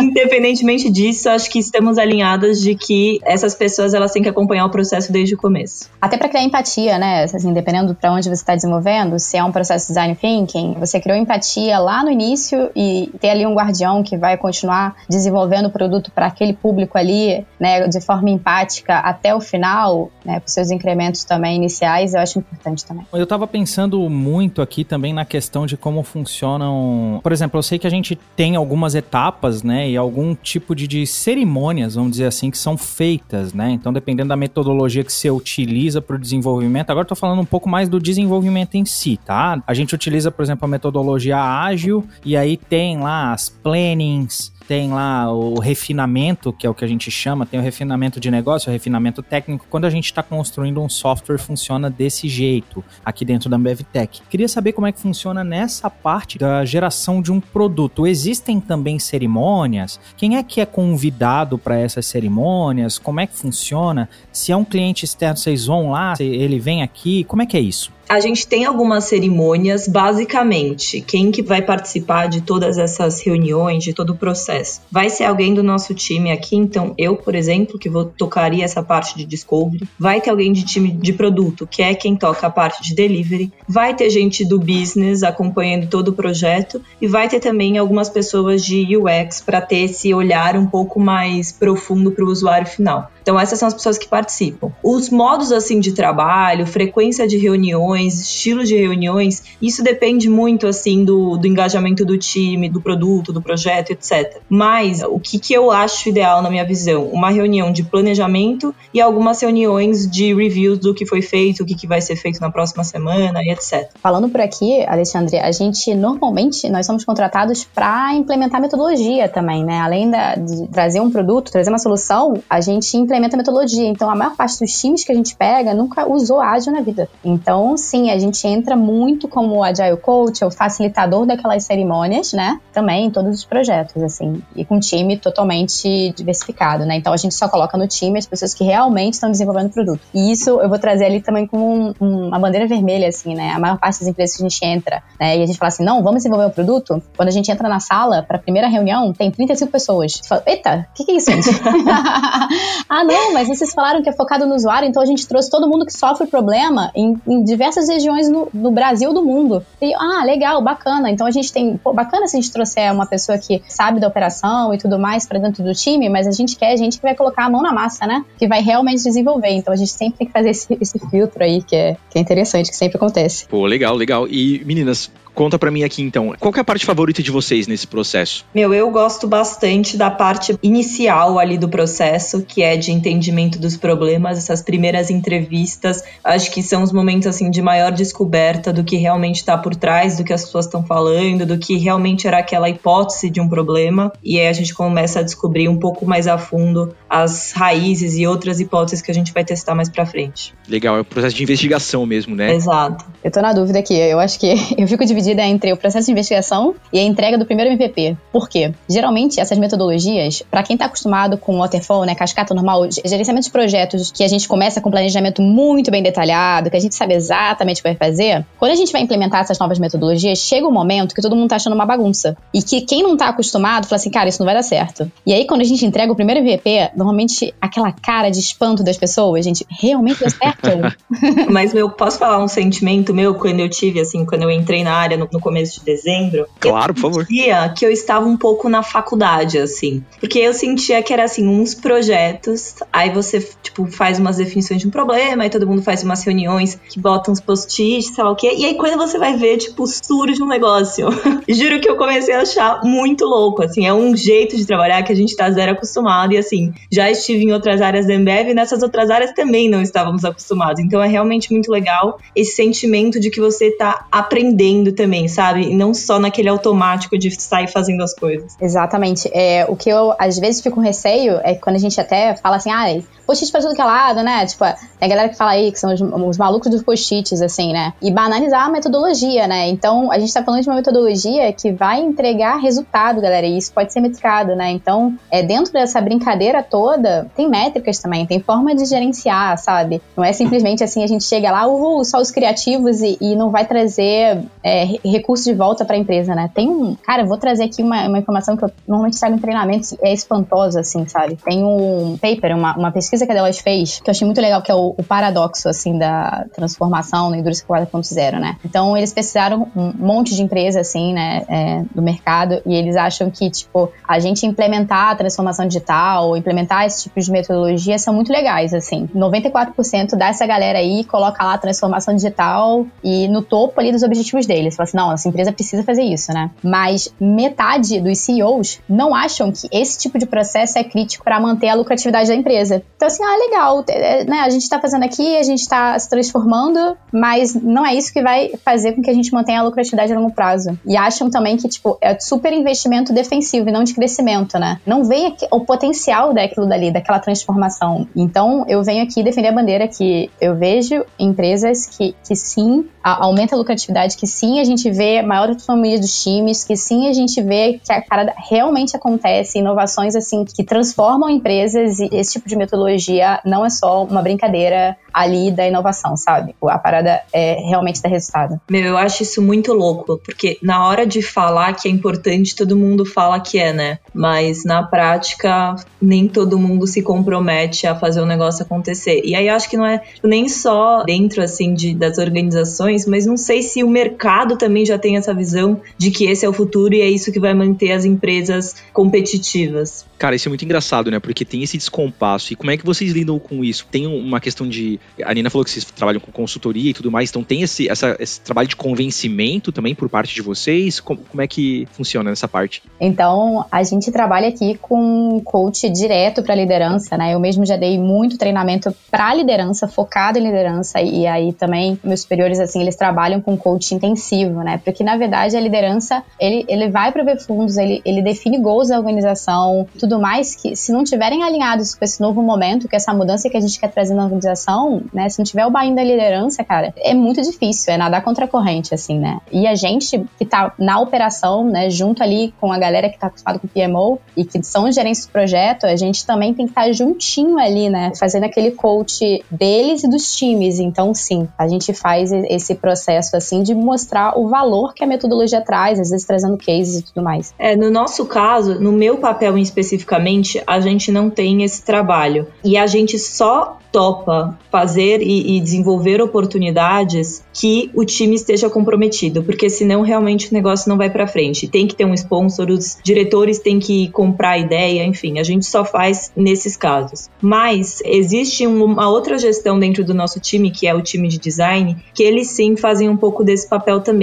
Independentemente 0.02 0.90
disso, 0.90 1.30
acho 1.30 1.50
que 1.50 1.60
estamos 1.60 1.98
alinhadas 1.98 2.62
de 2.62 2.76
que 2.76 3.20
essas 3.24 3.56
pessoas 3.56 3.94
elas 3.94 4.12
têm 4.12 4.22
que 4.22 4.30
acompanhar 4.30 4.66
o 4.66 4.70
processo 4.70 5.12
desde 5.12 5.36
o 5.36 5.38
começo. 5.38 5.90
Até 6.00 6.18
para 6.18 6.30
criar 6.30 6.44
empatia, 6.44 6.98
né? 6.98 7.24
Assim, 7.24 7.54
dependendo 7.54 7.96
para 7.96 8.12
onde 8.12 8.28
você 8.28 8.34
está 8.34 8.56
desenvolvendo, 8.56 9.20
se 9.20 9.38
é 9.38 9.44
um 9.44 9.52
processo 9.52 9.86
de 9.86 9.90
design 9.90 10.16
thinking, 10.16 10.76
você 10.80 11.00
criou 11.00 11.18
empatia 11.18 11.80
lá 11.80 12.04
no 12.04 12.12
início 12.12 12.70
e 12.76 13.12
ter 13.20 13.30
ali 13.30 13.46
um 13.46 13.54
guardião 13.54 14.04
que 14.04 14.18
vai 14.18 14.38
continuar 14.38 14.96
desenvolvendo 15.10 15.68
o 15.68 15.72
produto 15.72 16.12
para 16.12 16.28
aquele 16.28 16.54
público 16.54 16.98
ali, 16.98 17.46
né, 17.60 17.88
de 17.88 18.02
forma 18.02 18.30
empática 18.30 18.98
até 19.00 19.34
o 19.34 19.42
final, 19.42 20.12
né, 20.24 20.40
com 20.40 20.48
seus 20.48 20.72
incrementos 20.72 21.24
também 21.24 21.56
iniciais, 21.56 22.14
eu 22.14 22.20
acho 22.20 22.40
importante 22.40 22.86
também. 22.86 23.06
Eu 23.14 23.26
tava 23.40 23.48
pensando 23.48 24.10
muito 24.10 24.62
aqui 24.62 24.84
também 24.84 25.14
na 25.14 25.24
questão 25.24 25.66
de 25.66 25.78
como 25.78 26.04
funcionam. 26.04 27.22
Por 27.24 27.32
exemplo, 27.32 27.58
eu 27.58 27.64
sei 27.64 27.80
que 27.80 27.88
a 27.88 27.90
gente 27.90 28.20
tem 28.36 28.58
algumas 28.58 28.96
etapas, 28.96 29.64
né? 29.64 29.90
E 29.90 29.96
algum 29.96 30.36
tipo 30.36 30.76
de, 30.76 30.86
de 30.86 31.08
cerimônias, 31.08 31.96
vamos 31.96 32.12
dizer 32.12 32.26
assim, 32.26 32.52
que 32.52 32.58
são 32.58 32.78
feitas, 32.78 33.54
né? 33.54 33.72
Então, 33.72 33.94
dependendo 33.94 34.28
da 34.28 34.36
metodologia 34.36 35.06
que 35.06 35.14
você 35.14 35.32
utiliza 35.32 36.02
para 36.02 36.18
o 36.18 36.20
desenvolvimento, 36.20 36.90
agora 36.90 37.06
eu 37.06 37.10
tô 37.10 37.16
falando 37.16 37.40
um 37.40 37.46
pouco 37.46 37.70
mais 37.70 37.88
do 37.88 37.98
desenvolvimento 37.98 38.76
em 38.76 38.84
si, 38.84 39.18
tá? 39.26 39.64
A 39.66 39.74
gente 39.74 39.96
utiliza, 39.96 40.30
por 40.30 40.44
exemplo, 40.44 40.66
a 40.66 40.68
metodologia 40.68 41.38
ágil, 41.38 42.06
e 42.26 42.36
aí 42.36 42.58
tem 42.58 43.00
lá 43.00 43.32
as 43.32 43.48
plannings 43.48 44.52
tem 44.70 44.92
lá 44.92 45.34
o 45.34 45.58
refinamento, 45.60 46.54
que 46.54 46.68
é 46.68 46.70
o 46.70 46.76
que 46.76 46.86
a 46.86 46.88
gente 46.88 47.10
chama, 47.10 47.44
tem 47.44 47.60
o 47.60 47.64
refinamento 47.64 48.20
de 48.20 48.30
negócio, 48.30 48.70
o 48.70 48.72
refinamento 48.72 49.24
técnico. 49.24 49.66
Quando 49.68 49.86
a 49.86 49.90
gente 49.90 50.06
está 50.06 50.22
construindo 50.22 50.80
um 50.80 50.88
software, 50.88 51.40
funciona 51.40 51.90
desse 51.90 52.30
jeito 52.30 52.86
aqui 53.04 53.26
dentro 53.26 53.50
da 53.50 53.58
AmbevTech. 53.58 54.22
Queria 54.30 54.48
saber 54.48 54.74
como 54.74 54.86
é 54.86 54.92
que 54.92 55.00
funciona 55.00 55.44
nessa 55.44 55.90
parte 55.90 56.38
da 56.38 56.64
geração 56.66 57.20
de 57.20 57.32
um 57.32 57.40
produto. 57.40 58.06
Existem 58.06 58.62
também 58.62 59.00
cerimônias? 59.00 60.00
Quem 60.16 60.38
é 60.38 60.44
que 60.44 60.62
é 60.62 60.68
convidado 60.68 61.58
para 61.58 61.80
essas 61.80 62.06
cerimônias? 62.06 63.00
Como 63.00 63.20
é 63.20 63.26
que 63.26 63.34
funciona? 63.34 64.08
Se 64.32 64.52
é 64.52 64.56
um 64.56 64.64
cliente 64.64 65.04
externo, 65.04 65.38
vocês 65.38 65.66
vão 65.66 65.90
lá, 65.90 66.14
ele 66.20 66.60
vem 66.60 66.84
aqui, 66.84 67.24
como 67.24 67.42
é 67.42 67.48
que 67.48 67.58
é 67.58 67.60
isso? 67.60 67.92
A 68.10 68.20
gente 68.20 68.48
tem 68.48 68.66
algumas 68.66 69.04
cerimônias, 69.04 69.88
basicamente, 69.88 71.00
quem 71.00 71.30
que 71.30 71.44
vai 71.44 71.62
participar 71.62 72.28
de 72.28 72.42
todas 72.42 72.80
essas 72.80 73.22
reuniões, 73.22 73.84
de 73.84 73.94
todo 73.94 74.14
o 74.14 74.16
processo? 74.16 74.82
Vai 74.92 75.12
ser 75.12 75.26
alguém 75.26 75.54
do 75.54 75.62
nosso 75.62 75.94
time 75.94 76.32
aqui, 76.32 76.56
então 76.56 76.96
eu, 76.98 77.16
por 77.16 77.36
exemplo, 77.36 77.78
que 77.78 77.88
vou 77.88 78.06
tocaria 78.06 78.66
essa 78.66 78.82
parte 78.82 79.16
de 79.16 79.26
discovery. 79.26 79.88
Vai 80.00 80.20
ter 80.20 80.32
alguém 80.32 80.52
de 80.52 80.66
time 80.66 80.90
de 80.92 81.14
produto, 81.14 81.68
que 81.68 81.84
é 81.84 81.94
quem 81.94 82.16
toca 82.16 82.48
a 82.48 82.50
parte 82.50 82.82
de 82.82 82.96
delivery. 82.96 83.54
Vai 83.68 83.96
ter 83.96 84.10
gente 84.10 84.44
do 84.44 84.58
business 84.58 85.22
acompanhando 85.22 85.88
todo 85.88 86.08
o 86.08 86.14
projeto 86.14 86.82
e 87.00 87.06
vai 87.06 87.30
ter 87.30 87.40
também 87.40 87.78
algumas 87.78 88.10
pessoas 88.10 88.66
de 88.66 88.98
UX 88.98 89.40
para 89.40 89.62
ter 89.62 89.84
esse 89.84 90.12
olhar 90.16 90.58
um 90.58 90.66
pouco 90.66 91.00
mais 91.00 91.52
profundo 91.52 92.10
para 92.10 92.26
o 92.26 92.28
usuário 92.28 92.66
final. 92.66 93.12
Então 93.22 93.40
essas 93.40 93.60
são 93.60 93.68
as 93.68 93.76
pessoas 93.76 93.98
que 94.00 94.08
participam. 94.08 94.72
Os 94.84 95.12
modos 95.12 95.52
assim 95.52 95.80
de 95.80 95.92
trabalho, 95.92 96.66
frequência 96.66 97.28
de 97.28 97.38
reuniões, 97.38 97.99
estilos 98.08 98.68
de 98.68 98.76
reuniões, 98.76 99.44
isso 99.62 99.84
depende 99.84 100.30
muito 100.30 100.68
assim 100.68 101.04
do, 101.04 101.38
do 101.38 101.48
engajamento 101.48 102.06
do 102.06 102.18
time, 102.18 102.70
do 102.70 102.82
produto, 102.82 103.34
do 103.34 103.42
projeto, 103.42 103.92
etc. 103.92 104.42
Mas 104.48 105.02
o 105.04 105.20
que, 105.20 105.40
que 105.40 105.54
eu 105.54 105.72
acho 105.72 106.10
ideal 106.10 106.42
na 106.42 106.50
minha 106.50 106.66
visão? 106.66 107.06
Uma 107.06 107.30
reunião 107.30 107.72
de 107.72 107.84
planejamento 107.84 108.74
e 108.94 109.02
algumas 109.02 109.42
reuniões 109.42 110.10
de 110.10 110.34
reviews 110.34 110.80
do 110.80 110.94
que 110.94 111.06
foi 111.06 111.22
feito, 111.22 111.64
o 111.64 111.66
que, 111.66 111.76
que 111.76 111.88
vai 111.88 112.02
ser 112.02 112.16
feito 112.16 112.40
na 112.40 112.52
próxima 112.52 112.84
semana 112.84 113.42
e 113.44 113.50
etc. 113.50 113.90
Falando 114.02 114.30
por 114.30 114.42
aqui, 114.42 114.84
Alexandre, 114.86 115.38
a 115.38 115.52
gente 115.52 115.94
normalmente 115.94 116.70
nós 116.70 116.86
somos 116.86 117.04
contratados 117.04 117.64
para 117.64 118.14
implementar 118.14 118.62
metodologia 118.62 119.28
também, 119.28 119.64
né? 119.64 119.80
Além 119.80 120.10
da, 120.10 120.36
de 120.36 120.68
trazer 120.68 121.00
um 121.00 121.10
produto, 121.10 121.52
trazer 121.52 121.70
uma 121.70 121.80
solução, 121.80 122.42
a 122.50 122.62
gente 122.62 122.96
implementa 122.98 123.38
metodologia. 123.38 123.88
Então, 123.88 124.10
a 124.10 124.16
maior 124.16 124.36
parte 124.36 124.60
dos 124.60 124.72
times 124.72 125.04
que 125.04 125.12
a 125.12 125.16
gente 125.16 125.36
pega 125.36 125.74
nunca 125.74 126.10
usou 126.10 126.40
ágil 126.40 126.74
na 126.74 126.82
vida. 126.82 127.10
Então, 127.24 127.78
sim, 127.90 128.10
a 128.12 128.20
gente 128.20 128.46
entra 128.48 128.76
muito 128.76 129.28
como 129.28 129.64
agile 129.64 129.98
coach, 129.98 130.44
o 130.44 130.52
facilitador 130.52 131.26
daquelas 131.26 131.64
cerimônias, 131.64 132.34
né? 132.34 132.60
Também 132.72 133.06
em 133.06 133.12
todos 133.12 133.34
os 133.36 133.46
projetos, 133.46 134.02
assim, 134.02 134.42
e 134.56 134.64
com 134.64 134.76
um 134.76 134.80
time 134.80 135.18
totalmente 135.18 136.14
diversificado, 136.16 136.86
né? 136.86 136.96
Então, 136.96 137.12
a 137.12 137.18
gente 137.18 137.34
só 137.34 137.48
coloca 137.50 137.78
no 137.78 137.88
time 137.88 138.20
as 138.20 138.26
pessoas 138.26 138.54
que 138.54 138.64
realmente 138.64 139.16
estão 139.16 139.32
desenvolvendo 139.32 139.68
o 139.68 139.74
produto. 139.74 140.02
E 140.14 140.32
isso 140.32 140.50
eu 140.62 140.70
vou 140.70 140.80
trazer 140.80 141.06
ali 141.06 141.22
também 141.22 141.48
como 141.48 141.66
um, 141.66 141.94
um, 142.00 142.28
uma 142.28 142.40
bandeira 142.40 142.68
vermelha, 142.68 143.08
assim, 143.08 143.36
né? 143.36 143.52
A 143.52 143.60
maior 143.60 143.78
parte 143.80 144.00
das 144.00 144.08
empresas 144.08 144.38
que 144.38 144.44
a 144.44 144.48
gente 144.48 144.66
entra, 144.66 145.04
né? 145.20 145.38
E 145.38 145.44
a 145.44 145.46
gente 145.46 145.58
fala 145.58 145.70
assim, 145.70 145.84
não, 145.84 146.04
vamos 146.04 146.20
desenvolver 146.20 146.46
o 146.46 146.52
produto. 146.52 147.02
Quando 147.16 147.30
a 147.30 147.32
gente 147.32 147.52
entra 147.52 147.68
na 147.68 147.80
sala 147.80 148.24
para 148.24 148.38
a 148.38 148.40
primeira 148.40 148.68
reunião, 148.68 149.12
tem 149.14 149.32
35 149.32 149.72
pessoas. 149.72 150.14
Você 150.14 150.28
fala, 150.28 150.44
eita, 150.46 150.88
o 150.92 150.94
que, 150.94 151.06
que 151.06 151.12
é 151.12 151.16
isso, 151.16 151.32
gente? 151.32 151.50
ah, 152.90 153.04
não, 153.04 153.34
mas 153.34 153.48
vocês 153.48 153.74
falaram 153.74 154.02
que 154.02 154.10
é 154.10 154.14
focado 154.14 154.46
no 154.46 154.56
usuário, 154.56 154.88
então 154.88 155.02
a 155.02 155.06
gente 155.06 155.28
trouxe 155.28 155.50
todo 155.50 155.68
mundo 155.68 155.86
que 155.86 155.94
sofre 155.94 156.28
problema 156.28 156.92
em, 156.96 157.20
em 157.28 157.44
diversas 157.44 157.79
regiões 157.88 158.30
no, 158.30 158.50
no 158.54 158.72
Brasil 158.72 159.14
do 159.14 159.24
mundo. 159.24 159.64
E, 159.82 159.94
ah, 159.94 160.24
legal, 160.26 160.62
bacana. 160.62 161.10
Então 161.10 161.26
a 161.26 161.32
gente 161.32 161.54
tem, 161.54 161.78
pô, 161.78 161.94
bacana 161.94 162.28
se 162.28 162.38
a 162.38 162.42
gente 162.42 162.52
trouxer 162.52 162.92
uma 162.92 163.06
pessoa 163.06 163.38
que 163.38 163.62
sabe 163.68 164.00
da 164.00 164.08
operação 164.08 164.74
e 164.74 164.78
tudo 164.78 165.00
mais 165.00 165.28
para 165.28 165.40
dentro 165.40 165.64
do 165.64 165.74
time, 165.74 166.10
mas 166.10 166.28
a 166.28 166.32
gente 166.32 166.56
quer 166.56 166.76
gente 166.78 166.98
que 166.98 167.04
vai 167.04 167.16
colocar 167.16 167.46
a 167.46 167.50
mão 167.50 167.62
na 167.62 167.72
massa, 167.72 168.06
né? 168.06 168.26
Que 168.38 168.48
vai 168.48 168.62
realmente 168.62 169.04
desenvolver. 169.04 169.52
Então 169.52 169.74
a 169.74 169.78
gente 169.78 169.92
sempre 169.92 170.20
tem 170.20 170.28
que 170.28 170.34
fazer 170.34 170.50
esse, 170.50 170.78
esse 170.82 171.00
filtro 171.10 171.44
aí, 171.44 171.62
que 171.62 171.76
é, 171.76 171.98
que 172.10 172.18
é 172.18 172.22
interessante, 172.22 172.70
que 172.70 172.76
sempre 172.76 172.98
acontece. 172.98 173.48
Pô, 173.48 173.66
legal, 173.66 173.96
legal. 173.96 174.28
E 174.28 174.64
meninas, 174.66 175.12
Conta 175.34 175.58
para 175.58 175.72
mim 175.72 175.84
aqui 175.84 176.02
então, 176.02 176.34
qual 176.40 176.54
é 176.56 176.60
a 176.60 176.64
parte 176.64 176.86
favorita 176.86 177.24
de 177.24 177.32
vocês 177.32 177.68
nesse 177.68 177.88
processo? 177.88 178.46
Meu, 178.54 178.74
eu 178.74 178.90
gosto 178.92 179.28
bastante 179.28 179.98
da 179.98 180.10
parte 180.10 180.58
inicial 180.62 181.40
ali 181.40 181.58
do 181.58 181.70
processo, 181.70 182.42
que 182.42 182.62
é 182.62 182.76
de 182.76 182.92
entendimento 182.92 183.60
dos 183.60 183.78
problemas, 183.78 184.38
essas 184.38 184.62
primeiras 184.62 185.10
entrevistas. 185.10 186.04
Acho 186.24 186.52
que 186.52 186.62
são 186.62 186.84
os 186.84 186.92
momentos 186.92 187.28
assim 187.28 187.50
de 187.50 187.62
maior 187.62 187.92
descoberta 187.92 188.74
do 188.74 188.84
que 188.84 188.98
realmente 188.98 189.38
está 189.38 189.58
por 189.58 189.76
trás, 189.76 190.18
do 190.18 190.24
que 190.24 190.34
as 190.34 190.44
pessoas 190.44 190.66
estão 190.66 190.84
falando, 190.84 191.46
do 191.46 191.58
que 191.58 191.78
realmente 191.78 192.28
era 192.28 192.40
aquela 192.40 192.70
hipótese 192.70 193.30
de 193.30 193.40
um 193.40 193.48
problema. 193.48 194.12
E 194.24 194.40
aí 194.40 194.48
a 194.48 194.54
gente 194.54 194.74
começa 194.74 195.20
a 195.20 195.24
descobrir 195.24 195.68
um 195.70 195.78
pouco 195.78 196.06
mais 196.06 196.28
a 196.28 196.38
fundo 196.38 196.96
as 197.10 197.52
raízes 197.52 198.18
e 198.18 198.28
outras 198.28 198.60
hipóteses 198.60 199.02
que 199.02 199.12
a 199.12 199.14
gente 199.14 199.34
vai 199.34 199.44
testar 199.44 199.76
mais 199.76 199.90
para 199.90 200.06
frente. 200.06 200.54
Legal, 200.68 200.98
é 200.98 201.02
o 201.02 201.06
processo 201.06 201.36
de 201.36 201.44
investigação 201.44 202.06
mesmo, 202.06 202.36
né? 202.36 202.54
Exato. 202.54 203.06
Eu 203.24 203.32
tô 203.32 203.42
na 203.42 203.54
dúvida 203.54 203.80
aqui, 203.80 203.94
eu 203.94 204.20
acho 204.20 204.40
que 204.40 204.54
eu 204.78 204.88
fico 204.88 205.06
dividida 205.20 205.44
entre 205.44 205.72
o 205.72 205.78
processo 205.78 206.06
de 206.06 206.12
investigação 206.12 206.76
e 206.92 207.00
a 207.00 207.04
entrega 207.04 207.38
do 207.38 207.46
primeiro 207.46 207.72
MVP. 207.72 208.18
Por 208.32 208.50
quê? 208.50 208.74
Geralmente, 208.90 209.40
essas 209.40 209.58
metodologias, 209.58 210.42
para 210.50 210.64
quem 210.64 210.76
está 210.76 210.86
acostumado 210.86 211.38
com 211.38 211.60
waterfall, 211.60 212.06
né, 212.06 212.16
cascata 212.16 212.54
normal, 212.54 212.88
gerenciamento 213.06 213.46
de 213.46 213.52
projetos 213.52 214.12
que 214.12 214.24
a 214.24 214.28
gente 214.28 214.48
começa 214.48 214.82
com 214.82 214.90
planejamento 214.90 215.42
muito 215.42 215.92
bem 215.92 216.02
detalhado, 216.02 216.70
que 216.70 216.78
a 216.78 216.80
gente 216.80 216.96
sabe 216.96 217.14
exatamente 217.14 217.82
o 217.82 217.84
que 217.84 217.90
vai 217.90 217.96
fazer, 217.96 218.46
quando 218.58 218.72
a 218.72 218.76
gente 218.76 218.92
vai 218.92 219.02
implementar 219.02 219.42
essas 219.42 219.60
novas 219.60 219.80
metodologias, 219.80 220.40
chega 220.40 220.68
um 220.68 220.72
momento 220.72 221.14
que 221.14 221.22
todo 221.22 221.36
mundo 221.36 221.50
tá 221.50 221.58
achando 221.58 221.74
uma 221.74 221.86
bagunça. 221.86 222.38
E 222.54 222.62
que 222.62 222.82
quem 222.82 223.04
não 223.04 223.18
tá 223.18 223.30
acostumado 223.30 223.86
fala 223.86 223.98
assim, 223.98 224.10
cara, 224.10 224.30
isso 224.30 224.40
não 224.40 224.46
vai 224.46 224.56
dar 224.56 224.64
certo. 224.64 225.12
E 225.26 225.34
aí, 225.34 225.46
quando 225.46 225.62
a 225.62 225.66
gente 225.66 225.86
entrega 225.86 226.12
o 226.12 226.16
primeiro 226.16 226.42
MVP, 226.42 226.92
normalmente 226.96 227.54
aquela 227.62 227.92
cara 227.92 228.30
de 228.30 228.40
espanto 228.40 228.84
das 228.84 228.98
pessoas, 228.98 229.46
gente, 229.46 229.66
realmente 229.70 230.20
deu 230.20 230.30
certo? 230.30 230.70
Mas, 231.50 231.74
meu, 231.74 231.90
posso 231.90 232.18
falar 232.18 232.44
um 232.44 232.48
sentimento 232.48 233.14
meu 233.14 233.36
quando 233.36 233.60
eu 233.60 233.70
tive, 233.70 234.00
assim, 234.00 234.26
quando 234.26 234.44
eu 234.44 234.52
entrei 234.52 234.84
na 234.84 234.94
área 234.94 235.09
no, 235.18 235.28
no 235.32 235.40
começo 235.40 235.80
de 235.80 235.86
dezembro. 235.86 236.48
Claro, 236.60 236.94
por 236.94 237.02
favor. 237.02 237.28
Eu 237.30 237.74
que 237.74 237.86
eu 237.86 237.92
estava 237.92 238.26
um 238.28 238.38
pouco 238.38 238.70
na 238.70 238.84
faculdade, 238.84 239.58
assim. 239.58 240.04
Porque 240.20 240.40
eu 240.40 240.54
sentia 240.54 241.02
que 241.02 241.14
era, 241.14 241.24
assim, 241.24 241.48
uns 241.48 241.74
projetos, 241.74 242.76
aí 242.92 243.10
você, 243.10 243.46
tipo, 243.62 243.88
faz 243.88 244.20
umas 244.20 244.38
definições 244.38 244.82
de 244.82 244.88
um 244.88 244.92
problema, 244.92 245.44
aí 245.44 245.50
todo 245.50 245.68
mundo 245.68 245.82
faz 245.82 246.04
umas 246.04 246.24
reuniões 246.24 246.80
que 246.90 247.00
botam 247.00 247.32
uns 247.32 247.40
post-its, 247.40 248.14
sei 248.14 248.24
lá 248.24 248.32
o 248.32 248.36
quê. 248.36 248.54
E 248.56 248.66
aí 248.66 248.76
quando 248.76 248.98
você 248.98 249.18
vai 249.18 249.36
ver, 249.38 249.58
tipo, 249.58 249.86
surge 249.88 250.42
um 250.42 250.48
negócio. 250.48 251.08
Juro 251.48 251.80
que 251.80 251.90
eu 251.90 251.98
comecei 251.98 252.34
a 252.34 252.42
achar 252.42 252.82
muito 252.84 253.26
louco, 253.26 253.64
assim. 253.64 253.86
É 253.86 253.94
um 253.94 254.16
jeito 254.16 254.56
de 254.56 254.66
trabalhar 254.66 255.02
que 255.04 255.12
a 255.12 255.16
gente 255.16 255.36
tá 255.36 255.50
zero 255.52 255.72
acostumado. 255.72 256.34
E, 256.34 256.38
assim, 256.38 256.74
já 256.92 257.10
estive 257.10 257.44
em 257.46 257.52
outras 257.52 257.82
áreas 257.82 258.06
da 258.06 258.14
Embev 258.14 258.50
e 258.50 258.54
nessas 258.54 258.84
outras 258.84 259.10
áreas 259.10 259.34
também 259.34 259.70
não 259.70 259.82
estávamos 259.82 260.26
acostumados. 260.26 260.82
Então 260.82 261.02
é 261.02 261.08
realmente 261.08 261.52
muito 261.52 261.72
legal 261.72 262.20
esse 262.36 262.56
sentimento 262.56 263.20
de 263.20 263.30
que 263.30 263.40
você 263.40 263.72
tá 263.72 264.06
aprendendo 264.12 264.92
também 265.00 265.30
sabe? 265.30 265.62
E 265.62 265.76
não 265.76 265.94
só 265.94 266.20
naquele 266.20 266.50
automático 266.50 267.18
de 267.18 267.32
sair 267.40 267.68
fazendo 267.68 268.04
as 268.04 268.14
coisas. 268.14 268.58
Exatamente. 268.60 269.30
É, 269.34 269.66
o 269.70 269.76
que 269.76 269.90
eu 269.90 270.14
às 270.20 270.38
vezes 270.38 270.62
fico 270.62 270.76
com 270.76 270.82
receio 270.82 271.40
é 271.44 271.56
quando 271.56 271.78
a 271.78 271.80
gente 271.80 272.00
até 272.00 272.36
fala 272.36 272.58
assim, 272.58 272.72
ah, 272.72 273.02
post-it 273.26 273.52
pra 273.52 273.62
tudo 273.62 273.76
que 273.76 273.82
é 273.82 273.86
lado, 273.86 274.24
né? 274.24 274.46
Tipo, 274.46 274.66
tem 275.00 275.06
a 275.06 275.08
galera 275.08 275.30
que 275.30 275.36
fala 275.36 275.52
aí 275.52 275.72
que 275.72 275.80
são 275.80 275.94
os, 275.94 276.02
os 276.02 276.38
malucos 276.38 276.70
dos 276.70 276.82
post-its, 276.82 277.42
assim, 277.42 277.72
né? 277.72 277.94
E 278.02 278.12
banalizar 278.12 278.66
a 278.66 278.70
metodologia, 278.70 279.48
né? 279.48 279.68
Então, 279.70 280.12
a 280.12 280.20
gente 280.20 280.34
tá 280.34 280.44
falando 280.44 280.64
de 280.64 280.70
uma 280.70 280.76
metodologia 280.76 281.52
que 281.54 281.72
vai 281.72 282.00
entregar 282.00 282.58
resultado, 282.58 283.22
galera, 283.22 283.46
e 283.46 283.58
isso 283.58 283.72
pode 283.72 283.94
ser 283.94 284.02
metricado, 284.02 284.56
né? 284.56 284.72
Então, 284.72 285.14
é, 285.32 285.44
dentro 285.44 285.72
dessa 285.72 286.02
brincadeira 286.02 286.64
toda, 286.64 287.30
tem 287.36 287.48
métricas 287.48 288.00
também, 288.00 288.26
tem 288.26 288.40
forma 288.40 288.74
de 288.76 288.86
gerenciar, 288.86 289.58
sabe? 289.58 290.02
Não 290.18 290.24
é 290.24 290.34
simplesmente 290.34 290.84
assim, 290.84 291.04
a 291.04 291.08
gente 291.08 291.24
chega 291.24 291.52
lá, 291.52 291.68
uhul, 291.68 292.04
só 292.04 292.20
os 292.20 292.32
criativos 292.32 293.02
e, 293.02 293.18
e 293.22 293.36
não 293.36 293.52
vai 293.52 293.66
trazer 293.66 294.40
é, 294.64 294.84
recursos 295.04 295.46
de 295.46 295.54
volta 295.54 295.86
pra 295.86 295.98
empresa, 295.98 296.34
né? 296.36 296.50
Tem 296.54 296.70
um. 296.70 296.96
Cara, 296.96 297.24
eu 297.24 297.28
vou 297.28 297.38
trazer 297.38 297.66
aqui 297.66 297.84
uma, 297.84 298.08
uma 298.08 298.20
informação 298.20 298.56
que 298.56 298.64
eu 298.64 298.72
normalmente 298.88 299.20
trago 299.20 299.36
em 299.36 299.40
treinamentos, 299.40 299.96
é 300.02 300.14
espantosa, 300.14 300.80
assim, 300.80 301.08
sabe? 301.08 301.36
Tem 301.36 301.64
um 301.64 302.18
paper, 302.18 302.56
uma, 302.56 302.76
uma 302.78 302.92
pesquisa 302.92 303.26
que 303.26 303.32
a 303.32 303.36
Deloitte 303.36 303.62
fez, 303.62 304.00
que 304.00 304.10
eu 304.10 304.12
achei 304.12 304.26
muito 304.26 304.42
legal, 304.42 304.62
que 304.62 304.72
é 304.72 304.76
o, 304.76 304.96
o 304.98 305.04
paradoxo, 305.04 305.70
assim, 305.70 305.98
da 305.98 306.46
transformação 306.54 307.30
na 307.30 307.38
indústria 307.38 307.68
4.0, 307.86 308.40
né? 308.40 308.58
Então, 308.66 308.96
eles 308.96 309.14
pesquisaram 309.14 309.68
um 309.76 309.94
monte 309.98 310.36
de 310.36 310.42
empresas, 310.42 310.88
assim, 310.88 311.14
né, 311.14 311.44
é, 311.48 311.84
do 311.94 312.02
mercado, 312.02 312.62
e 312.66 312.76
eles 312.76 312.96
acham 312.96 313.30
que, 313.30 313.50
tipo, 313.50 313.92
a 314.08 314.20
gente 314.20 314.46
implementar 314.46 315.12
a 315.12 315.16
transformação 315.16 315.68
digital, 315.68 316.36
implementar 316.36 316.86
esse 316.86 317.04
tipo 317.04 317.20
de 317.20 317.32
metodologia 317.32 317.98
são 317.98 318.14
muito 318.14 318.32
legais, 318.32 318.74
assim. 318.74 319.08
94% 319.16 320.16
dessa 320.16 320.46
galera 320.46 320.80
aí 320.80 321.04
coloca 321.04 321.44
lá 321.44 321.54
a 321.54 321.58
transformação 321.58 322.16
digital 322.16 322.86
e 323.04 323.28
no 323.28 323.42
topo 323.42 323.80
ali 323.80 323.92
dos 323.92 324.04
objetivos 324.04 324.46
deles. 324.46 324.76
Fala 324.80 324.88
assim, 324.88 324.98
não, 324.98 325.12
essa 325.12 325.28
empresa 325.28 325.52
precisa 325.52 325.84
fazer 325.84 326.04
isso, 326.04 326.32
né? 326.32 326.52
Mas 326.64 327.14
metade 327.20 328.00
dos 328.00 328.18
CEOs 328.20 328.80
não 328.88 329.14
acham 329.14 329.52
que 329.52 329.68
esse 329.74 330.00
tipo 330.00 330.18
de 330.18 330.26
processo 330.26 330.80
é 330.80 330.84
crítico 330.86 331.22
para 331.22 331.38
manter 331.38 331.68
a 331.68 331.76
lucratividade 331.76 332.30
da 332.30 332.36
empresa. 332.36 332.82
Então, 332.96 333.08
assim, 333.08 333.22
ah, 333.22 333.36
legal, 333.36 333.84
é, 333.90 334.24
né? 334.24 334.40
A 334.40 334.50
gente 334.50 334.62
está 334.62 334.80
fazendo 334.80 335.04
aqui, 335.04 335.36
a 335.36 335.44
gente 335.44 335.60
está 335.60 336.00
se 336.00 336.10
transformando, 336.10 336.96
mas 337.12 337.54
não 337.54 337.86
é 337.86 337.94
isso 337.94 338.14
que 338.14 338.22
vai 338.22 338.52
fazer 338.64 338.94
com 338.94 339.02
que 339.02 339.10
a 339.10 339.14
gente 339.14 339.34
mantenha 339.34 339.60
a 339.60 339.64
lucratividade 339.64 340.14
a 340.14 340.18
longo 340.18 340.34
prazo. 340.34 340.80
E 340.86 340.96
acham 340.96 341.30
também 341.30 341.58
que, 341.58 341.68
tipo, 341.68 341.98
é 342.00 342.18
super 342.18 342.54
investimento 342.54 343.12
defensivo 343.12 343.68
e 343.68 343.74
não 343.74 343.84
de 343.84 343.94
crescimento, 343.94 344.58
né? 344.58 344.80
Não 344.86 345.04
vem 345.04 345.36
o 345.52 345.60
potencial 345.66 346.34
daquilo 346.34 346.68
dali, 346.68 346.90
daquela 346.90 347.20
transformação. 347.20 348.08
Então, 348.16 348.64
eu 348.70 348.82
venho 348.82 349.04
aqui 349.04 349.22
defender 349.24 349.50
a 349.50 349.54
bandeira 349.54 349.90
que 349.90 350.32
eu 350.40 350.56
vejo 350.56 351.04
empresas 351.20 351.86
que, 351.86 352.16
que 352.26 352.34
sim, 352.34 352.88
aumenta 353.04 353.56
a 353.56 353.58
lucratividade, 353.58 354.16
que 354.16 354.26
sim, 354.26 354.62
a 354.62 354.64
gente 354.70 354.90
vê 354.90 355.22
maior 355.22 355.50
autonomia 355.50 356.00
dos 356.00 356.24
times, 356.24 356.64
que 356.64 356.76
sim 356.76 357.08
a 357.08 357.14
gente 357.14 357.42
vê 357.42 357.80
que 357.84 357.92
a 357.92 358.02
parada 358.02 358.34
realmente 358.50 358.96
acontece, 358.96 359.60
inovações 359.60 360.16
assim 360.16 360.46
que 360.46 360.64
transformam 360.64 361.30
empresas 361.30 362.00
e 362.00 362.10
esse 362.12 362.34
tipo 362.34 362.48
de 362.48 362.56
metodologia 362.56 363.40
não 363.46 363.66
é 363.66 363.70
só 363.70 364.04
uma 364.04 364.22
brincadeira 364.22 364.98
ali 365.14 365.52
da 365.52 365.68
inovação, 365.68 366.16
sabe? 366.16 366.56
A 366.64 366.78
parada 366.78 367.22
é 367.34 367.56
realmente 367.68 368.02
dar 368.02 368.10
resultado. 368.10 368.60
Meu, 368.70 368.84
eu 368.84 368.98
acho 368.98 369.24
isso 369.24 369.42
muito 369.42 369.74
louco, 369.74 370.20
porque 370.24 370.58
na 370.62 370.88
hora 370.88 371.06
de 371.06 371.22
falar 371.22 371.74
que 371.74 371.88
é 371.88 371.92
importante, 371.92 372.56
todo 372.56 372.76
mundo 372.76 373.06
fala 373.06 373.40
que 373.40 373.58
é, 373.60 373.74
né? 373.74 374.00
Mas 374.14 374.64
na 374.64 374.84
prática, 374.84 375.76
nem 376.02 376.28
todo 376.28 376.60
mundo 376.60 376.86
se 376.86 377.02
compromete 377.02 377.88
a 377.88 377.96
fazer 377.96 378.22
o 378.22 378.26
negócio 378.26 378.64
acontecer. 378.64 379.22
E 379.24 379.36
aí 379.36 379.50
acho 379.50 379.70
que 379.70 379.78
não 379.78 379.86
é 379.86 380.02
nem 380.24 380.48
só 380.48 381.04
dentro, 381.04 381.42
assim, 381.42 381.74
de, 381.74 381.94
das 381.94 382.18
organizações, 382.18 383.06
mas 383.06 383.26
não 383.26 383.38
sei 383.38 383.62
se 383.62 383.84
o 383.84 383.90
mercado 383.90 384.58
também 384.60 384.86
já 384.86 385.00
tem 385.00 385.18
essa 385.18 385.34
visão 385.34 385.82
de 385.98 386.12
que 386.12 386.26
esse 386.26 386.46
é 386.46 386.50
o 386.50 386.54
futuro 386.54 386.94
e 386.94 387.02
é 387.02 387.10
isso 387.10 387.32
que 387.32 387.40
vai 387.40 387.54
manter 387.54 387.92
as 387.92 388.06
empresas 388.06 388.76
competitivas. 388.94 390.06
Cara, 390.20 390.36
isso 390.36 390.48
é 390.48 390.52
muito 390.52 390.66
engraçado, 390.66 391.10
né? 391.10 391.18
Porque 391.18 391.46
tem 391.46 391.64
esse 391.64 391.78
descompasso. 391.78 392.52
E 392.52 392.56
como 392.56 392.70
é 392.70 392.78
que 392.78 392.86
vocês 392.86 393.14
lidam 393.14 393.40
com 393.40 393.64
isso? 393.64 393.88
Tem 393.90 394.06
uma 394.06 394.42
questão 394.42 394.68
de. 394.68 395.00
A 395.24 395.34
Nina 395.34 395.50
falou 395.50 395.64
que 395.64 395.72
vocês 395.72 395.86
trabalham 395.86 396.20
com 396.20 396.30
consultoria 396.30 396.92
e 396.92 396.94
tudo 396.94 397.10
mais, 397.10 397.30
então 397.30 397.42
tem 397.42 397.62
esse, 397.62 397.90
essa, 397.90 398.18
esse 398.20 398.42
trabalho 398.42 398.68
de 398.68 398.76
convencimento 398.76 399.72
também 399.72 399.96
por 399.96 400.10
parte 400.10 400.36
de 400.36 400.42
vocês? 400.42 401.00
Como, 401.00 401.22
como 401.22 401.42
é 401.42 401.48
que 401.48 401.88
funciona 401.94 402.30
nessa 402.30 402.50
parte? 402.50 402.84
Então, 403.00 403.66
a 403.72 403.82
gente 403.84 404.12
trabalha 404.12 404.50
aqui 404.50 404.78
com 404.82 405.42
coach 405.44 405.90
direto 405.90 406.44
para 406.44 406.54
liderança, 406.54 407.18
né? 407.18 407.34
Eu 407.34 407.40
mesmo 407.40 407.66
já 407.66 407.78
dei 407.78 407.98
muito 407.98 408.38
treinamento 408.38 408.94
para 409.10 409.34
liderança, 409.34 409.88
focado 409.88 410.38
em 410.38 410.44
liderança, 410.44 411.02
e 411.02 411.26
aí 411.26 411.54
também 411.54 411.98
meus 412.04 412.22
superiores, 412.22 412.60
assim, 412.60 412.82
eles 412.82 412.98
trabalham 412.98 413.40
com 413.40 413.56
coach 413.56 413.96
intensivo, 413.96 414.49
né? 414.58 414.80
Porque 414.84 415.04
na 415.04 415.18
verdade 415.18 415.56
a 415.56 415.60
liderança, 415.60 416.24
ele, 416.40 416.66
ele 416.68 416.90
vai 416.90 417.12
prover 417.12 417.40
fundos, 417.44 417.78
ele, 417.78 418.02
ele 418.06 418.22
define 418.22 418.58
goals 418.60 418.90
da 418.90 418.98
organização, 418.98 419.88
tudo 419.98 420.20
mais, 420.20 420.56
que 420.56 420.76
se 420.76 420.92
não 420.92 421.04
tiverem 421.04 421.44
alinhados 421.44 421.96
com 421.96 422.04
esse 422.04 422.20
novo 422.22 422.42
momento, 422.42 422.88
com 422.90 422.96
essa 422.96 423.14
mudança 423.14 423.50
que 423.50 423.58
a 423.58 423.62
gente 423.62 423.80
quer 423.80 423.90
trazer 423.90 424.14
na 424.14 424.24
organização, 424.24 425.02
né? 425.14 425.30
Se 425.30 425.40
não 425.40 425.46
tiver 425.46 425.66
o 425.66 425.72
bain 425.72 425.94
da 425.94 426.04
liderança, 426.04 426.64
cara, 426.64 426.94
é 426.98 427.14
muito 427.14 427.42
difícil, 427.42 427.94
é 427.94 427.98
nadar 427.98 428.24
contra 428.24 428.46
a 428.46 428.48
corrente, 428.48 428.94
assim, 428.94 429.20
né? 429.20 429.40
E 429.52 429.68
a 429.68 429.76
gente 429.76 430.26
que 430.38 430.46
tá 430.46 430.74
na 430.78 431.00
operação, 431.00 431.66
né, 431.66 431.90
junto 431.90 432.24
ali 432.24 432.54
com 432.60 432.72
a 432.72 432.78
galera 432.78 433.10
que 433.10 433.18
tá 433.18 433.28
acostumada 433.28 433.60
com 433.60 433.68
o 433.68 433.70
PMO 433.70 434.20
e 434.36 434.46
que 434.46 434.62
são 434.64 434.88
os 434.88 434.96
gerentes 434.96 435.26
do 435.26 435.32
projeto, 435.32 435.86
a 435.86 435.96
gente 435.96 436.26
também 436.26 436.54
tem 436.54 436.66
que 436.66 436.72
estar 436.72 436.86
tá 436.86 436.92
juntinho 436.92 437.58
ali, 437.58 437.90
né? 437.90 438.12
Fazendo 438.18 438.46
aquele 438.46 438.72
coach 438.72 439.44
deles 439.50 440.04
e 440.04 440.10
dos 440.10 440.36
times. 440.36 440.80
Então, 440.80 441.14
sim, 441.14 441.48
a 441.58 441.68
gente 441.68 441.94
faz 441.94 442.32
esse 442.32 442.76
processo, 442.76 443.36
assim, 443.36 443.64
de 443.64 443.74
mostrar 443.74 444.38
o 444.40 444.48
valor 444.48 444.94
que 444.94 445.04
a 445.04 445.08
metodologia 445.08 445.60
traz, 445.60 446.00
às 446.00 446.12
vezes 446.12 446.26
trazendo 446.26 446.58
cases 446.58 447.00
e 447.00 447.04
tudo 447.04 447.22
mais. 447.22 447.54
É, 447.60 447.76
no 447.76 447.92
nosso 447.92 448.26
caso, 448.26 448.80
no 448.80 448.94
meu 448.94 449.18
papel 449.18 449.58
especificamente, 449.58 450.64
a 450.66 450.80
gente 450.80 451.12
não 451.12 451.30
tem 451.30 451.64
esse 451.64 451.84
trabalho. 451.84 452.48
E 452.64 452.78
a 452.78 452.88
gente 452.88 453.20
só 453.20 453.78
topa 453.92 454.58
fazer 454.72 455.22
e, 455.22 455.58
e, 455.58 455.60
desenvolver 455.60 456.22
oportunidades 456.22 457.44
que 457.54 457.90
o 457.94 458.06
time 458.06 458.36
esteja 458.36 458.70
comprometido, 458.70 459.44
porque 459.44 459.70
senão 459.70 460.02
realmente 460.02 460.52
o 460.52 460.54
negócio 460.54 460.90
não 460.90 460.98
vai 460.98 461.10
para 461.10 461.28
frente. 461.28 461.68
Tem 461.68 461.88
que 461.88 461.96
ter 461.96 462.06
um 462.06 462.14
sponsor, 462.14 462.70
os 462.70 462.98
diretores 463.04 463.60
têm 463.60 463.80
que 463.80 464.10
comprar 464.10 464.58
ideia, 464.58 465.04
enfim, 465.04 465.40
a 465.40 465.44
gente 465.44 465.66
só 465.66 465.84
faz 465.84 466.32
nesses 466.36 466.78
casos. 466.78 467.30
Mas 467.42 468.02
existe 468.06 468.66
uma 468.68 469.10
outra 469.10 469.38
gestão 469.38 469.80
dentro 469.80 470.04
do 470.04 470.14
nosso 470.14 470.40
time, 470.40 470.72
que 470.72 470.88
é 470.88 470.94
o 470.94 471.02
time 471.02 471.28
de 471.28 471.40
design, 471.40 471.98
que 472.14 472.24
eles 472.24 472.50
sim 472.50 472.76
fazem 472.76 473.10
um 473.10 473.18
pouco 473.18 473.44
desse 473.44 473.68
papel 473.68 474.02
também. 474.02 474.19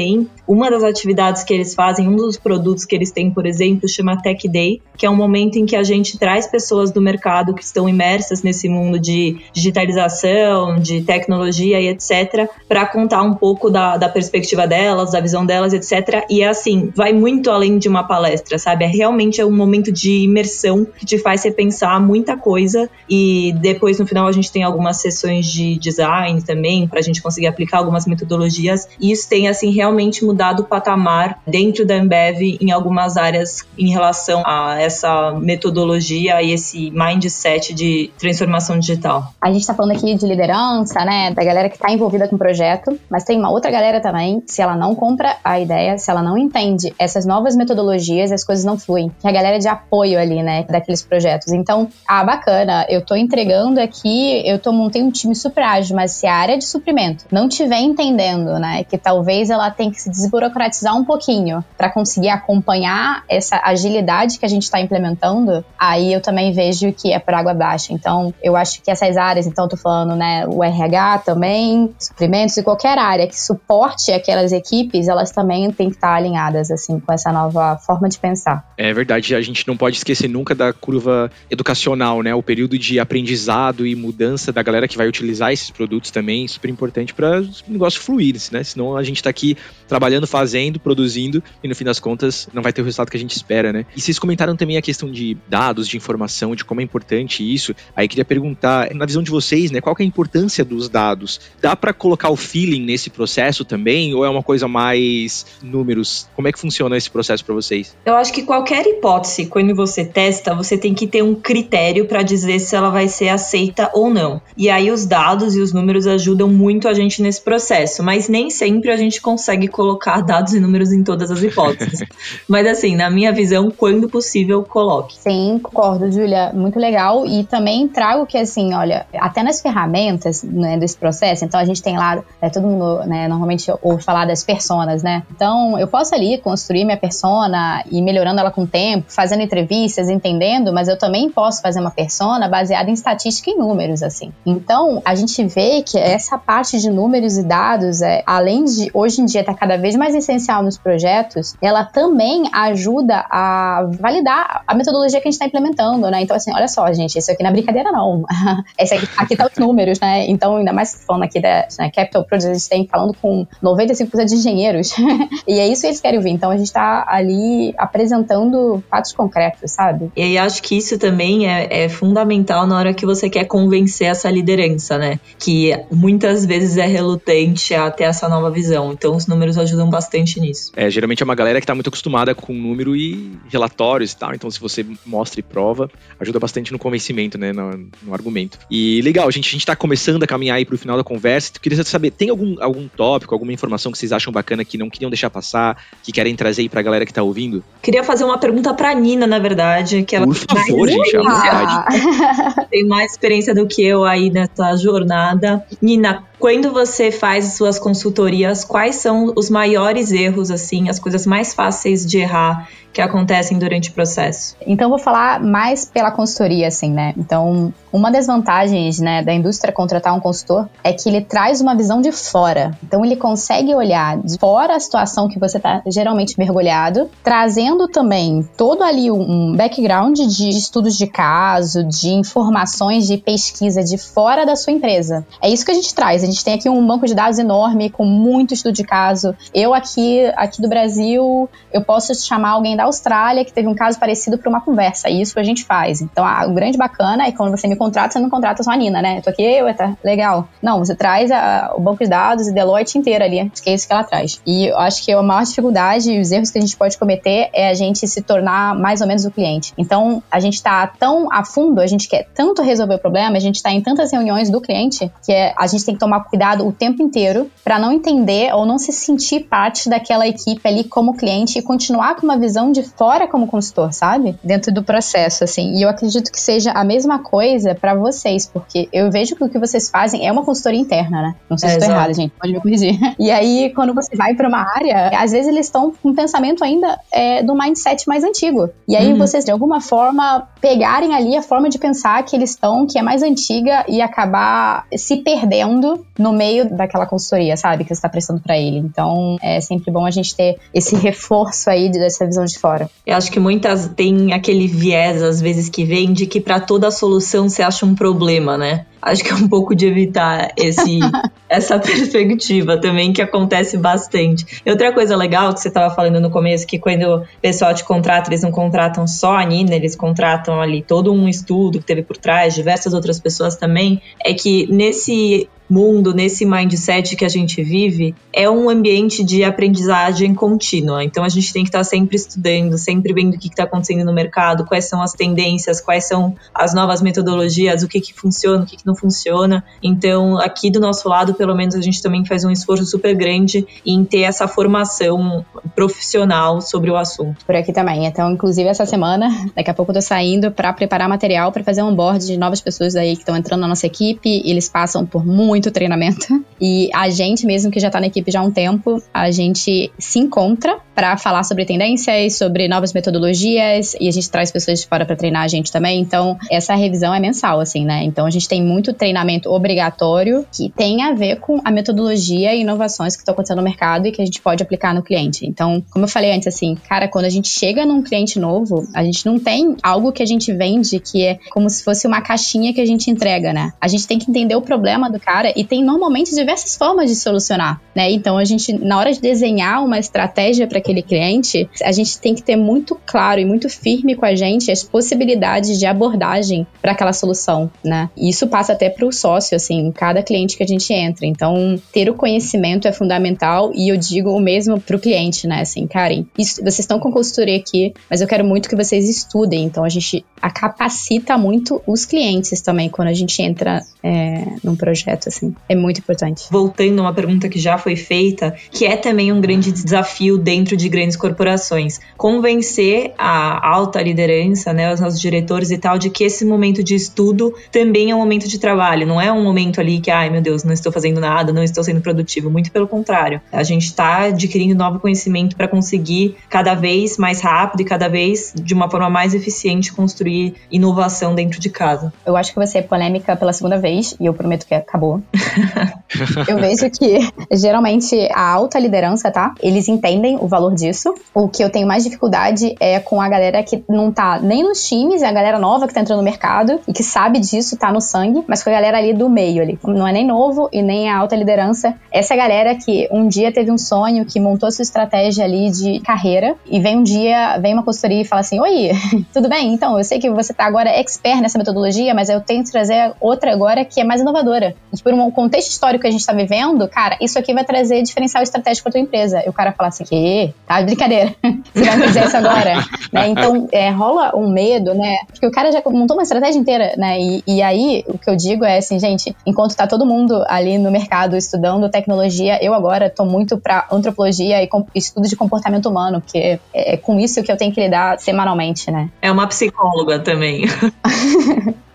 Uma 0.47 0.71
das 0.71 0.85
atividades 0.85 1.43
que 1.43 1.53
eles 1.53 1.75
fazem, 1.75 2.09
um 2.09 2.17
dos 2.17 2.37
produtos 2.37 2.85
que 2.85 2.95
eles 2.95 3.11
têm, 3.11 3.31
por 3.31 3.47
exemplo, 3.47 3.89
chama 3.89 4.21
Tech 4.21 4.49
Day, 4.49 4.81
que 4.97 5.05
é 5.05 5.11
um 5.11 5.17
momento 5.17 5.57
em 5.57 5.67
que 5.67 5.75
a 5.77 5.83
gente 5.83 6.19
traz 6.19 6.47
pessoas 6.47 6.91
do 6.91 7.01
mercado 7.01 7.55
que 7.55 7.63
estão 7.63 7.89
imersas 7.89 8.43
nesse 8.43 8.69
mundo 8.69 8.99
de 8.99 9.39
digitalização, 9.53 10.79
de 10.79 11.03
tecnologia 11.03 11.81
e 11.81 11.89
etc., 11.89 12.49
para 12.69 12.87
contar 12.87 13.23
um 13.23 13.35
pouco 13.35 13.71
da, 13.71 13.97
da 13.97 14.09
perspectiva 14.09 14.67
delas, 14.67 15.13
da 15.13 15.21
visão 15.21 15.45
delas, 15.45 15.73
etc. 15.73 16.25
E 16.31 16.43
é 16.43 16.49
assim, 16.49 16.91
vai 16.95 17.13
muito 17.13 17.51
além 17.51 17.79
de 17.79 17.89
uma 17.89 18.05
palestra, 18.05 18.59
sabe? 18.59 18.85
É 18.85 18.89
realmente 18.89 19.41
é 19.41 19.47
um 19.47 19.55
momento 19.55 19.93
de 19.93 20.25
imersão 20.25 20.85
que 20.85 21.05
te 21.05 21.19
faz 21.19 21.45
repensar 21.45 22.01
muita 22.01 22.37
coisa. 22.37 22.89
E 23.09 23.55
depois, 23.61 23.99
no 23.99 24.07
final, 24.07 24.27
a 24.27 24.33
gente 24.33 24.51
tem 24.51 24.63
algumas 24.63 24.99
sessões 24.99 25.47
de 25.47 25.79
design 25.79 26.43
também, 26.43 26.87
para 26.87 27.01
a 27.01 27.03
gente 27.03 27.23
conseguir 27.23 27.47
aplicar 27.47 27.79
algumas 27.79 28.07
metodologias. 28.07 28.89
E 29.01 29.11
isso 29.11 29.29
tem, 29.29 29.49
assim, 29.49 29.71
realmente 29.71 29.86
mudado 30.25 30.61
o 30.61 30.65
patamar 30.65 31.41
dentro 31.47 31.87
da 31.87 31.95
Ambev 31.95 32.59
em 32.61 32.71
algumas 32.71 33.17
áreas 33.17 33.65
em 33.79 33.91
relação 33.91 34.43
a 34.47 34.81
essa 34.81 35.33
metodologia 35.33 36.43
e 36.43 36.53
esse 36.53 36.91
mindset 36.91 37.75
de 37.75 38.11
transformação 38.19 38.79
digital. 38.79 39.33
A 39.41 39.49
gente 39.49 39.61
está 39.61 39.75
falando 39.75 39.93
aqui 39.93 40.15
de 40.15 40.27
liderança, 40.27 41.05
né, 41.05 41.31
da 41.33 41.45
galera 41.45 41.69
que 41.69 41.77
está 41.77 41.91
envolvida 41.91 42.29
com 42.29 42.37
o 42.37 42.39
projeto, 42.39 42.99
mas 43.11 43.25
tem 43.25 43.39
uma 43.39 43.51
outra 43.51 43.71
galera 43.71 44.01
também, 44.01 44.43
se 44.47 44.63
ela 44.63 44.77
não 44.77 44.95
compra 44.95 45.37
a 45.45 45.59
ideia, 45.61 45.99
se 45.99 46.11
ela 46.11 46.23
não 46.23 46.39
entende 46.39 46.95
essas 46.99 47.27
novas 47.27 47.57
metodologias, 47.57 48.33
as 48.33 48.45
coisas 48.45 48.65
não 48.65 48.79
fluem. 48.79 49.11
Que 49.21 49.27
é 49.27 49.31
a 49.31 49.33
galera 49.33 49.59
de 49.59 49.69
apoio 49.69 50.19
ali, 50.19 50.43
né, 50.43 50.65
daqueles 50.69 51.03
projetos. 51.03 51.53
Então, 51.53 51.89
ah, 52.07 52.25
bacana, 52.25 52.87
eu 52.89 53.05
tô 53.05 53.15
entregando 53.15 53.81
aqui, 53.81 54.43
eu 54.47 54.59
tô 54.59 54.73
montei 54.73 55.03
um 55.03 55.11
time 55.11 55.35
super 55.35 55.63
ágil, 55.63 55.97
mas 55.97 56.13
se 56.13 56.27
a 56.27 56.35
área 56.35 56.59
de 56.59 56.65
suprimento 56.65 57.25
não 57.31 57.49
tiver 57.49 57.81
entendendo, 57.81 58.59
né, 58.59 58.85
que 58.85 58.99
talvez 58.99 59.51
ela 59.51 59.71
tenha 59.77 59.91
que 59.91 60.01
se 60.01 60.11
desburocratizar 60.11 60.97
um 60.97 61.05
pouquinho 61.05 61.65
para 61.77 61.91
conseguir 61.91 62.31
acompanhar 62.31 63.25
essa 63.29 63.61
agilidade 63.65 64.39
que 64.39 64.47
a 64.47 64.49
gente 64.49 64.63
está 64.63 64.81
implementando, 64.81 65.65
aí 65.79 66.13
eu 66.13 66.21
também 66.21 66.53
vejo 66.53 66.93
que 66.93 67.13
é 67.13 67.19
por 67.19 67.35
água 67.35 67.53
abaixo. 67.53 67.93
Então, 67.93 68.33
eu 68.43 68.57
acho 68.57 68.83
que 68.83 68.91
essas 68.91 69.17
áreas 69.17 69.47
então 69.47 69.69
tô 69.69 69.77
falando, 69.77 70.17
né, 70.17 70.47
o 70.47 70.63
RH 70.63 71.19
também, 71.19 71.95
suprimentos 71.99 72.57
e 72.57 72.63
qualquer 72.63 72.99
área 72.99 73.27
que 73.27 73.39
suporte 73.39 74.13
aquelas 74.13 74.53
equipes, 74.53 75.09
elas 75.09 75.31
também 75.31 75.71
têm 75.71 75.89
que 75.89 75.97
estar 75.97 76.15
alinhadas, 76.15 76.71
assim, 76.71 76.99
com 76.99 77.13
essa 77.13 77.33
nova 77.33 77.77
forma 77.77 78.09
de 78.09 78.19
pensar. 78.19 78.73
É 78.77 78.93
verdade, 78.93 79.35
a 79.35 79.41
gente 79.41 79.67
não 79.67 79.77
pode 79.77 79.97
esquecer 79.97 80.29
nunca 80.29 80.55
da 80.55 80.73
curva 80.73 81.31
educacional, 81.51 82.23
né, 82.23 82.35
o 82.35 82.43
período 82.43 82.79
de 82.79 82.99
aprendizado 82.99 83.87
e 83.87 83.95
mudança 83.95 84.53
da 84.53 84.63
galera 84.63 84.89
que 84.89 84.97
vai 84.97 85.07
utilizar 85.07 85.53
esses 85.53 85.71
produtos 85.71 86.11
também, 86.11 86.47
super 86.49 86.71
importante 86.71 87.15
para 87.15 87.41
o 87.41 87.73
negócio 87.73 88.01
fluir, 88.01 88.37
né, 88.51 88.63
senão 88.65 88.97
a 88.97 89.03
gente 89.03 89.23
tá 89.23 89.31
aqui 89.31 89.57
trabalhando, 89.89 90.27
fazendo, 90.27 90.81
produzindo 90.81 91.43
e 91.63 91.69
no 91.69 91.75
fim 91.75 91.85
das 91.85 91.99
contas 91.99 92.49
não 92.53 92.63
vai 92.63 92.73
ter 92.73 92.83
o 92.83 92.85
resultado 92.85 93.11
que 93.11 93.17
a 93.17 93.21
gente 93.21 93.35
espera, 93.37 93.73
né. 93.73 93.87
E 93.97 94.01
vocês 94.01 94.19
comentaram 94.19 94.57
também 94.57 94.77
a 94.77 94.83
questão 94.83 95.11
de 95.11 95.37
dados, 95.49 95.89
de 95.89 95.97
informação, 95.97 96.55
de 96.55 96.65
como 96.65 96.81
é 96.81 96.85
importante 96.85 97.43
isso, 97.43 97.75
aí 97.95 98.09
queria 98.09 98.25
perguntar, 98.25 98.93
na 98.95 99.07
visão 99.07 99.23
de 99.23 99.31
vocês, 99.31 99.71
né? 99.71 99.81
Qual 99.81 99.97
é 99.99 100.03
a 100.03 100.07
importância 100.07 100.65
dos 100.65 100.89
dados? 100.89 101.41
Dá 101.61 101.77
para 101.77 101.93
colocar 101.93 102.31
o 102.31 102.37
feeling 102.37 102.83
nesse 102.83 103.11
processo 103.11 103.65
também 103.65 104.15
ou 104.15 104.25
é 104.25 104.29
uma 104.29 104.43
coisa 104.43 104.69
mais 104.69 105.47
números? 105.63 106.29
Como 106.35 106.49
é 106.49 106.53
que 106.53 106.59
funciona 106.59 106.97
esse 106.97 107.11
processo 107.11 107.45
para 107.45 107.55
vocês? 107.55 107.97
Eu 108.05 108.17
acho 108.17 108.33
que 108.33 108.43
qualquer 108.43 108.87
hipótese, 108.87 109.47
quando 109.47 109.75
você 109.75 110.05
testa, 110.05 110.55
você 110.55 110.77
tem 110.77 110.95
que 110.95 111.07
ter 111.07 111.23
um 111.23 111.35
critério 111.35 112.07
para 112.07 112.23
dizer 112.23 112.59
se 112.59 112.75
ela 112.75 112.91
vai 112.91 113.09
ser 113.09 113.29
aceita 113.29 113.91
ou 113.95 114.11
não. 114.11 114.41
E 114.57 114.69
aí 114.69 114.91
os 114.91 115.07
dados 115.07 115.55
e 115.55 115.61
os 115.61 115.73
números 115.73 116.07
ajudam 116.07 116.49
muito 116.49 116.89
a 116.89 116.95
gente 116.95 117.23
nesse 117.23 117.41
processo, 117.41 118.03
mas 118.03 118.29
nem 118.29 118.51
sempre 118.51 118.91
a 118.91 118.97
gente 118.97 119.21
consegue 119.21 119.56
colocar 119.67 120.21
dados 120.21 120.53
e 120.53 120.61
números 120.61 120.93
em 120.93 121.03
todas 121.03 121.31
as 121.31 121.43
hipóteses. 121.43 122.07
mas 122.47 122.67
assim, 122.67 122.95
na 122.95 123.11
minha 123.11 123.33
visão, 123.33 123.71
quando 123.71 124.09
possível, 124.09 124.63
coloque. 124.63 125.17
Sim, 125.17 125.59
concordo, 125.63 126.11
Julia, 126.11 126.53
muito 126.53 126.79
legal 126.79 127.25
e 127.27 127.45
também 127.45 127.89
trago 127.89 128.27
que 128.27 128.37
assim, 128.37 128.75
olha, 128.75 129.07
até 129.15 129.43
nas 129.43 129.61
ferramentas 129.63 130.43
né, 130.43 130.77
desse 130.77 130.97
processo, 130.97 131.45
então 131.45 131.59
a 131.59 131.65
gente 131.65 131.83
tem 131.83 131.97
lá, 131.97 132.23
é, 132.41 132.51
todo 132.51 132.67
mundo 132.67 133.07
né, 133.07 133.29
normalmente 133.29 133.73
ouve 133.83 134.03
falar 134.03 134.27
das 134.27 134.45
personas, 134.45 135.03
né? 135.03 135.23
Então 135.35 135.79
eu 135.79 135.89
posso 135.89 136.15
ali 136.15 136.39
construir 136.39 136.85
minha 136.85 136.97
persona 136.97 137.85
e 137.91 138.03
melhorando 138.03 138.41
ela 138.41 138.51
com 138.51 138.63
o 138.63 138.67
tempo, 138.67 139.07
fazendo 139.09 139.43
entrevistas, 139.43 140.09
entendendo, 140.09 140.73
mas 140.73 140.89
eu 140.89 140.99
também 140.99 141.31
posso 141.31 141.63
fazer 141.63 141.81
uma 141.81 141.91
persona 141.91 142.49
baseada 142.49 142.91
em 142.91 142.93
estatística 142.93 143.51
e 143.51 143.55
números, 143.55 144.03
assim. 144.03 144.33
Então 144.45 145.01
a 145.05 145.15
gente 145.15 145.45
vê 145.47 145.83
que 145.83 145.99
essa 145.99 146.37
parte 146.39 146.79
de 146.79 146.91
números 146.91 147.37
e 147.37 147.43
dados, 147.43 148.03
é, 148.03 148.23
além 148.27 148.65
de 148.65 148.91
hoje 148.93 149.21
em 149.21 149.25
dia 149.25 149.45
tá 149.47 149.55
cada 149.55 149.77
vez 149.77 149.97
mais 149.97 150.15
essencial 150.15 150.63
nos 150.63 150.79
projetos, 150.79 151.55
ela 151.61 151.85
também 151.85 152.45
ajuda 152.53 153.25
a 153.31 153.89
validar 153.99 154.63
a 154.67 154.75
metodologia 154.75 155.21
que 155.21 155.29
a 155.29 155.31
gente 155.31 155.41
está 155.41 155.47
implementando, 155.47 156.11
né? 156.11 156.23
Então, 156.23 156.37
assim, 156.37 156.53
olha 156.55 156.69
só, 156.69 156.91
gente, 156.93 157.19
isso 157.19 157.31
aqui 157.31 157.43
não 157.43 157.51
é 157.51 157.53
brincadeira, 157.53 157.91
não. 157.91 158.25
Essa 158.79 158.97
aqui 158.97 159.07
aqui 159.17 159.37
tá 159.37 159.49
os 159.51 159.59
números, 159.59 160.01
né? 160.01 160.27
Então, 160.29 160.57
ainda 160.57 160.73
mais 160.73 161.05
falando 161.07 161.25
aqui 161.25 161.41
da 161.41 161.67
né, 161.79 161.91
Capital 161.91 162.25
Project, 162.25 162.51
a 162.51 162.55
gente 162.55 162.69
tem 162.69 162.87
falando 162.87 163.15
com 163.15 163.47
95% 163.63 164.25
de 164.25 164.35
engenheiros. 164.35 164.93
e 165.47 165.59
é 165.59 165.67
isso 165.67 165.83
que 165.83 165.89
eles 165.89 166.01
querem 166.01 166.19
ouvir. 166.19 166.31
Então, 166.31 166.51
a 166.51 166.57
gente 166.57 166.73
tá 166.73 167.05
ali 167.09 167.75
apresentando 167.77 168.83
fatos 168.91 169.13
concretos, 169.13 169.73
sabe? 169.73 170.11
E 170.17 170.23
aí 170.23 170.39
acho 170.39 170.63
que 170.63 170.77
isso 170.77 170.99
também 170.99 171.49
é, 171.49 171.85
é 171.85 171.89
fundamental 171.89 172.67
na 172.67 172.79
hora 172.79 172.95
que 172.95 173.05
você 173.05 173.29
quer 173.29 173.45
convencer 173.45 174.09
essa 174.09 174.31
liderança, 174.31 174.99
né? 174.99 175.19
Que 175.39 175.73
muitas 175.91 176.45
vezes 176.45 176.77
é 176.77 176.87
relutante 176.87 177.75
a 177.75 177.91
ter 177.91 178.05
essa 178.05 178.29
nova 178.29 178.51
visão. 178.51 178.93
Então 178.93 179.15
os 179.15 179.27
números 179.37 179.59
ajudam 179.59 179.89
bastante 179.89 180.41
nisso. 180.41 180.73
É, 180.75 180.91
geralmente 180.91 181.23
é 181.23 181.25
uma 181.25 181.35
galera 181.35 181.61
que 181.61 181.67
tá 181.67 181.75
muito 181.75 181.89
acostumada 181.89 182.35
com 182.35 182.53
número 182.53 182.97
e 182.97 183.39
relatórios 183.49 184.13
e 184.13 184.17
tal. 184.17 184.35
Então 184.35 184.51
se 184.51 184.59
você 184.59 184.85
mostra 185.05 185.41
e 185.41 185.43
prova, 185.43 185.91
ajuda 186.19 186.41
bastante 186.41 186.73
no 186.73 186.79
convencimento, 186.79 187.37
né? 187.39 187.53
No, 187.53 187.89
no 188.03 188.15
argumento. 188.15 188.59
E 188.71 189.01
legal, 189.03 189.31
gente, 189.31 189.49
a 189.49 189.53
gente 189.53 189.67
tá 189.67 189.77
começando 189.77 190.23
a 190.23 190.27
caminhar 190.27 190.57
aí 190.57 190.65
pro 190.65 190.79
final 190.79 190.97
da 190.97 191.05
conversa. 191.05 191.53
Eu 191.55 191.61
queria 191.61 191.85
saber, 191.85 192.11
tem 192.11 192.31
algum, 192.31 192.57
algum 192.63 192.89
tópico, 192.89 193.35
alguma 193.35 193.53
informação 193.53 193.93
que 193.93 193.99
vocês 193.99 194.13
acham 194.13 194.33
bacana 194.33 194.65
que 194.65 194.79
não 194.79 194.89
queriam 194.89 195.11
deixar 195.11 195.31
passar, 195.31 195.77
que 196.03 196.11
querem 196.11 196.35
trazer 196.35 196.63
aí 196.63 196.69
pra 196.69 196.83
galera 196.83 197.05
que 197.05 197.13
tá 197.13 197.23
ouvindo? 197.23 197.63
Queria 197.83 198.03
fazer 198.03 198.25
uma 198.25 198.39
pergunta 198.39 198.73
pra 198.73 198.95
Nina, 198.95 199.27
na 199.27 199.39
verdade, 199.39 200.03
que 200.03 200.17
ela 200.17 200.27
Por 200.27 200.35
favor, 200.35 200.89
gente, 200.89 201.17
à 201.17 201.23
vontade. 201.23 202.67
tem 202.71 202.85
mais 202.85 203.13
experiência 203.13 203.55
do 203.55 203.67
que 203.67 203.85
eu 203.85 204.05
aí 204.05 204.31
nessa 204.31 204.77
jornada. 204.77 205.65
Nina, 205.81 206.25
quando 206.39 206.73
você 206.73 207.11
faz 207.11 207.55
suas 207.55 207.79
consultorias, 207.79 208.65
quais 208.65 208.97
são 208.97 209.33
os 209.37 209.49
maiores 209.49 210.13
erros, 210.13 210.51
assim, 210.51 210.89
as 210.89 210.99
coisas 210.99 211.27
mais 211.27 211.55
fáceis 211.55 212.05
de 212.05 212.19
errar 212.19 212.69
que 212.97 213.01
acontecem 213.03 213.59
durante 213.59 213.91
o 213.91 213.93
processo? 213.93 214.57
Então, 214.67 214.89
vou 214.89 214.99
falar 214.99 215.39
mais 215.39 215.85
pela 215.85 216.11
consultoria, 216.11 216.69
assim, 216.69 216.91
né? 216.91 217.13
Então, 217.17 217.73
uma 217.93 218.11
das 218.11 218.27
vantagens, 218.27 218.99
né, 218.99 219.23
da 219.23 219.35
indústria 219.35 219.71
contratar 219.71 220.15
um 220.15 220.21
consultor 220.21 220.67
é 220.83 220.95
que 220.95 221.07
ele 221.07 221.21
traz 221.21 221.61
uma 221.61 221.75
visão 221.77 222.01
de 222.01 222.11
fora. 222.11 222.77
Então, 222.83 223.05
ele 223.05 223.17
consegue 223.17 223.75
olhar 223.75 224.17
de 224.19 224.39
fora 224.39 224.77
a 224.77 224.81
situação 224.81 225.29
que 225.29 225.39
você 225.39 225.59
está 225.59 225.83
geralmente 225.87 226.39
mergulhado, 226.39 227.11
trazendo 227.23 227.87
também 227.87 228.49
todo 228.57 228.83
ali 228.83 229.11
um 229.11 229.55
background 229.55 230.19
de 230.19 230.49
estudos 230.49 230.97
de 230.97 231.07
caso, 231.07 231.85
de 231.85 232.09
informações 232.09 233.07
de 233.07 233.19
pesquisa 233.19 233.85
de 233.85 233.99
fora 233.99 234.47
da 234.47 234.57
sua 234.57 234.73
empresa. 234.73 235.27
É 235.43 235.51
isso 235.51 235.67
que 235.67 235.71
a 235.71 235.75
gente 235.75 235.95
traz. 235.95 236.25
A 236.27 236.31
gente 236.31 236.45
tem 236.45 236.55
aqui 236.55 236.69
um 236.69 236.85
banco 236.85 237.07
de 237.07 237.15
dados 237.15 237.39
enorme 237.39 237.89
com 237.89 238.05
muito 238.05 238.53
estudo 238.53 238.75
de 238.75 238.83
caso. 238.83 239.35
Eu 239.55 239.73
aqui, 239.73 240.27
aqui 240.37 240.61
do 240.61 240.69
Brasil, 240.69 241.49
eu 241.73 241.83
posso 241.83 242.15
chamar 242.15 242.51
alguém 242.51 242.77
da 242.77 242.85
Austrália 242.85 243.45
que 243.45 243.53
teve 243.53 243.69
um 243.69 243.75
caso 243.75 243.99
parecido 243.99 244.37
para 244.37 244.49
uma 244.49 244.61
conversa. 244.61 245.09
E 245.09 245.23
isso 245.23 245.39
a 245.39 245.45
gente 245.45 245.65
faz. 245.65 246.01
Então, 246.01 246.25
a, 246.25 246.47
o 246.47 246.53
grande 246.53 246.77
bacana 246.77 247.27
é 247.27 247.33
quando 247.33 247.57
você 247.57 247.69
me 247.69 247.77
contrata, 247.77 248.13
você 248.13 248.19
não 248.19 248.29
contrata 248.29 248.63
só 248.63 248.73
a 248.73 248.77
Nina, 248.77 249.01
né? 249.01 249.19
Eu 249.19 249.23
tô 249.23 249.31
aqui, 249.31 249.43
eu, 249.43 249.73
tá 249.75 249.97
legal. 250.03 250.49
Não, 250.61 250.79
você 250.79 250.95
traz 250.95 251.31
a, 251.31 251.73
o 251.77 251.81
banco 251.81 252.03
de 252.03 252.11
dados 252.11 252.49
e 252.49 252.53
Deloitte 252.53 252.99
inteiro 252.99 253.23
ali. 253.23 253.51
Que 253.63 253.71
é 253.71 253.75
isso 253.75 253.87
que 253.87 253.93
ela 253.93 254.05
traz. 254.05 254.41
E 254.45 254.67
eu 254.67 254.79
acho 254.79 255.05
que 255.05 255.13
a 255.13 255.23
maior 255.23 255.45
dificuldade 255.45 256.11
e 256.11 256.21
os 256.21 256.33
erros 256.33 256.51
que 256.51 256.59
a 256.59 256.61
gente 256.61 256.77
pode 256.77 256.99
cometer 256.99 257.51
é 257.53 257.69
a 257.69 257.75
gente 257.75 258.07
se 258.09 258.23
tornar 258.23 258.75
mais 258.75 259.01
ou 259.01 259.07
menos 259.07 259.25
o 259.25 259.31
cliente. 259.31 259.73
Então, 259.79 260.23
a 260.31 260.41
gente 260.41 260.61
tá 260.63 260.87
tão 260.87 261.33
a 261.33 261.45
fundo, 261.45 261.81
a 261.81 261.87
gente 261.87 262.09
quer 262.09 262.27
tanto 262.35 262.63
resolver 262.63 262.95
o 262.95 262.99
problema, 262.99 263.37
a 263.37 263.41
gente 263.41 263.63
tá 263.63 263.71
em 263.71 263.81
tantas 263.81 264.13
reuniões 264.13 264.51
do 264.51 264.61
cliente 264.61 265.11
que 265.25 265.33
é, 265.33 265.55
a 265.57 265.67
gente 265.67 265.85
tem 265.85 265.95
que 265.95 266.01
tomar 266.01 266.16
cuidado 266.25 266.67
o 266.67 266.73
tempo 266.73 267.03
inteiro 267.03 267.51
para 267.65 267.79
não 267.79 267.93
entender 267.93 268.53
ou 268.55 268.65
não 268.65 268.79
se 268.79 268.93
sentir 268.93 269.41
parte 269.41 269.89
daquela 269.89 270.27
equipe 270.27 270.61
ali 270.67 270.85
como 270.85 271.17
cliente 271.17 271.59
e 271.59 271.63
continuar 271.63 272.17
com 272.17 272.23
uma 272.23 272.39
visão 272.39 272.73
de 272.73 272.83
fora 272.83 273.27
como 273.27 273.47
consultor, 273.47 273.93
sabe? 273.93 274.39
Dentro 274.43 274.73
do 274.73 274.83
processo, 274.83 275.45
assim. 275.45 275.75
E 275.77 275.83
eu 275.83 275.89
acredito 275.89 276.31
que 276.31 276.41
seja 276.41 276.73
a 276.73 276.85
mesma 276.85 277.19
coisa 277.19 277.75
para 277.75 277.95
vocês, 277.95 278.47
porque 278.47 278.89
eu 278.93 279.11
vejo 279.11 279.35
que 279.35 279.45
o 279.45 279.49
que 279.49 279.59
vocês 279.59 279.91
fazem 279.91 280.27
é 280.27 280.33
uma 280.33 280.45
consultoria 280.45 280.81
interna, 280.81 281.23
né? 281.23 281.35
Não 281.49 281.59
sei 281.59 281.69
é, 281.69 281.73
se 281.73 281.79
estou 281.79 281.95
errada, 281.95 282.15
gente, 282.15 282.33
pode 282.39 282.53
me 282.53 282.61
corrigir. 282.61 282.97
E 283.19 283.31
aí, 283.31 283.73
quando 283.75 283.95
você 283.95 284.15
vai 284.15 284.35
para 284.35 284.47
uma 284.47 284.61
área, 284.75 285.11
às 285.19 285.33
vezes 285.33 285.49
eles 285.49 285.67
estão 285.67 285.91
com 285.91 286.11
um 286.11 286.15
pensamento 286.15 286.63
ainda 286.63 286.99
é, 287.11 287.43
do 287.43 287.55
mindset 287.55 288.07
mais 288.07 288.23
antigo. 288.23 288.69
E 288.87 288.95
aí, 288.95 289.13
uhum. 289.13 289.19
vocês, 289.19 289.45
de 289.45 289.51
alguma 289.51 289.81
forma, 289.81 290.49
pegarem 290.61 291.15
ali 291.15 291.37
a 291.37 291.43
forma 291.43 291.69
de 291.69 291.79
pensar 291.79 292.23
que 292.25 292.37
eles 292.37 292.51
estão, 292.51 292.87
que 292.87 292.99
é 292.99 293.03
mais 293.03 293.23
antiga, 293.23 293.85
e 293.89 294.01
acabar 294.01 294.87
se 294.97 295.17
perdendo 295.17 296.06
no 296.19 296.33
meio 296.33 296.69
daquela 296.75 297.07
consultoria, 297.07 297.57
sabe? 297.57 297.85
Que 297.85 297.89
você 297.89 297.95
está 297.95 298.09
prestando 298.09 298.41
para 298.41 298.57
ele. 298.59 298.79
Então, 298.79 299.37
é 299.43 299.61
sempre 299.61 299.91
bom 299.91 300.05
a 300.05 300.11
gente 300.11 300.35
ter 300.35 300.59
esse 300.73 300.97
reforço 300.97 301.71
aí 301.71 301.91
dessa 301.91 302.27
visão 302.27 302.45
de 302.45 302.59
fora. 302.59 302.89
Eu 303.07 303.17
acho 303.17 303.31
que 303.31 303.41
muitas 303.41 303.89
têm 303.89 304.33
aquele 304.33 304.67
viés, 304.67 305.23
às 305.23 305.41
vezes, 305.41 305.69
que 305.69 305.85
vem 305.85 306.13
de 306.13 306.27
que 306.27 306.41
para 306.41 306.61
toda 306.61 306.91
solução 306.91 307.49
você 307.49 307.63
acha 307.63 307.85
um 307.87 307.95
problema, 307.95 308.57
né? 308.57 308.87
Acho 309.01 309.23
que 309.23 309.31
é 309.31 309.35
um 309.35 309.49
pouco 309.49 309.75
de 309.75 309.87
evitar 309.87 310.53
esse, 310.57 310.99
essa 311.49 311.79
perspectiva 311.79 312.81
também, 312.81 313.13
que 313.13 313.23
acontece 313.23 313.77
bastante. 313.77 314.63
E 314.65 314.71
outra 314.71 314.93
coisa 314.93 315.17
legal 315.17 315.53
que 315.55 315.61
você 315.61 315.69
estava 315.69 315.95
falando 315.95 316.21
no 316.21 316.31
começo, 316.31 316.67
que 316.67 316.79
quando 316.79 317.03
o 317.03 317.25
pessoal 317.41 317.75
te 317.75 317.85
contrata, 317.85 318.29
eles 318.31 318.43
não 318.43 318.51
contratam 318.51 319.07
só 319.07 319.37
a 319.37 319.45
Nina, 319.45 319.75
eles 319.75 319.95
contratam 319.95 320.61
ali 320.61 320.83
todo 320.83 321.13
um 321.13 321.29
estudo 321.29 321.79
que 321.79 321.85
teve 321.87 322.03
por 322.03 322.17
trás, 322.17 322.55
diversas 322.55 322.95
outras 322.95 323.21
pessoas 323.21 323.57
também, 323.57 324.01
é 324.25 324.35
que 324.35 324.67
nesse 324.71 325.49
mundo, 325.69 326.15
nesse 326.15 326.45
mindset 326.47 327.17
que 327.17 327.25
a 327.25 327.29
gente 327.29 327.63
vive, 327.63 328.15
é 328.33 328.49
um 328.49 328.71
ambiente 328.71 329.25
de 329.25 329.43
aprendizagem 329.45 330.35
contínua. 330.35 331.03
Então 331.03 331.25
a 331.25 331.29
gente 331.29 331.53
tem 331.53 331.63
que 331.63 331.69
estar 331.69 331.85
sempre 331.85 332.17
estudando, 332.17 332.79
sempre 332.79 333.13
vendo 333.13 333.35
o 333.35 333.39
que 333.39 333.49
está 333.49 333.65
acontecendo 333.65 334.05
no 334.05 334.13
mercado, 334.13 334.65
quais 334.65 334.89
são 334.89 335.03
as 335.03 335.13
tendências, 335.13 335.81
quais 335.81 336.07
são 336.07 336.35
as 336.55 336.73
novas 336.75 337.03
metodologias, 337.03 337.83
o 337.83 337.89
que, 337.89 338.01
que 338.01 338.15
funciona, 338.15 338.63
o 338.63 338.67
que, 338.67 338.77
que 338.77 338.87
não 338.87 338.95
funciona. 338.97 339.65
Então, 339.83 340.39
aqui 340.39 340.71
do 340.71 340.81
nosso 340.81 341.09
lado, 341.09 341.35
pelo 341.35 341.55
menos, 341.55 341.75
a 341.75 341.81
gente 341.81 342.03
também 342.03 342.25
faz 342.25 342.45
um 342.45 342.51
esforço 342.51 342.85
super 342.85 343.15
grande 343.15 343.67
em 343.85 344.05
ter 344.05 344.23
essa 344.23 344.49
formação 344.49 345.45
profissional 345.75 346.61
sobre 346.61 346.91
o 346.91 346.97
assunto. 346.97 347.45
Por 347.45 347.55
aqui 347.55 347.73
também. 347.73 348.07
Então, 348.07 348.31
inclusive, 348.31 348.69
essa 348.69 348.87
semana, 348.87 349.29
daqui 349.55 349.71
a 349.71 349.75
pouco 349.75 349.91
eu 349.93 349.97
tô 349.97 350.03
saindo 350.03 350.51
para 350.51 350.73
preparar 350.73 351.09
material 351.09 351.53
para 351.53 351.63
fazer 351.63 351.83
um 351.83 351.95
board 351.95 352.27
de 352.27 352.37
novas 352.37 352.61
pessoas 352.61 352.97
aí 352.97 353.15
que 353.15 353.23
estão 353.23 353.37
entrando 353.37 353.61
na 353.61 353.69
nossa 353.69 353.87
equipe. 353.87 354.43
Eles 354.45 354.69
passam 354.69 355.05
por 355.05 355.25
muito 355.25 355.71
treinamento. 355.71 356.27
E 356.61 356.89
a 356.95 357.09
gente, 357.11 357.47
mesmo 357.47 357.71
que 357.71 357.79
já 357.79 357.91
tá 357.91 358.01
na 358.01 358.07
equipe 358.07 358.31
já 358.31 358.41
há 358.41 358.43
um 358.43 358.51
tempo, 358.51 359.03
a 359.13 359.31
gente 359.31 359.93
se 359.99 360.19
encontra 360.19 360.79
para 360.95 361.17
falar 361.19 361.45
sobre 361.45 361.67
tendências, 361.67 362.39
sobre 362.39 362.67
novas 362.69 362.95
metodologias, 362.95 363.95
e 364.01 364.09
a 364.09 364.11
gente 364.11 364.31
traz 364.31 364.51
pessoas 364.51 364.81
de 364.81 364.87
fora 364.87 365.05
para 365.05 365.15
treinar 365.15 365.43
a 365.43 365.49
gente 365.49 365.71
também. 365.71 366.01
Então, 366.01 366.39
essa 366.51 366.75
revisão 366.75 367.15
é 367.15 367.21
mensal, 367.21 367.61
assim, 367.61 367.85
né? 367.85 368.03
Então, 368.05 368.25
a 368.25 368.31
gente 368.31 368.49
tem 368.49 368.63
muito 368.63 368.76
treinamento 368.83 369.51
obrigatório 369.51 370.47
que 370.53 370.71
tem 370.71 371.03
a 371.03 371.13
ver 371.13 371.41
com 371.41 371.61
a 371.65 371.71
metodologia 371.71 372.55
e 372.55 372.61
inovações 372.61 373.15
que 373.15 373.23
estão 373.23 373.33
acontecendo 373.33 373.59
no 373.59 373.65
mercado 373.65 374.07
e 374.07 374.13
que 374.13 374.23
a 374.23 374.25
gente 374.25 374.41
pode 374.41 374.63
aplicar 374.63 374.95
no 374.95 375.03
cliente. 375.03 375.47
Então, 375.47 375.83
como 375.91 376.05
eu 376.05 376.09
falei 376.09 376.33
antes, 376.33 376.47
assim, 376.49 376.77
cara, 376.89 377.09
quando 377.09 377.25
a 377.25 377.31
gente 377.31 377.49
chega 377.49 377.85
num 377.85 378.03
cliente 378.03 378.39
novo, 378.39 378.87
a 378.95 379.03
gente 379.03 379.25
não 379.27 379.39
tem 379.39 379.77
algo 379.83 380.13
que 380.13 380.23
a 380.23 380.27
gente 380.27 380.53
vende 380.53 380.99
que 381.01 381.25
é 381.25 381.39
como 381.51 381.69
se 381.69 381.83
fosse 381.83 382.07
uma 382.07 382.21
caixinha 382.21 382.73
que 382.73 382.81
a 382.81 382.87
gente 382.87 383.11
entrega, 383.11 383.53
né? 383.53 383.73
A 383.81 383.89
gente 383.89 384.07
tem 384.07 384.19
que 384.19 384.31
entender 384.31 384.55
o 384.55 384.63
problema 384.63 385.11
do 385.11 385.19
cara 385.19 385.53
e 385.57 385.65
tem 385.65 385.85
normalmente 385.85 386.35
diversas 386.35 386.77
formas 386.77 387.11
de 387.11 387.17
solucionar, 387.17 387.81
né? 387.95 388.11
Então 388.11 388.39
a 388.39 388.45
gente 388.45 388.73
na 388.73 388.99
hora 388.99 389.13
de 389.13 389.21
desenhar 389.21 389.85
uma 389.85 389.99
estratégia 389.99 390.67
para 390.67 390.79
aquele 390.79 391.03
cliente, 391.03 391.69
a 391.83 391.93
gente 391.93 392.19
tem 392.19 392.35
que 392.35 392.43
ter 392.43 392.57
muito 392.57 392.99
claro 393.07 393.41
e 393.41 393.45
muito 393.45 393.69
firme 393.69 394.15
com 394.15 394.25
a 394.25 394.35
gente 394.35 394.71
as 394.71 394.83
possibilidades 394.83 395.79
de 395.79 395.87
abordagem 395.87 396.67
para 396.81 396.93
aquela 396.93 397.13
solução, 397.13 397.71
né? 397.85 398.11
E 398.17 398.29
isso 398.29 398.47
passa 398.47 398.66
até 398.73 398.91
para 398.91 399.07
o 399.07 399.13
sócio, 399.13 399.57
assim, 399.57 399.91
cada 399.93 400.23
cliente 400.23 400.57
que 400.57 400.63
a 400.63 400.67
gente 400.67 400.93
entra. 400.93 401.27
Então 401.27 401.81
ter 401.93 402.09
o 402.11 402.15
conhecimento 402.15 402.87
é 402.89 402.93
fundamental 402.93 403.73
e 403.75 403.91
eu 403.91 403.97
digo 403.97 404.31
o 404.31 404.41
mesmo 404.41 404.81
para 404.81 404.97
o 404.97 405.01
cliente, 405.01 405.47
né? 405.47 405.61
Assim, 405.61 405.87
Karen, 405.87 406.25
isso, 406.39 406.57
vocês 406.63 406.81
estão 406.81 406.99
com 406.99 407.11
consultoria 407.11 407.57
aqui, 407.57 407.95
mas 408.11 408.21
eu 408.21 408.27
quero 408.27 408.45
muito 408.45 408.69
que 408.69 408.77
vocês 408.77 409.09
estudem. 409.09 409.65
Então 409.65 409.85
a 409.85 409.89
gente 409.89 410.25
capacita 410.57 411.37
muito 411.37 411.83
os 411.87 412.05
clientes 412.05 412.61
também 412.61 412.89
quando 412.89 413.09
a 413.09 413.13
gente 413.13 413.43
entra 413.43 413.83
é, 414.03 414.45
num 414.65 414.75
projeto 414.75 415.29
assim. 415.29 415.55
É 415.69 415.75
muito 415.75 415.99
importante. 415.99 416.47
Voltando 416.51 416.99
a 417.01 417.03
uma 417.03 417.15
pergunta 417.15 417.49
que 417.49 417.59
já 417.59 417.77
foi 417.77 417.97
feita, 417.97 418.55
que 418.71 418.87
é 418.87 418.97
também 418.97 419.33
um 419.33 419.41
grande 419.41 419.71
desafio 419.71 420.39
dentro 420.39 420.77
de 420.77 420.89
grandes 420.89 421.17
corporações, 421.17 422.01
convencer 422.17 423.13
a 423.19 423.69
alta 423.69 424.03
liderança, 424.03 424.73
né, 424.73 424.93
os 424.93 425.01
nossos 425.01 425.21
diretores 425.21 425.71
e 425.71 425.79
tal, 425.79 425.99
de 425.99 426.11
que 426.11 426.25
esse 426.25 426.45
momento 426.45 426.83
de 426.83 426.95
estudo 426.95 427.55
também 427.71 428.11
é 428.11 428.15
um 428.15 428.19
momento 428.19 428.49
de 428.49 428.56
trabalho, 428.59 429.07
não 429.07 429.21
é 429.21 429.33
um 429.33 429.43
momento 429.43 429.81
ali 429.81 430.01
que, 430.01 430.11
ai 430.11 430.31
meu 430.31 430.41
Deus, 430.41 430.65
não 430.65 430.73
estou 430.73 430.93
fazendo 430.93 431.21
nada, 431.21 431.53
não 431.53 431.63
estou 431.63 431.83
sendo 431.83 432.01
produtivo. 432.01 432.51
Muito 432.51 432.71
pelo 432.71 432.87
contrário, 432.87 433.41
a 433.53 433.63
gente 433.63 433.85
está 433.85 434.25
adquirindo 434.25 434.75
novo 434.75 434.99
conhecimento 434.99 435.57
para 435.57 435.69
conseguir 435.69 436.37
cada 436.49 436.75
vez 436.75 437.17
mais 437.19 437.41
rápido 437.41 437.81
e 437.81 437.85
cada 437.85 438.09
vez 438.09 438.53
de 438.55 438.75
uma 438.75 438.91
forma 438.91 439.09
mais 439.09 439.35
eficiente 439.35 439.93
construir 439.93 440.55
inovação 440.71 441.35
dentro 441.35 441.61
de 441.61 441.71
casa. 441.71 442.13
Eu 442.25 442.37
acho 442.37 442.53
que 442.53 442.59
você 442.59 442.79
é 442.79 442.83
polêmica 442.83 443.37
pela 443.37 443.53
segunda 443.53 443.79
vez 443.79 444.17
e 444.21 444.27
eu 444.27 444.35
prometo 444.35 444.67
que 444.67 444.75
acabou. 444.75 445.23
eu 446.49 446.59
vejo 446.59 446.91
que 446.91 447.31
geralmente 447.53 448.29
a 448.33 448.53
alta 448.53 448.79
liderança, 448.79 449.31
tá? 449.31 449.55
Eles 449.61 449.89
entendem 449.89 450.39
o 450.41 450.47
valor 450.47 450.75
disso. 450.75 451.15
O 451.35 451.49
que 451.49 451.63
eu 451.63 451.71
tenho 451.71 451.87
mais 451.87 452.05
dificuldade 452.05 452.75
é 452.81 452.99
com 453.01 453.21
a 453.21 453.29
galera 453.29 453.63
que 453.63 453.85
não 453.89 454.13
tá 454.13 454.39
nem 454.41 454.63
nos 454.63 454.87
times, 454.87 455.23
é 455.23 455.27
a 455.27 455.33
galera 455.33 455.59
nova 455.59 455.87
que 455.87 455.95
tá 455.95 456.01
entrando 456.01 456.19
no 456.19 456.25
mercado 456.25 456.81
e 456.87 456.93
que 456.93 457.03
sabe 457.03 457.39
disso, 457.39 457.77
tá 457.77 457.93
no 457.93 458.01
sangue, 458.01 458.45
mas 458.47 458.63
com 458.63 458.71
a 458.71 458.73
galera 458.73 458.99
ali 458.99 459.13
do 459.13 459.29
meio 459.29 459.63
ali. 459.63 459.79
Não 459.85 460.07
é 460.07 460.13
nem 460.13 460.27
novo 460.27 460.69
e 460.73 460.83
nem 460.83 461.09
a 461.09 461.17
alta 461.17 461.37
liderança. 461.37 461.95
Essa 462.13 462.35
é 462.35 462.37
a 462.37 462.41
galera 462.41 462.75
que 462.75 463.09
um 463.11 463.29
dia 463.29 463.53
teve 463.53 463.71
um 463.71 463.79
sonho, 463.79 464.25
que 464.25 464.41
montou 464.41 464.71
sua 464.71 464.83
estratégia 464.83 465.45
ali 465.45 465.71
de 465.71 466.01
carreira 466.01 466.55
e 466.67 466.81
vem 466.81 466.99
um 466.99 467.03
dia, 467.03 467.59
vem 467.59 467.73
uma 467.73 467.83
consultoria 467.83 468.23
e 468.23 468.25
fala 468.25 468.41
assim: 468.41 468.61
Oi, 468.61 468.91
tudo 469.33 469.49
bem? 469.49 469.73
Então, 469.73 469.99
eu 469.99 470.05
sei 470.05 470.19
que 470.19 470.31
você 470.31 470.53
tá 470.53 470.65
agora 470.65 470.91
expert 470.91 471.41
nessa 471.41 471.59
metodologia, 471.59 472.15
mas 472.15 472.29
eu 472.29 472.41
tenho 472.41 472.65
que 472.65 472.71
trazer 472.71 473.13
outra 473.21 473.53
agora 473.53 473.85
que 473.85 474.01
é 474.01 474.05
mais 474.05 474.21
inovadora. 474.21 474.75
E 474.93 475.03
por 475.03 475.13
um 475.13 475.31
contexto 475.31 475.71
histórico 475.71 476.03
que 476.03 476.09
a 476.09 476.11
gente 476.11 476.25
tá 476.25 476.33
vivendo, 476.33 476.89
cara, 476.89 477.17
isso 477.21 477.39
aqui 477.39 477.53
vai 477.53 477.65
trazer 477.65 478.03
diferencial 478.03 478.43
estratégico 478.43 478.85
pra 478.85 478.93
tua 478.93 479.01
empresa. 479.01 479.43
E 479.45 479.49
o 479.49 479.53
cara 479.53 479.73
fala 479.73 479.89
assim: 479.89 480.05
Que? 480.05 480.55
Tá, 480.67 480.83
brincadeira. 480.83 481.35
você 481.75 481.85
vai 481.85 481.99
fazer 481.99 482.25
isso 482.27 482.37
agora? 482.37 482.75
né? 483.13 483.29
Então, 483.29 483.69
é, 483.73 483.91
rola 483.91 484.37
um 484.37 484.51
medo, 484.51 484.95
né? 484.95 485.17
Porque 485.29 485.47
o 485.47 485.51
cara 485.51 485.73
já 485.73 485.83
montou 485.87 486.17
uma 486.17 486.23
estratégia 486.23 486.59
inteira, 486.59 486.95
né? 486.97 487.21
E, 487.21 487.43
e 487.47 487.63
aí, 487.63 488.05
o 488.09 488.19
que 488.19 488.31
eu 488.31 488.36
digo 488.37 488.65
é 488.65 488.79
assim, 488.79 488.99
gente, 488.99 489.35
enquanto 489.45 489.75
tá 489.75 489.87
todo 489.87 490.05
mundo 490.05 490.45
ali 490.49 490.79
no 490.79 490.91
mercado 490.91 491.37
estudando 491.37 491.89
tecnologia, 491.89 492.63
eu 492.63 492.75
agora 492.75 493.11
tô 493.11 493.25
muito 493.25 493.59
pra 493.59 493.87
antropologia 493.91 494.63
e 494.63 494.69
estudo 494.95 495.29
de 495.29 495.37
comportamento 495.37 495.89
humano, 495.89 496.21
porque 496.21 496.39
é, 496.75 496.95
é 496.95 496.97
com 496.97 497.19
isso 497.19 497.43
que 497.43 497.51
eu 497.51 497.57
tenho 497.57 497.73
que 497.73 497.81
lidar 497.81 498.19
semanalmente, 498.19 498.91
né? 498.91 499.09
É 499.21 499.31
uma 499.31 499.47
psicóloga 499.47 500.19
também. 500.19 500.65